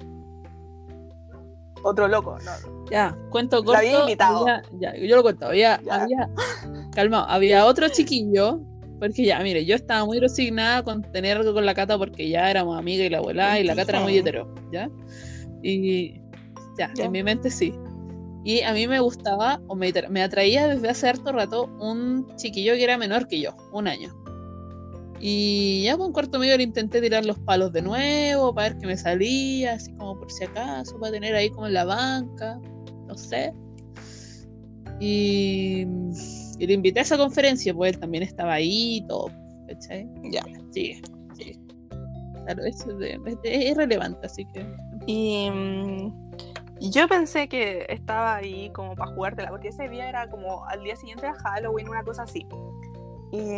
[1.86, 2.86] Otro loco, no.
[2.90, 3.80] Ya, cuento Lo corto.
[3.80, 4.42] había invitado.
[4.48, 5.48] había- ya, yo lo cuento.
[5.48, 6.04] Había, Ya.
[6.04, 6.30] había,
[6.96, 8.60] calmado, había otro chiquillo,
[9.04, 12.50] porque ya, mire, yo estaba muy resignada con tener algo con la cata porque ya
[12.50, 14.90] éramos amigas y la abuela y la cata era muy hetero, ¿ya?
[15.62, 16.14] Y
[16.78, 17.06] ya, Ya.
[17.06, 17.74] en mi mente sí.
[18.46, 22.76] Y a mí me gustaba, o me, me atraía desde hace harto rato, un chiquillo
[22.76, 24.14] que era menor que yo, un año.
[25.20, 28.88] Y ya con cuarto medio le intenté tirar los palos de nuevo para ver qué
[28.88, 32.58] me salía, así como por si acaso, para tener ahí como en la banca,
[33.08, 33.54] no sé.
[35.00, 35.86] Y,
[36.64, 39.30] y le invité a esa conferencia, pues él también estaba ahí y todo,
[39.68, 40.10] ¿cachai?
[40.32, 40.42] Ya.
[40.72, 41.02] Sí,
[41.36, 41.60] sí.
[42.46, 44.66] Claro, eso es, irrelevante, así que.
[45.06, 46.32] Y, mm,
[46.80, 50.82] y yo pensé que estaba ahí como para jugártela, porque ese día era como al
[50.84, 52.48] día siguiente de Halloween, una cosa así.
[53.34, 53.58] Y,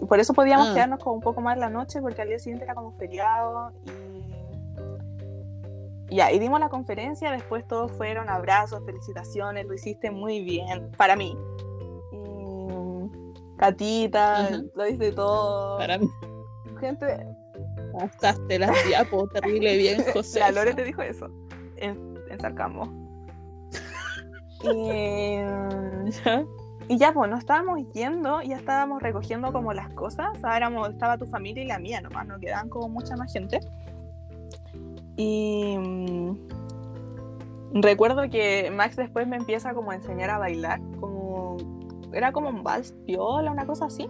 [0.00, 0.74] y por eso podíamos Ah.
[0.74, 3.72] quedarnos como un poco más la noche, porque al día siguiente era como feriado.
[6.08, 10.92] Y ya, y dimos la conferencia, después todos fueron abrazos, felicitaciones, lo hiciste muy bien,
[10.96, 11.36] para mí.
[13.66, 14.60] Catita, Ajá.
[14.74, 15.78] lo hice todo.
[15.78, 16.08] Para mí,
[16.80, 17.26] Gente,
[17.92, 20.40] pasaste las diapos terrible bien, José.
[20.40, 21.28] La Lore te dijo eso
[21.76, 22.92] en, en Sarcasmo.
[24.64, 25.38] Y,
[26.24, 26.44] ¿Ya?
[26.88, 30.28] y ya, pues nos estábamos yendo, ya estábamos recogiendo como las cosas.
[30.42, 33.58] Ahora éramos- estaba tu familia y la mía nomás, no quedaban como mucha más gente.
[35.16, 36.34] Y mm,
[37.74, 41.31] recuerdo que Max después me empieza como a enseñar a bailar, como
[42.12, 44.08] era como un vals piola, una cosa así.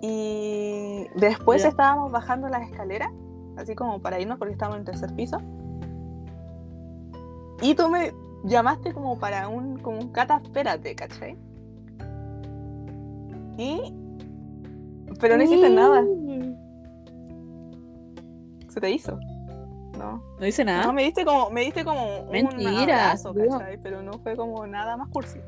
[0.00, 3.10] Y después estábamos bajando las escaleras,
[3.56, 5.38] así como para irnos porque estábamos en el tercer piso.
[7.60, 8.12] Y tú me
[8.44, 11.36] llamaste como para un, como un cata, espérate, ¿cachai?
[13.56, 13.94] Y...
[15.20, 16.02] Pero no hiciste nada,
[18.68, 19.18] se te hizo.
[19.98, 20.20] No.
[20.38, 20.86] No dice nada.
[20.86, 23.78] No, me diste como, me diste como un Mentira, abrazo, digo- ¿cachai?
[23.78, 25.38] Pero no fue como nada más cursi.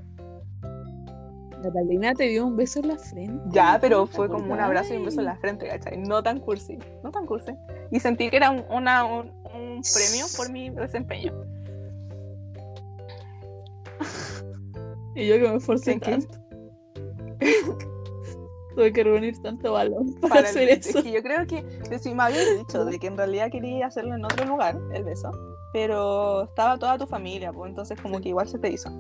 [1.64, 3.42] Catalina te dio un beso en la frente.
[3.50, 5.98] Ya, pero ¿no te fue como un abrazo y un beso en la frente, ¿cachai?
[5.98, 7.52] No tan cursi, no tan cursi.
[7.90, 11.32] Y sentí que era un, una- un, un premio por mi desempeño.
[15.16, 16.36] Y yo que me esforcé tanto.
[18.74, 20.88] Tuve que reunir tanto balón para, Para el hacer beso.
[20.88, 20.98] eso.
[20.98, 23.86] Es que yo creo que que si me habías dicho de que en realidad quería
[23.86, 25.30] hacerlo en otro lugar, el beso,
[25.72, 28.90] pero estaba toda tu familia, pues entonces como que igual se te hizo.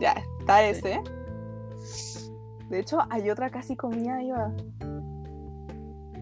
[0.00, 1.00] Ya, está ese.
[2.68, 4.52] De hecho, hay otra casi comida iba.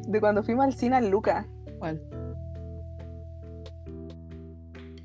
[0.08, 1.46] De cuando fuimos al cine al Luca,
[1.78, 2.02] ¿Cuál?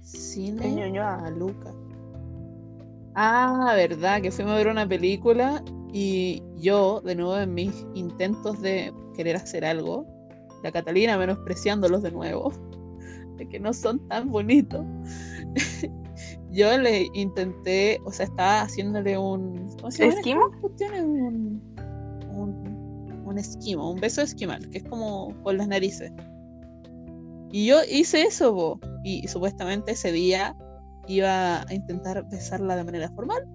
[0.01, 1.25] Cine Ñuñoa.
[1.25, 1.71] a Luca.
[3.15, 5.63] Ah, verdad, que fuimos a ver una película
[5.93, 10.05] y yo, de nuevo, en mis intentos de querer hacer algo,
[10.63, 12.51] la Catalina menospreciándolos de nuevo,
[13.37, 14.85] de que no son tan bonitos.
[16.55, 19.67] Yo le intenté, o sea, estaba haciéndole un.
[19.77, 20.13] ¿Cómo se llama?
[20.15, 20.51] ¿Esquimo?
[21.03, 21.61] Un,
[22.29, 26.11] un, un esquimo, un beso esquimal, que es como con las narices.
[27.51, 30.55] Y yo hice eso, bo, y supuestamente ese día
[31.07, 33.47] iba a intentar besarla de manera formal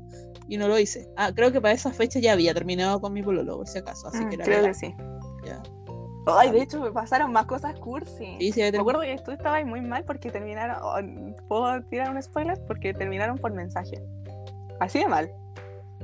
[0.48, 1.08] y no lo hice.
[1.16, 4.08] Ah, creo que para esa fecha ya había terminado con mi pololo, por si acaso,
[4.08, 4.94] así Mm, que era creo que sí.
[5.44, 5.62] Ya.
[6.26, 8.36] Ay, de hecho me pasaron más cosas cursi.
[8.38, 10.76] Sí, sí, Me acuerdo que tú estabas muy mal porque terminaron.
[10.82, 12.58] oh, ¿Puedo tirar un spoiler?
[12.66, 14.02] Porque terminaron por mensaje.
[14.80, 15.30] Así de mal.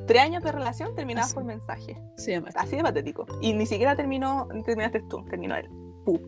[0.06, 1.96] Tres años de relación terminadas por mensaje.
[2.16, 2.48] se llama.
[2.54, 3.26] Así de patético.
[3.40, 5.68] Y ni siquiera terminó, terminaste tú, terminó él.
[6.04, 6.20] Pu.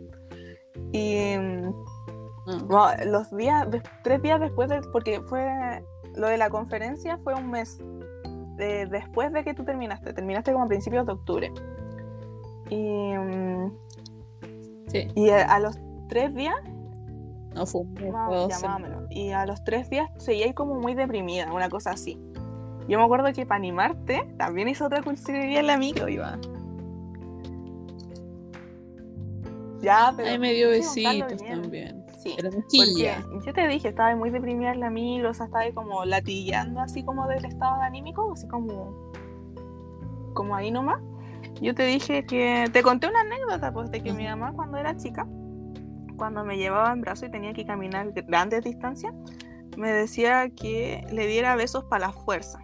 [0.92, 1.72] Y mm,
[2.50, 2.62] Ah,
[2.96, 3.68] bueno, los días,
[4.02, 5.84] tres días después de, porque fue,
[6.14, 7.78] lo de la conferencia fue un mes
[8.56, 11.52] de- después de que tú terminaste, terminaste como a principios de octubre.
[12.70, 13.72] Y, mm,
[14.88, 15.78] sí, y a, los
[16.08, 16.56] tres días,
[17.54, 18.90] no fue un mes, más, fue dos ya más o semanas.
[18.90, 22.20] menos, y a los tres días seguía ahí como muy deprimida, una cosa así.
[22.88, 26.38] Yo me acuerdo que para animarte, también hizo otra cursilería en la micro, iba.
[29.80, 30.28] Ya, pero...
[30.30, 32.04] Ahí me dio besitos también.
[32.18, 32.34] Sí.
[32.36, 36.04] Pero yo te dije, estaba muy deprimida en la micro, o sea, estaba ahí como
[36.04, 39.12] latillando así como del estado de anímico, así como,
[40.34, 41.00] como ahí nomás.
[41.60, 44.96] Yo te dije que, te conté una anécdota, pues, de que mi mamá cuando era
[44.96, 45.26] chica,
[46.16, 49.12] cuando me llevaba en brazo y tenía que caminar grandes distancias,
[49.76, 52.58] me decía que le diera besos para la fuerza,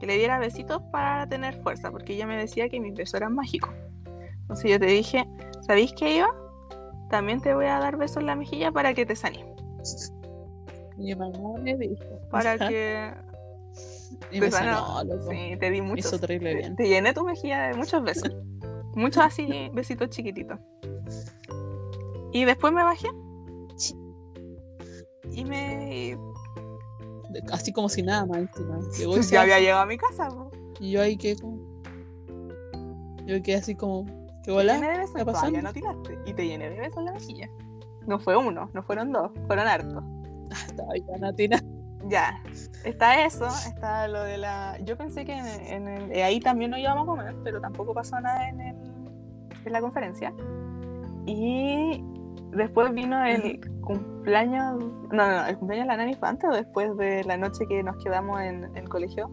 [0.00, 3.34] que le diera besitos para tener fuerza, porque ella me decía que mis besos eran
[3.34, 3.70] mágicos.
[4.42, 5.26] Entonces yo te dije,
[5.66, 6.28] ¿sabéis qué iba?
[7.10, 9.44] También te voy a dar besos en la mejilla para que te sanes.
[10.96, 12.04] Mi mamá me dijo.
[12.30, 13.12] para que
[14.30, 14.86] Y te sanó.
[14.98, 15.30] sanó, loco.
[15.30, 16.06] Sí, te di muchos.
[16.06, 16.76] Hizo terrible Te- bien.
[16.76, 18.30] Te llené tu mejilla de muchos besos.
[18.94, 20.58] Muchos así, besitos chiquititos.
[22.32, 23.08] Y después me bajé.
[25.30, 26.18] Y me.
[27.50, 28.78] Así como si nada más encima.
[28.98, 30.28] Llegó y se Ya había llegado a mi casa.
[30.28, 30.50] po.
[30.78, 31.58] Y yo ahí quedé como.
[33.26, 34.04] Yo quedé así como.
[34.04, 34.74] ¿Qué Te bola?
[34.74, 35.16] llené de besos.
[35.16, 36.18] ¿Está Todavía no tiraste.
[36.26, 37.48] Y te llené de besos en la mejilla.
[38.06, 40.02] No fue uno, no fueron dos, fueron hartos.
[40.66, 41.62] Estaba ahí tan atina.
[42.08, 42.42] Ya,
[42.84, 44.76] está eso, está lo de la...
[44.84, 47.94] Yo pensé que en, en el- eh, ahí también no íbamos a comer, pero tampoco
[47.94, 48.76] pasó nada en, el,
[49.64, 50.34] en la conferencia.
[51.26, 52.04] Y
[52.50, 54.78] después vino el cumpleaños...
[55.12, 57.66] No, no, no, el cumpleaños de la nani fue antes o después de la noche
[57.68, 59.30] que nos quedamos en, en el colegio.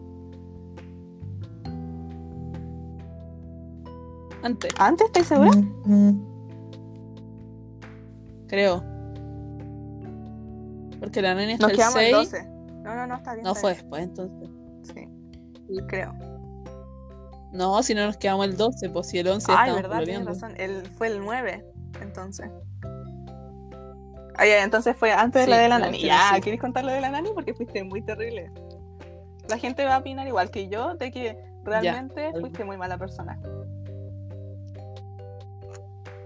[4.42, 5.50] Antes, ¿Antes, estáis segura?
[8.48, 8.82] creo.
[10.98, 12.32] Porque la nena está Nos el quedamos el 6.
[12.32, 12.59] 12.
[12.82, 13.44] No, no, no, está bien.
[13.44, 13.82] No está fue bien.
[13.82, 14.48] después, entonces.
[14.94, 15.08] Sí,
[15.88, 16.14] creo.
[17.52, 20.54] No, si no nos quedamos el 12, pues si el 11 Ay, verdad, tienes razón.
[20.56, 21.64] El, fue el 9,
[22.00, 22.50] entonces.
[24.36, 26.00] Ah, ya, entonces fue antes de la de la nani.
[26.00, 26.40] Ya, sí.
[26.40, 27.30] ¿quieres contar lo de la nani?
[27.34, 28.50] Porque fuiste muy terrible.
[29.48, 33.38] La gente va a opinar igual que yo de que realmente fuiste muy mala persona.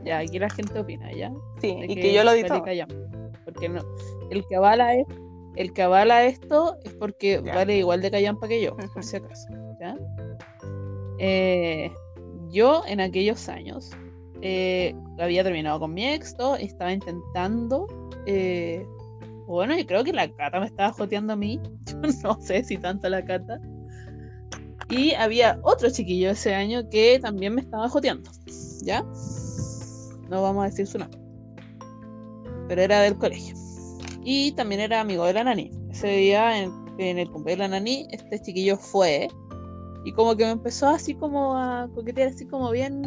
[0.05, 1.33] Ya, aquí la gente opina, ¿ya?
[1.61, 2.33] Sí, De y que, yo lo
[2.63, 2.89] callar.
[3.45, 3.83] Porque no.
[4.31, 5.07] El que avala es,
[5.57, 7.55] el que avala esto es porque Ya.
[7.55, 9.49] vale igual de callampa que yo, por si acaso.
[9.81, 9.97] ¿ya?
[11.19, 11.93] Eh,
[12.51, 13.91] yo en aquellos años
[14.43, 17.87] eh, había terminado con mi ex, todo, y estaba intentando.
[18.27, 18.87] eh,
[19.47, 21.61] bueno, yo creo que la Cata me estaba joteando a mí.
[21.87, 23.61] Yo no sé si tanto la Cata.
[24.89, 28.31] Y había otro chiquillo ese año que también me estaba joteando.
[28.83, 29.03] ¿Ya?
[30.31, 31.21] No vamos a decir su nombre.
[32.69, 33.55] Pero era del colegio.
[34.25, 35.71] Y también era amigo de la nani.
[35.91, 39.29] Ese día, en, en el cumpleaños de la nani, este chiquillo fue.
[40.05, 43.03] Y como que me empezó así como a coquetear, así como bien.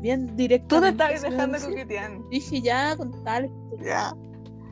[0.00, 0.76] Bien directo.
[0.76, 2.10] Tú te estabas dejando coquetear.
[2.30, 3.50] Dije ya, con tal,
[3.82, 4.14] Ya.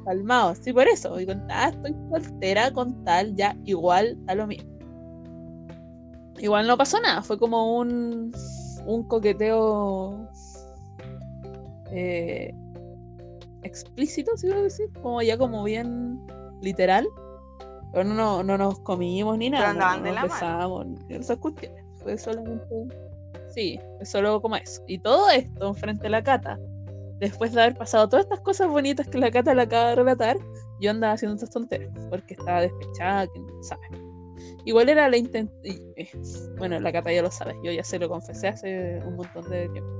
[0.04, 0.54] calmado.
[0.54, 1.18] Sí, por eso.
[1.18, 4.70] Y con tal, estoy soltera, con tal, ya, igual, a lo mismo.
[6.38, 7.22] Igual no pasó nada.
[7.22, 8.32] Fue como un.
[8.84, 10.28] Un coqueteo.
[11.92, 12.52] eh,
[13.62, 14.86] explícito, si quiero decir.
[15.02, 16.20] Como ya como bien
[16.60, 17.06] literal.
[17.92, 19.72] Pero no, no, no nos comimos ni nada.
[19.74, 21.84] no de nos ni esas cuestiones.
[22.02, 22.66] Fue solamente.
[23.54, 24.82] Sí, fue solo como eso.
[24.86, 26.58] Y todo esto frente a la cata
[27.22, 30.36] después de haber pasado todas estas cosas bonitas que la Cata le acaba de relatar,
[30.80, 33.86] yo andaba haciendo estas tonteras, porque estaba despechada, que sabe.
[34.64, 35.94] Igual era la intención.
[36.58, 39.68] Bueno, la Cata ya lo sabe, yo ya se lo confesé hace un montón de
[39.68, 39.90] tiempo.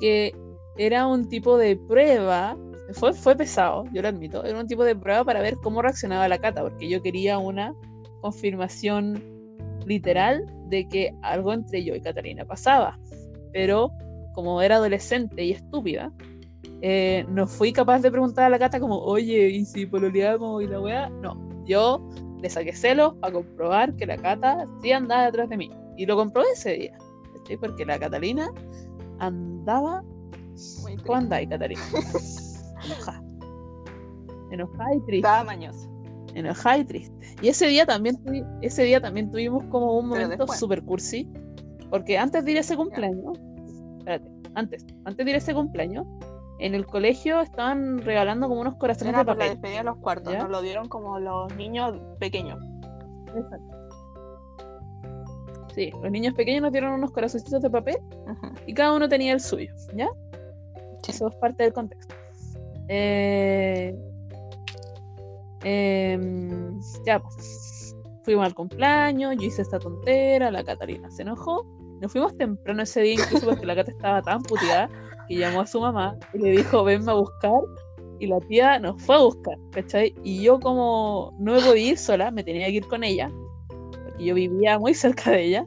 [0.00, 0.34] Que
[0.78, 2.56] era un tipo de prueba,
[2.92, 6.28] fue, fue pesado, yo lo admito, era un tipo de prueba para ver cómo reaccionaba
[6.28, 7.74] la Cata, porque yo quería una
[8.20, 9.22] confirmación
[9.86, 12.98] literal de que algo entre yo y Catalina pasaba.
[13.52, 13.90] Pero
[14.34, 16.12] como era adolescente y estúpida,
[16.82, 20.66] eh, no fui capaz de preguntar a la Cata como, oye, ¿y si pololeamos y
[20.66, 21.08] la weá?
[21.08, 22.06] No, yo
[22.42, 25.70] le saqué celos para comprobar que la Cata sí andaba detrás de mí.
[25.96, 26.98] Y lo comprobé ese día,
[27.38, 27.56] ¿cachai?
[27.56, 28.50] Porque la Catalina
[29.18, 30.04] andaba...
[31.04, 31.82] ¿Cómo andáis, Catalina?
[32.86, 33.22] Enojada.
[34.50, 35.16] Enojada y triste.
[35.16, 35.88] Estaba mañosa.
[36.34, 37.36] Enojada y triste.
[37.42, 38.16] Y ese día también,
[38.62, 41.28] ese día también tuvimos como un momento super cursi.
[41.90, 43.38] Porque antes de ir a ese cumpleaños,
[43.98, 46.06] espérate, antes, antes de ir a ese cumpleaños,
[46.58, 49.50] en el colegio estaban regalando como unos corazones Era de por la papel.
[49.54, 50.32] despedida de los cuartos.
[50.32, 50.40] ¿Ya?
[50.40, 52.58] Nos lo dieron como los niños pequeños.
[53.36, 53.76] Exacto.
[55.74, 57.96] Sí, los niños pequeños nos dieron unos corazoncitos de papel
[58.66, 60.08] y cada uno tenía el suyo, ¿ya?
[61.02, 61.12] Sí.
[61.12, 62.14] Eso es parte del contexto.
[62.88, 63.94] Eh,
[65.62, 71.64] em, ya, pues, fuimos al cumpleaños, yo hice esta tontera, la Catalina se enojó.
[72.00, 74.90] Nos fuimos temprano ese día, incluso porque la Cata estaba tan puteada
[75.28, 77.60] que llamó a su mamá y le dijo, venme a buscar.
[78.18, 80.14] Y la tía nos fue a buscar, ¿cachai?
[80.24, 83.30] Y yo como no me podía ir sola, me tenía que ir con ella,
[83.68, 85.66] porque yo vivía muy cerca de ella.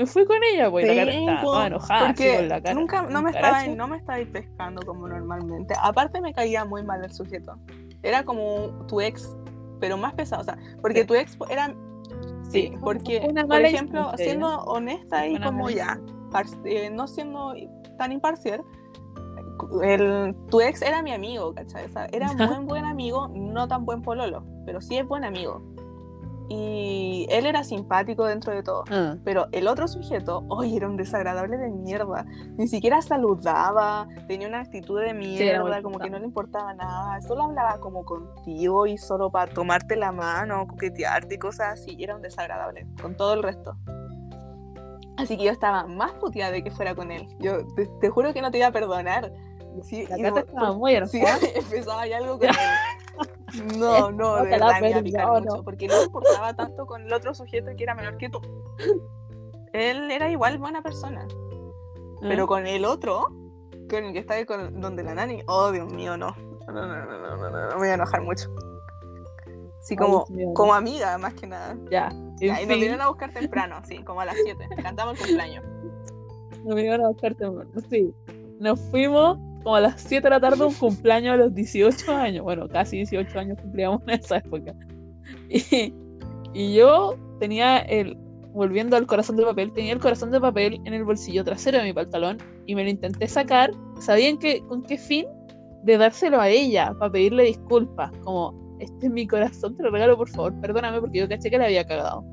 [0.00, 2.74] Me fui con ella, pues la Cata estaba enojada, porque con la cara.
[2.74, 5.74] nunca no un me estaba no me estaba pescando como normalmente.
[5.82, 7.56] Aparte me caía muy mal el sujeto.
[8.02, 9.36] Era como tu ex,
[9.78, 11.06] pero más pesado, o sea, porque Sí.
[11.06, 11.66] tu ex era
[12.48, 16.00] sí, Sí, porque por ejemplo, influencia, siendo honesta y una como ya,
[16.64, 17.52] eh, no siendo
[17.98, 18.62] tan imparcial,
[19.82, 21.84] el, tu ex era mi amigo, ¿cachai?
[21.84, 22.46] O sea, era Ya.
[22.58, 25.62] muy buen amigo, no tan buen pololo, pero sí es buen amigo.
[26.52, 28.82] Y él era simpático dentro de todo.
[28.90, 32.26] Ah, Pero el otro sujeto, oye, era un desagradable de mierda.
[32.56, 37.20] Ni siquiera saludaba, tenía una actitud de mierda, como que no le importaba nada.
[37.22, 41.96] Solo hablaba como contigo y solo para tomarte la mano, coquetearte y cosas así.
[42.00, 43.76] Era un desagradable con todo el resto.
[45.16, 47.28] Así que yo estaba más puteada de que fuera con él.
[47.38, 49.32] Yo te, te juro que no te iba a perdonar.
[49.82, 51.22] Sí, la y estaba muy Sí,
[51.54, 52.54] empezaba ya algo con él.
[53.78, 55.50] No, no, de No verdad me iba a picar perdono.
[55.50, 58.40] mucho, porque no importaba tanto con el otro sujeto que era menor que tú.
[59.72, 61.26] Él era igual buena persona,
[62.20, 63.26] pero Ah, con el otro,
[63.88, 66.34] con el que estaba con donde la nani, oh Dios mío, no.
[66.66, 68.48] No, no, no, no, no, no, me voy a enojar mucho.
[69.80, 70.54] Sí, Ay, como, Dios mío, no.
[70.54, 71.76] como amiga, más que nada.
[71.90, 74.68] Ya, Ya, y nos vinieron a buscar temprano, sí, como a las 7.
[74.82, 75.64] Cantamos el cumpleaños.
[76.64, 77.70] nos vinieron a buscar temprano.
[77.88, 78.14] Sí,
[78.60, 82.42] nos fuimos como a las 7 de la tarde un cumpleaños a los 18 años.
[82.42, 84.74] Bueno, casi 18 años cumplíamos en esa época.
[85.48, 85.94] Y,
[86.54, 88.16] y yo tenía el,
[88.52, 91.84] volviendo al corazón de papel, tenía el corazón de papel en el bolsillo trasero de
[91.84, 93.70] mi pantalón y me lo intenté sacar.
[94.00, 95.26] ¿Sabían que, con qué fin?
[95.84, 98.10] De dárselo a ella, para pedirle disculpas.
[98.24, 101.58] Como, este es mi corazón, te lo regalo por favor, perdóname porque yo caché que
[101.58, 102.24] le había cagado.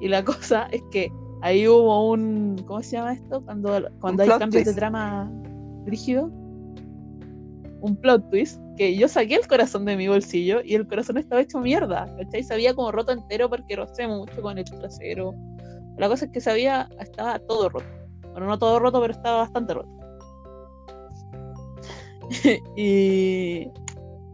[0.00, 1.10] Y la cosa es que
[1.42, 2.56] ahí hubo un.
[2.66, 3.42] ¿Cómo se llama esto?
[3.44, 5.30] Cuando, cuando hay cambios de trama
[5.84, 6.30] rígido.
[7.80, 8.60] Un plot twist.
[8.76, 12.06] Que yo saqué el corazón de mi bolsillo y el corazón estaba hecho mierda.
[12.16, 12.42] ¿Cachai?
[12.42, 15.34] Se había como roto entero porque rocé mucho con el trasero.
[15.96, 17.86] La cosa es que se había, estaba todo roto.
[18.32, 19.88] Bueno, no todo roto, pero estaba bastante roto.
[22.76, 23.68] y,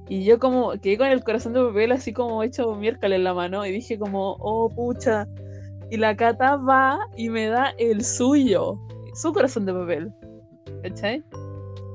[0.09, 3.35] y yo como quedé con el corazón de papel así como hecho miércoles en la
[3.35, 5.29] mano y dije como, oh pucha.
[5.91, 8.79] Y la cata va y me da el suyo,
[9.15, 10.13] su corazón de papel.
[10.83, 11.23] ¿Cachai?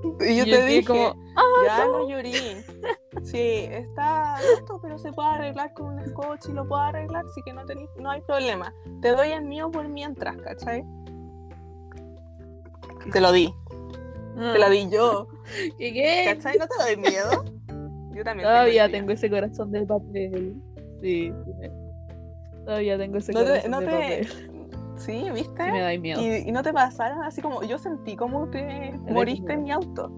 [0.03, 1.99] Y yo Y te dije, como, ah, ya no.
[1.99, 2.34] no llorí.
[3.24, 7.41] Sí, está roto, pero se puede arreglar con un scotch y lo puedo arreglar, así
[7.44, 8.72] que no, tení- no hay problema.
[9.02, 10.84] Te doy el mío por mientras, ¿cachai?
[13.11, 13.52] Te lo di,
[14.36, 15.28] te lo di yo.
[15.80, 16.24] ¿Qué, qué?
[16.36, 16.57] ¿Cachai?
[16.60, 17.44] ¿No te doy miedo?
[18.14, 18.48] Yo también.
[18.48, 20.56] Todavía tengo ese corazón de papel.
[21.02, 21.69] Sí, sí.
[22.65, 23.91] Todavía tengo ese No te, corazón no de te...
[23.91, 24.28] papel.
[24.98, 25.64] Sí, Y me ¿viste?
[25.64, 26.22] da miedo.
[26.22, 30.11] Y, y no te pasaron así como yo sentí como te moriste en mi auto.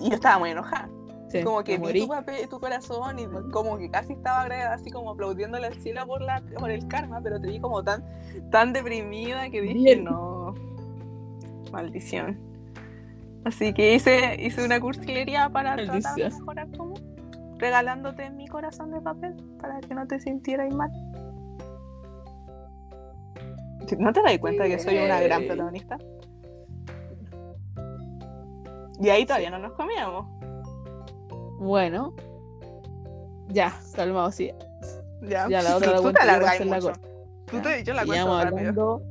[0.00, 0.88] Y yo estaba muy enojada.
[1.28, 5.10] Sí, como que vi tu, papel, tu corazón y como que casi estaba así como
[5.10, 8.04] aplaudiéndole al cielo por, la, por el karma, pero te vi como tan,
[8.50, 10.04] tan deprimida que dije, Bien.
[10.04, 10.54] no,
[11.70, 12.36] maldición.
[13.44, 16.94] Así que hice, hice una cursilería para tratar de mejorar tu
[17.58, 20.90] regalándote mi corazón de papel para que no te sintieras mal.
[23.98, 25.98] ¿No te das cuenta que soy una gran protagonista?
[29.00, 30.26] Y ahí todavía no nos comíamos.
[31.58, 32.14] Bueno.
[33.48, 34.52] Ya, calmado, sí.
[35.22, 36.86] Ya, Ya, la otra la tú cuento te yo, alargas voy a hacerla mucho.
[36.86, 37.08] corta.
[37.50, 38.38] Tú te, yo la rápido.
[38.38, 39.02] hablando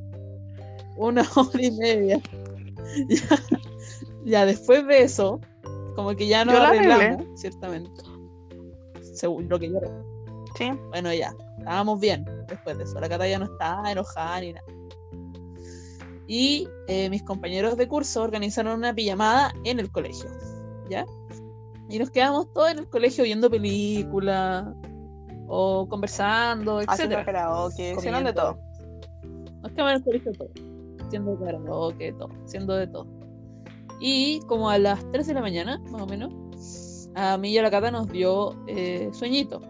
[0.98, 2.22] una hora y media.
[3.10, 3.40] ya,
[4.26, 5.40] ya, después de eso,
[5.96, 8.02] como que ya no Yo la arreglamos, ciertamente.
[9.16, 9.80] Según lo que yo
[10.58, 10.72] Sí.
[10.90, 13.00] Bueno, ya, estábamos bien después de eso.
[13.00, 14.66] La Cata ya no estaba enojada ni nada.
[16.28, 20.30] Y eh, mis compañeros de curso organizaron una pijamada en el colegio,
[20.88, 21.06] ¿ya?
[21.90, 24.68] Y nos quedamos todos en el colegio viendo películas
[25.48, 27.26] o conversando, Haciendo etc.
[27.26, 28.60] karaoke, haciendo de todo.
[29.64, 30.52] Nos quedamos en el colegio todos,
[31.04, 33.08] haciendo karaoke, todo, haciendo de todo.
[34.00, 36.32] Y como a las 3 de la mañana, más o menos,
[37.16, 39.62] a mí y a la Cata nos dio eh, sueñito.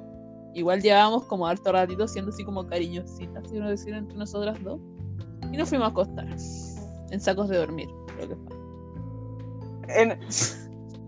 [0.54, 4.80] Igual llevábamos como harto ratito siendo así como cariñositas, si uno decir entre nosotras dos.
[5.52, 6.28] Y nos fuimos a acostar.
[7.12, 10.02] En sacos de dormir, creo que fue.
[10.02, 10.20] En-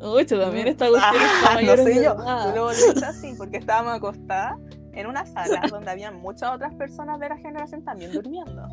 [0.03, 1.13] Uy, también está cuestión
[1.45, 4.57] Ah, está no sé yo, tú lo volviste así porque estábamos acostadas
[4.93, 8.68] en una sala donde había muchas otras personas de la generación también durmiendo.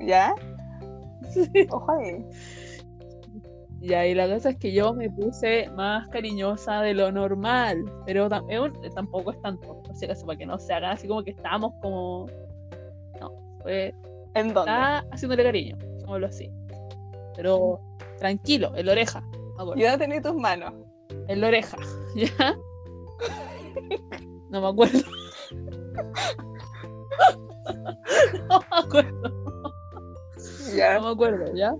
[0.00, 0.34] ¿Ya?
[1.70, 2.24] Ojo ahí.
[3.88, 8.28] Y ahí la cosa es que yo me puse más cariñosa de lo normal, pero
[8.28, 11.72] tampoco es tanto, por si acaso, para que no se haga así como que estábamos
[11.80, 12.26] como...
[13.20, 13.30] No,
[13.62, 13.94] fue...
[14.34, 14.72] ¿En dónde?
[14.72, 16.50] Está haciéndole cariño, digámoslo así.
[17.36, 17.78] Pero
[18.18, 19.22] tranquilo, en la oreja.
[19.56, 20.74] Yo ya tenía tus manos.
[21.28, 21.76] En la oreja,
[22.16, 22.56] ¿ya?
[24.50, 24.98] No me acuerdo.
[28.48, 29.32] no me acuerdo.
[30.74, 30.94] Ya.
[30.94, 31.72] No me acuerdo, ¿ya?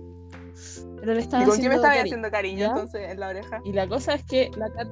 [0.99, 2.67] Pero le estaba ¿Y con quién me estabas haciendo cariño ¿ya?
[2.67, 3.61] entonces en la oreja?
[3.63, 4.91] Y la cosa es que la Cata.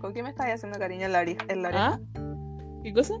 [0.00, 2.00] ¿Con quién me estabas haciendo cariño en la, ori- en la oreja?
[2.16, 2.80] ¿Ah?
[2.82, 3.14] ¿Qué cosa?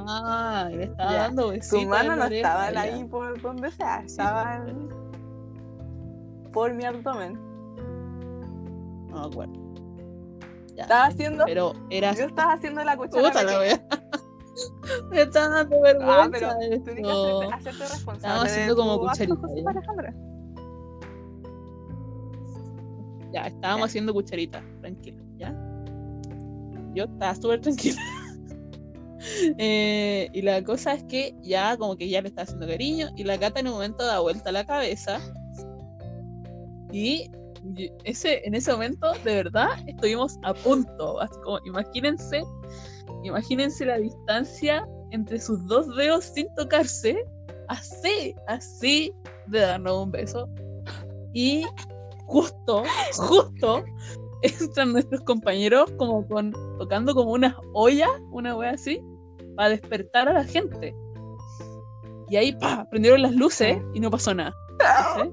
[0.00, 1.18] Ah, le estaba Ya.
[1.18, 1.70] dando besitos.
[1.80, 2.80] Tus manos en no oreja, estaban ya.
[2.82, 4.88] ahí por donde sea, estaban
[6.52, 7.34] por mi abdomen.
[9.08, 9.54] No me acuerdo.
[10.76, 11.44] Ya, Estaba haciendo.
[11.46, 12.12] Pero era.
[12.14, 13.26] Yo estaba haciendo la cuchara.
[13.28, 13.80] Puta la wea.
[15.10, 16.22] Me está dando vergüenza.
[16.24, 18.16] Ah, pero tienes que hacerte, hacerte responsable.
[18.16, 19.36] Estaba de haciendo como cucharita,
[23.32, 23.46] ya.
[23.46, 23.86] Estábamos Ya.
[23.86, 25.54] haciendo cucharita, tranquila, ¿ya?
[26.94, 28.00] Yo estaba súper tranquila.
[29.58, 33.24] Eh, y la cosa es que ya como que ya le está haciendo cariño y
[33.24, 35.18] la gata en un momento da vuelta la cabeza
[36.92, 37.28] y
[37.76, 42.42] y ese, en ese momento de verdad estuvimos a punto, así como imagínense,
[43.22, 47.24] imagínense la distancia entre sus dos dedos sin tocarse,
[47.68, 49.12] así, así
[49.46, 50.48] de darnos un beso
[51.32, 51.64] y
[52.26, 52.82] justo,
[53.16, 53.84] justo
[54.42, 59.00] entran nuestros compañeros como con tocando como unas ollas, una wea así,
[59.56, 60.94] para despertar a la gente.
[62.28, 64.54] Y ahí, pa, prendieron las luces y no pasó nada.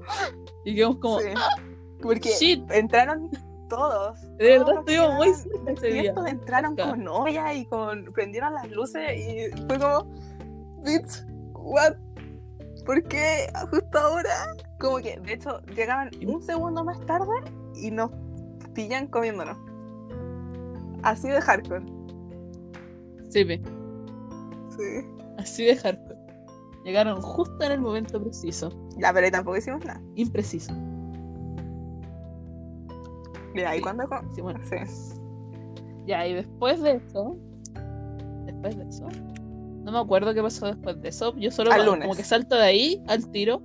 [0.64, 1.28] Y quedamos como, Sí.
[2.02, 3.30] Porque shit, entraron
[3.68, 4.20] todos.
[4.38, 5.94] de todos verdad estuvimos muy cerca ese día.
[5.94, 10.04] despiertos entraron con olla y con prendieron las luces y fue como
[10.84, 11.24] bitch
[11.54, 11.94] what
[12.84, 14.54] ¿por qué justo ahora?
[14.78, 17.32] como que de hecho llegaban un segundo más tarde
[17.74, 18.10] y nos
[18.74, 19.56] pillan comiéndonos
[21.02, 21.84] así de hardcore
[23.28, 23.60] Sí, ve,
[24.76, 26.16] sí así de hardcore.
[26.84, 30.72] Llegaron justo en el momento preciso, ya pero ahí tampoco hicimos nada impreciso.
[33.62, 34.60] Y ahí cuando co- Sí, bueno.
[34.64, 34.76] sí
[36.06, 37.36] Ya, y después de eso,
[38.44, 39.08] después de eso,
[39.82, 41.34] no me acuerdo qué pasó después de eso.
[41.36, 41.70] Yo solo
[42.00, 43.60] como que salto de ahí al tiro,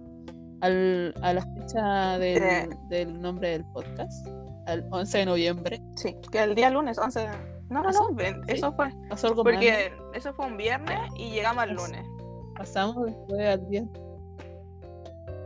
[0.61, 2.69] al, a la fecha del, Eh.
[2.89, 4.27] del nombre del podcast,
[4.68, 5.81] al 11 de noviembre.
[5.95, 7.27] sí que el día lunes 11
[7.69, 8.53] no no no ven, Sí.
[8.55, 12.53] eso fue Pasó algo más, porque eso fue un viernes y llegamos al lunes ¿no?
[12.55, 13.85] Pasamos después al día.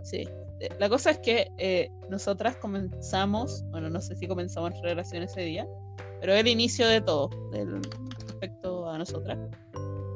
[0.04, 0.28] Sí.
[0.66, 5.24] Eh, La cosa es que eh, nosotras comenzamos, bueno, no sé si comenzamos nuestra relación
[5.24, 5.68] ese día,
[6.20, 7.82] pero el inicio de todo, del,
[8.28, 9.38] respecto a nosotras.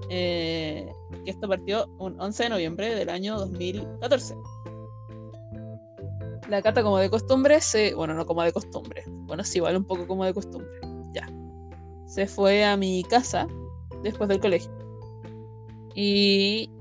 [0.10, 0.88] eh,
[1.24, 4.36] que esto partió un 11 de noviembre del año 2014.
[6.50, 7.94] La Cata, como de costumbre, se.
[7.94, 9.04] Bueno, no como de costumbre.
[9.08, 10.68] Bueno, sí, igual un poco como de costumbre.
[11.14, 11.28] Ya.
[12.08, 13.48] Se fue a mi casa
[14.02, 14.72] después del colegio.
[15.94, 16.72] Y.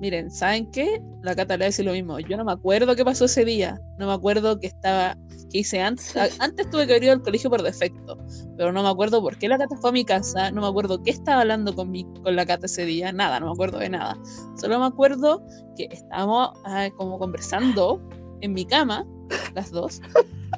[0.00, 1.02] miren, ¿saben qué?
[1.22, 2.18] La Cata le decir lo mismo.
[2.20, 3.80] Yo no me acuerdo qué pasó ese día.
[3.98, 5.16] No me acuerdo qué estaba.
[5.50, 6.14] ¿Qué hice antes?
[6.40, 8.18] Antes tuve que haber ido al colegio por defecto.
[8.56, 10.50] Pero no me acuerdo por qué la Cata fue a mi casa.
[10.50, 13.12] No me acuerdo qué estaba hablando con, mi, con la Cata ese día.
[13.12, 14.18] Nada, no me acuerdo de nada.
[14.60, 15.42] Solo me acuerdo
[15.76, 18.00] que estábamos ah, como conversando
[18.40, 19.06] en mi cama,
[19.54, 20.00] las dos,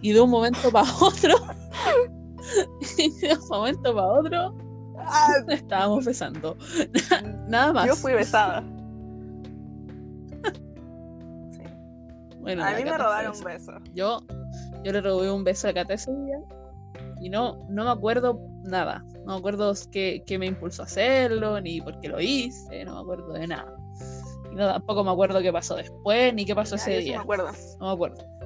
[0.02, 1.34] y de un momento para otro,
[2.98, 4.54] y de un momento para otro,
[5.06, 6.56] Ah, estábamos besando.
[7.48, 7.86] Nada más.
[7.86, 8.64] yo fui besada
[12.40, 13.84] Bueno, a mí me robaron un beso eso.
[13.94, 14.20] Yo,
[14.82, 16.38] yo le robé un beso a Cata ese día
[17.20, 19.04] y no, no me acuerdo nada.
[19.24, 22.94] No me acuerdo qué, qué me impulsó a hacerlo, ni por qué lo hice, no
[22.94, 23.76] me acuerdo de nada.
[24.50, 27.16] Y no, tampoco me acuerdo qué pasó después, ni qué pasó Ya, ese día.
[27.18, 28.39] me acuerdo No me acuerdo.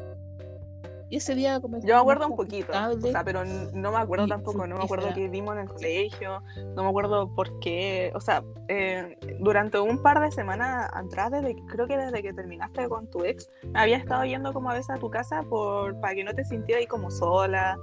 [1.14, 4.26] Y ese día comenzó Yo me acuerdo un poquito, o sea, pero no me acuerdo
[4.26, 6.42] tampoco, no me acuerdo qué vimos en el colegio,
[6.74, 11.54] no me acuerdo por qué, o sea, eh, durante un par de semanas atrás, desde,
[11.66, 14.90] creo que desde que terminaste con tu ex, me había estado yendo como a veces
[14.90, 17.78] a tu casa por, para que no te sintieras ahí como sola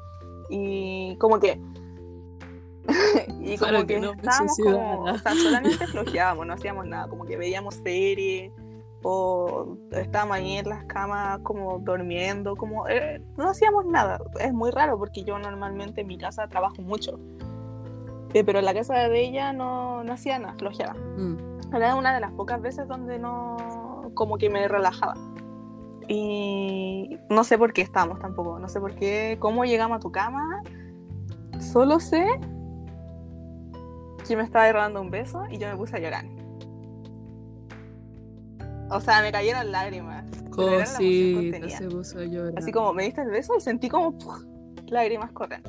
[0.49, 1.57] y como que...
[3.39, 7.07] y como que, que no me estábamos como, o sea, solamente flojeábamos, no hacíamos nada,
[7.07, 8.51] como que veíamos series
[9.03, 14.19] o estábamos ahí en las camas como durmiendo, como eh, no hacíamos nada.
[14.39, 17.19] Es muy raro porque yo normalmente en mi casa trabajo mucho,
[18.33, 20.93] Eh, pero en la casa de ella no, no hacía nada, flojeaba.
[21.17, 21.75] Mm.
[21.75, 25.15] Era una de las pocas veces donde no, como que me relajaba.
[26.07, 30.11] Y no sé por qué estamos tampoco, no sé por qué, cómo llegamos a tu
[30.11, 30.61] cama.
[31.59, 32.25] Solo sé
[34.27, 36.25] que me estaba dando un beso y yo me puse a llorar.
[38.91, 40.25] O sea, me cayeron lágrimas.
[40.49, 42.53] Cosita, se puso a llorar.
[42.57, 44.43] Así como me diste el beso y sentí como ¡puf!
[44.87, 45.61] lágrimas correr.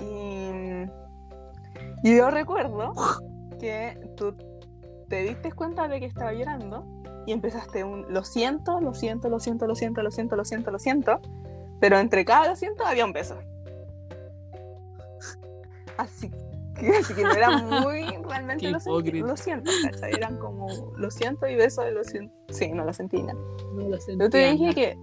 [0.00, 0.86] Y,
[2.06, 2.92] y yo recuerdo
[3.58, 4.36] que tú
[5.08, 6.84] te diste cuenta de que estaba llorando
[7.26, 10.70] y empezaste un lo siento, lo siento, lo siento, lo siento, lo siento, lo siento,
[10.70, 11.20] lo siento.
[11.80, 13.38] Pero entre cada lo siento había un beso.
[15.96, 16.45] Así que,
[17.00, 20.12] así que no era muy realmente lo, sentí, lo siento, ¿cachai?
[20.14, 20.66] Eran como
[20.96, 22.34] lo siento y beso de lo siento.
[22.48, 23.38] Sí, no lo sentí nada.
[23.74, 24.74] No lo Yo te dije nada.
[24.74, 24.98] que.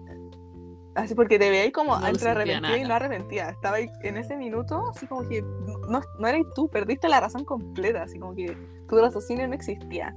[0.95, 3.49] Así porque te veía ahí como No entre arrepentida y no arrepentida.
[3.49, 7.45] Estaba ahí en ese minuto, así como que no, no eras tú, perdiste la razón
[7.45, 8.55] completa, así como que
[8.87, 10.15] tu raciocinio no existía.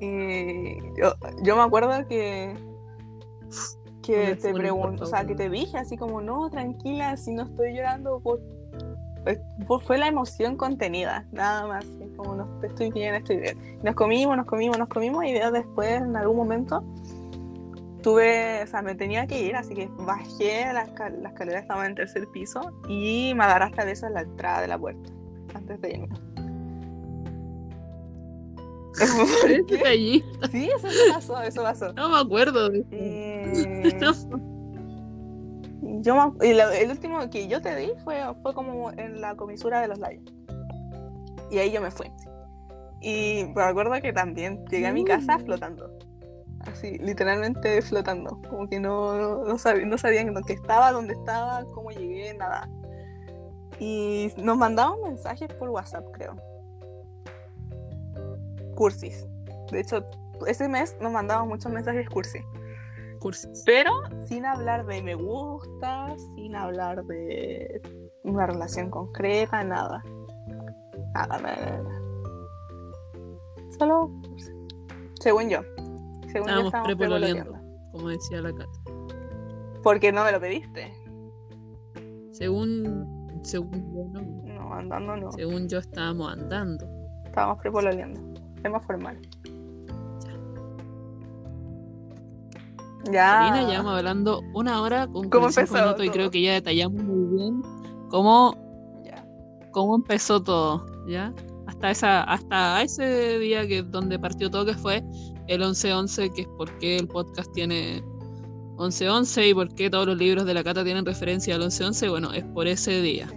[0.00, 2.54] Y yo, yo me acuerdo que.
[4.02, 7.76] Que te pregunto, o sea, que te dije así como, no, tranquila, si no estoy
[7.76, 8.59] llorando, por, por-
[9.86, 11.84] fue la emoción contenida, nada más.
[11.84, 13.56] es Como, no, estoy bien, estoy bien.
[13.82, 16.82] Nos comimos, nos comimos, nos comimos, y después, en algún momento,
[18.02, 21.86] tuve, o sea, me tenía que ir, así que bajé la, esca- la escalera, estaba
[21.86, 25.10] en tercer piso, y me agarraste a besos en la entrada de la puerta,
[25.54, 26.08] antes de irme.
[29.40, 30.22] ¿Por Eres qué?
[30.50, 31.92] Sí, eso pasó, eso pasó.
[31.94, 33.98] No me acuerdo de Eh.
[36.00, 39.88] yo lo- el último que yo te di fue, fue como en la comisura de
[39.88, 40.24] los labios.
[41.50, 42.10] Y ahí yo me fui.
[43.00, 45.44] Y me acuerdo que también llegué a mi casa Mm.
[45.44, 45.90] flotando.
[46.60, 48.40] Así, literalmente flotando.
[48.48, 52.68] Como que no, no, sabía, no sabía en dónde estaba, dónde estaba, cómo llegué, nada.
[53.78, 56.36] Y nos mandaban mensajes por WhatsApp, creo.
[58.74, 59.26] Cursis.
[59.72, 60.04] De hecho,
[60.46, 62.42] ese mes nos mandaban muchos mensajes cursis.
[63.20, 63.62] Cursis.
[63.66, 63.92] Pero
[64.24, 67.80] sin hablar de me gusta, sin hablar de
[68.24, 70.02] una relación concreta, nada.
[71.14, 72.00] Nada, nada, nada.
[73.78, 74.10] Solo,
[75.20, 75.60] según yo.
[76.32, 77.52] Según yo Estábamos estábamos prepololeando.
[77.52, 77.92] prepololeando.
[77.92, 78.80] Como decía la Cata.
[79.82, 80.92] Porque no me lo pediste.
[82.32, 84.54] Según, según yo, no.
[84.54, 85.32] No, andando no.
[85.32, 86.86] Según yo estábamos andando.
[87.24, 88.20] Estábamos prepololeando.
[88.62, 89.18] Es más formal.
[93.06, 93.48] Ya.
[93.50, 97.02] Karina, llevamos hablando una hora con ¿Cómo 45 empezó minutos y creo que ya detallamos
[97.02, 97.62] muy bien
[98.10, 98.54] cómo,
[99.04, 99.24] Ya.
[99.72, 101.32] cómo empezó todo, ¿ya?
[101.66, 105.02] Hasta esa, hasta ese día que donde partió todo, que fue
[105.46, 108.02] el 11-11, que es por qué el podcast tiene
[108.76, 112.32] 11-11 y por qué todos los libros de la Cata tienen referencia al 11-11, bueno,
[112.32, 113.28] es por ese día.
[113.28, 113.36] Sí.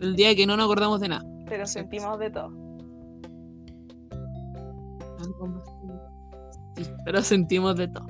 [0.00, 1.24] El día que no nos acordamos de nada.
[1.48, 2.50] Pero sentimos de todo.
[7.04, 8.06] Pero sentimos de todo.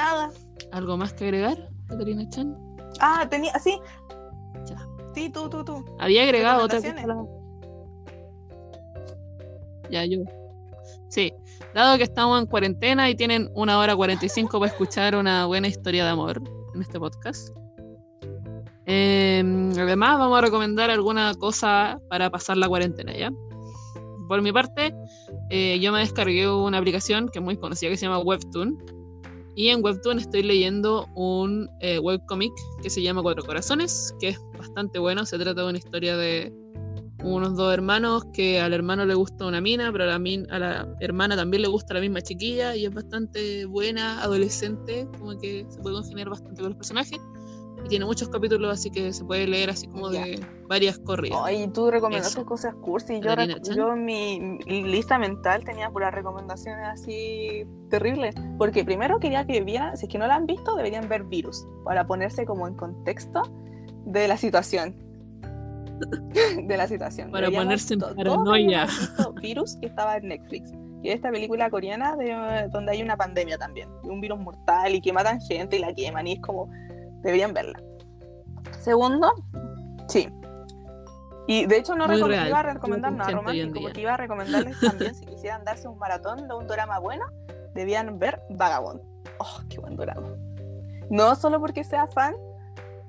[0.00, 0.30] Nada.
[0.72, 2.56] ¿Algo más que agregar, Caterina Chan?
[3.00, 3.78] Ah, tenía, sí.
[4.64, 4.88] Ya.
[5.14, 5.84] Sí, tú, tú, tú.
[5.98, 6.80] Había agregado otra.
[9.90, 10.20] Ya, yo.
[11.08, 11.34] Sí,
[11.74, 16.04] dado que estamos en cuarentena y tienen una hora 45 para escuchar una buena historia
[16.04, 16.40] de amor
[16.74, 17.50] en este podcast.
[18.86, 19.42] eh,
[19.76, 23.30] además, vamos a recomendar alguna cosa para pasar la cuarentena, ¿ya?
[24.28, 24.94] Por mi parte,
[25.50, 28.99] eh, yo me descargué una aplicación que es muy conocida que se llama Webtoon.
[29.56, 32.52] Y en Webtoon estoy leyendo un eh, webcomic
[32.82, 35.26] que se llama Cuatro Corazones, que es bastante bueno.
[35.26, 36.52] Se trata de una historia de
[37.22, 40.58] unos dos hermanos que al hermano le gusta una mina, pero a la, min- a
[40.58, 45.66] la hermana también le gusta la misma chiquilla y es bastante buena, adolescente, como que
[45.68, 47.18] se puede congeniar bastante con los personajes.
[47.84, 50.24] Y tiene muchos capítulos, así que se puede leer así como Ya.
[50.24, 51.40] de varias corridas.
[51.44, 53.20] Ay, tú recomendaste cosas cursi.
[53.20, 53.34] Yo,
[53.74, 58.34] yo en mi lista mental tenía puras recomendaciones así terribles.
[58.58, 61.66] Porque primero quería que vieran, si es que no la han visto, deberían ver Virus.
[61.84, 63.42] Para ponerse como en contexto
[64.04, 64.94] de la situación.
[66.66, 67.30] de la situación.
[67.30, 68.86] Para Deberíamos ponerse en paranoia.
[69.40, 70.72] Virus que estaba en Netflix.
[71.02, 73.88] Y es esta película coreana de, donde hay una pandemia también.
[74.02, 76.26] Un virus mortal y que matan gente y la queman.
[76.26, 76.70] Y es como,
[77.22, 77.80] deberían verla.
[78.80, 79.32] Segundo,
[80.08, 80.28] sí.
[81.46, 85.14] Y de hecho no recom- iba a recomendar nada romántico, porque iba a recomendarles también,
[85.14, 87.24] si quisieran darse un maratón de un drama bueno,
[87.74, 89.00] debían ver Vagabond.
[89.38, 90.28] Oh, qué buen drama.
[91.10, 92.34] No solo porque sea fan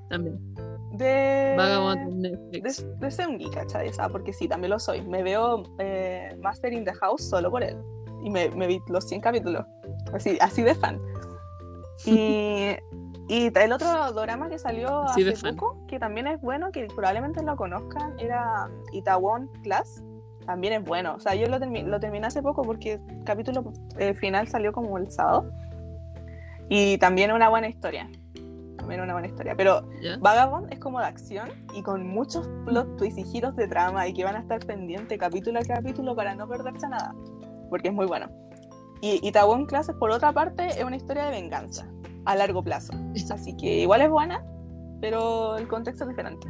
[0.09, 0.39] También.
[0.93, 1.53] de...
[1.55, 2.83] Vagabond Netflix.
[2.83, 3.89] de, de Seungi, ¿cachai?
[3.89, 5.01] O sea, porque sí, también lo soy.
[5.03, 7.77] Me veo eh, Master in the House solo por él.
[8.23, 9.65] Y me, me vi los 100 capítulos.
[10.13, 10.99] Así, así de fan.
[12.05, 12.75] Y,
[13.27, 17.41] y el otro drama que salió de hace poco, que también es bueno, que probablemente
[17.43, 20.03] lo conozcan, era Itaewon Class.
[20.45, 21.13] También es bueno.
[21.15, 24.73] O sea, yo lo, termi- lo terminé hace poco porque el capítulo eh, final salió
[24.73, 25.49] como el sábado.
[26.67, 28.09] Y también una buena historia.
[28.77, 29.55] También una buena historia.
[29.55, 30.17] Pero ¿Ya?
[30.19, 34.13] Vagabond es como de acción y con muchos plot twists y giros de trama y
[34.13, 37.13] que van a estar pendientes capítulo a capítulo para no perderse nada,
[37.69, 38.27] porque es muy bueno.
[38.99, 41.87] Y Itaúen Clases, por otra parte, es una historia de venganza
[42.25, 42.93] a largo plazo.
[43.31, 44.43] Así que igual es buena,
[44.99, 46.47] pero el contexto es diferente.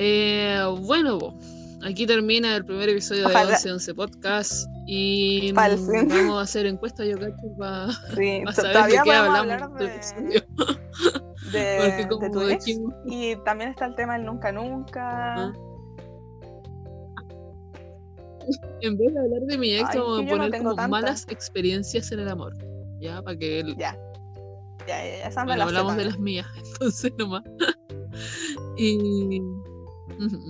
[0.00, 1.18] Eh, bueno,
[1.84, 7.34] aquí termina el primer episodio de 1111 Podcast y vamos a hacer encuestas yo creo
[7.58, 9.86] para sí, saber de qué hablamos de...
[9.86, 10.42] episodio.
[11.52, 12.66] De, tu ex,
[13.06, 15.52] y también está el tema del nunca nunca.
[18.80, 22.28] En vez de hablar de mi ex, vamos a poner como malas experiencias en el
[22.28, 22.54] amor.
[23.00, 23.76] Ya, para que él...
[23.76, 23.96] Ya.
[24.86, 27.42] Ya, ya, ya bueno, hablamos de las mías, entonces nomás.
[28.78, 29.42] y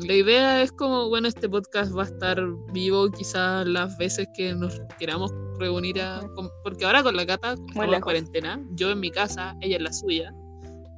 [0.06, 2.40] la idea es como, bueno, este podcast va a estar
[2.72, 6.20] vivo quizás las veces que nos queramos reunir a...
[6.62, 9.92] Porque ahora con la Cata estamos en cuarentena, yo en mi casa, ella en la
[9.92, 10.32] suya,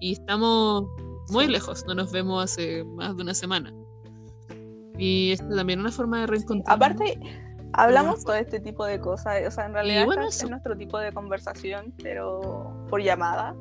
[0.00, 0.84] y estamos
[1.30, 3.72] muy lejos, no nos vemos hace más de una semana.
[5.00, 6.76] Y esto también es una forma de reencontrar.
[6.76, 7.18] Aparte,
[7.72, 11.94] hablamos todo este tipo de cosas, o sea, en realidad es nuestro tipo de conversación,
[12.02, 13.56] pero por llamada.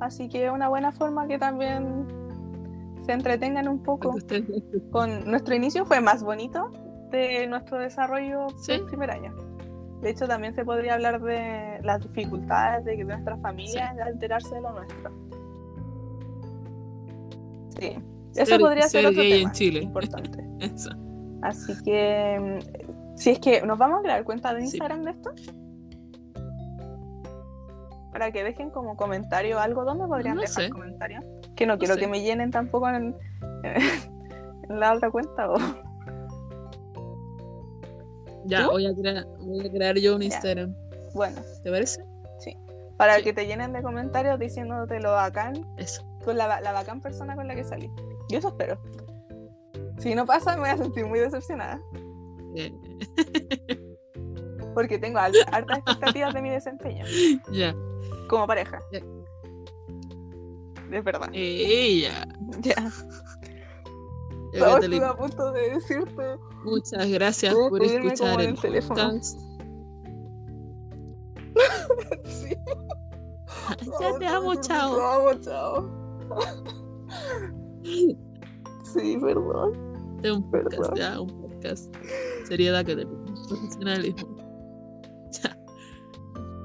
[0.00, 2.06] Así que es una buena forma que también
[3.06, 4.14] se entretengan un poco.
[4.92, 6.70] Con nuestro inicio fue más bonito
[7.10, 9.34] de nuestro desarrollo del primer año.
[10.02, 14.00] De hecho, también se podría hablar de las dificultades de que nuestras familias sí.
[14.00, 15.10] alterarse de lo nuestro.
[17.80, 17.98] Sí,
[18.38, 20.44] eso podría ser, otro tema importante.
[21.42, 22.58] Así que,
[23.16, 25.30] si es que nos vamos a crear cuenta de Instagram de esto,
[28.10, 31.24] para que dejen como comentario algo, ¿dónde podrían dejar comentarios?
[31.54, 33.14] Que no, quiero que me llenen tampoco en,
[34.68, 35.48] la otra cuenta.
[38.46, 40.74] Ya, voy a, crear, voy a, crear, yo un Instagram.
[41.14, 41.36] Bueno.
[41.62, 42.04] ¿Te parece?
[42.38, 42.56] Sí.
[42.96, 45.66] Para que te llenen de comentarios diciéndote lo bacán.
[45.76, 46.02] Eso.
[46.24, 47.90] Con la, la bacán persona con la que salí.
[48.28, 48.78] Yo eso espero.
[49.98, 51.80] Si no pasa, me voy a sentir muy decepcionada.
[54.74, 57.04] Porque tengo hartas expectativas de mi desempeño.
[57.50, 57.74] Ya.
[58.28, 58.80] Como pareja
[60.92, 61.30] es verdad.
[61.32, 62.26] Ella.
[62.60, 62.92] Ya.
[64.52, 66.38] Estoy a punto de decirte.
[66.64, 69.38] Muchas gracias por escuchar el, podcast.
[72.24, 72.56] sí.
[74.00, 74.96] ya te amo, chao.
[74.96, 75.88] Te amo, chao.
[78.94, 79.72] sí, perdón.
[80.22, 81.94] Es un podcast, ya, un podcast.
[82.44, 84.36] Seriedad que te profesionalismo.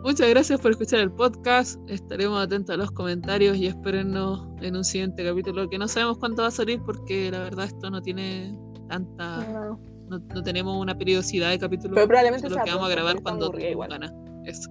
[0.03, 1.79] Muchas gracias por escuchar el podcast.
[1.87, 6.41] Estaremos atentos a los comentarios y espérennos en un siguiente capítulo que no sabemos cuánto
[6.41, 8.57] va a salir porque la verdad esto no tiene
[8.89, 9.77] tanta.
[10.09, 11.95] No, tenemos una periodicidad de capítulos.
[11.95, 14.13] Pero probablemente que vamos a grabar cuando gana.
[14.45, 14.69] Eso.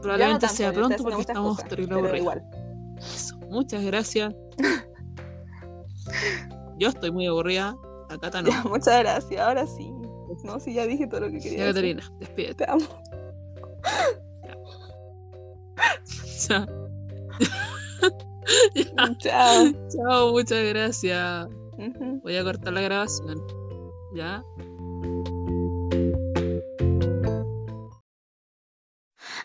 [0.00, 2.22] Probablemente sea pronto porque estamos terrible
[2.98, 4.34] eso, muchas gracias.
[6.78, 7.76] Yo estoy muy aburrida.
[8.10, 8.50] A Cata no.
[8.64, 9.92] Muchas gracias, ahora sí.
[10.44, 11.58] No, si ya dije todo lo que quería.
[11.58, 12.64] Ya, Caterina, despídete.
[12.64, 12.84] Te amo.
[18.74, 19.14] Ya.
[19.18, 19.72] Chao.
[19.90, 21.48] Chao, muchas gracias.
[22.22, 23.38] Voy a cortar la grabación.
[24.14, 24.42] ¿Ya?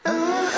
[0.06, 0.53] Uh.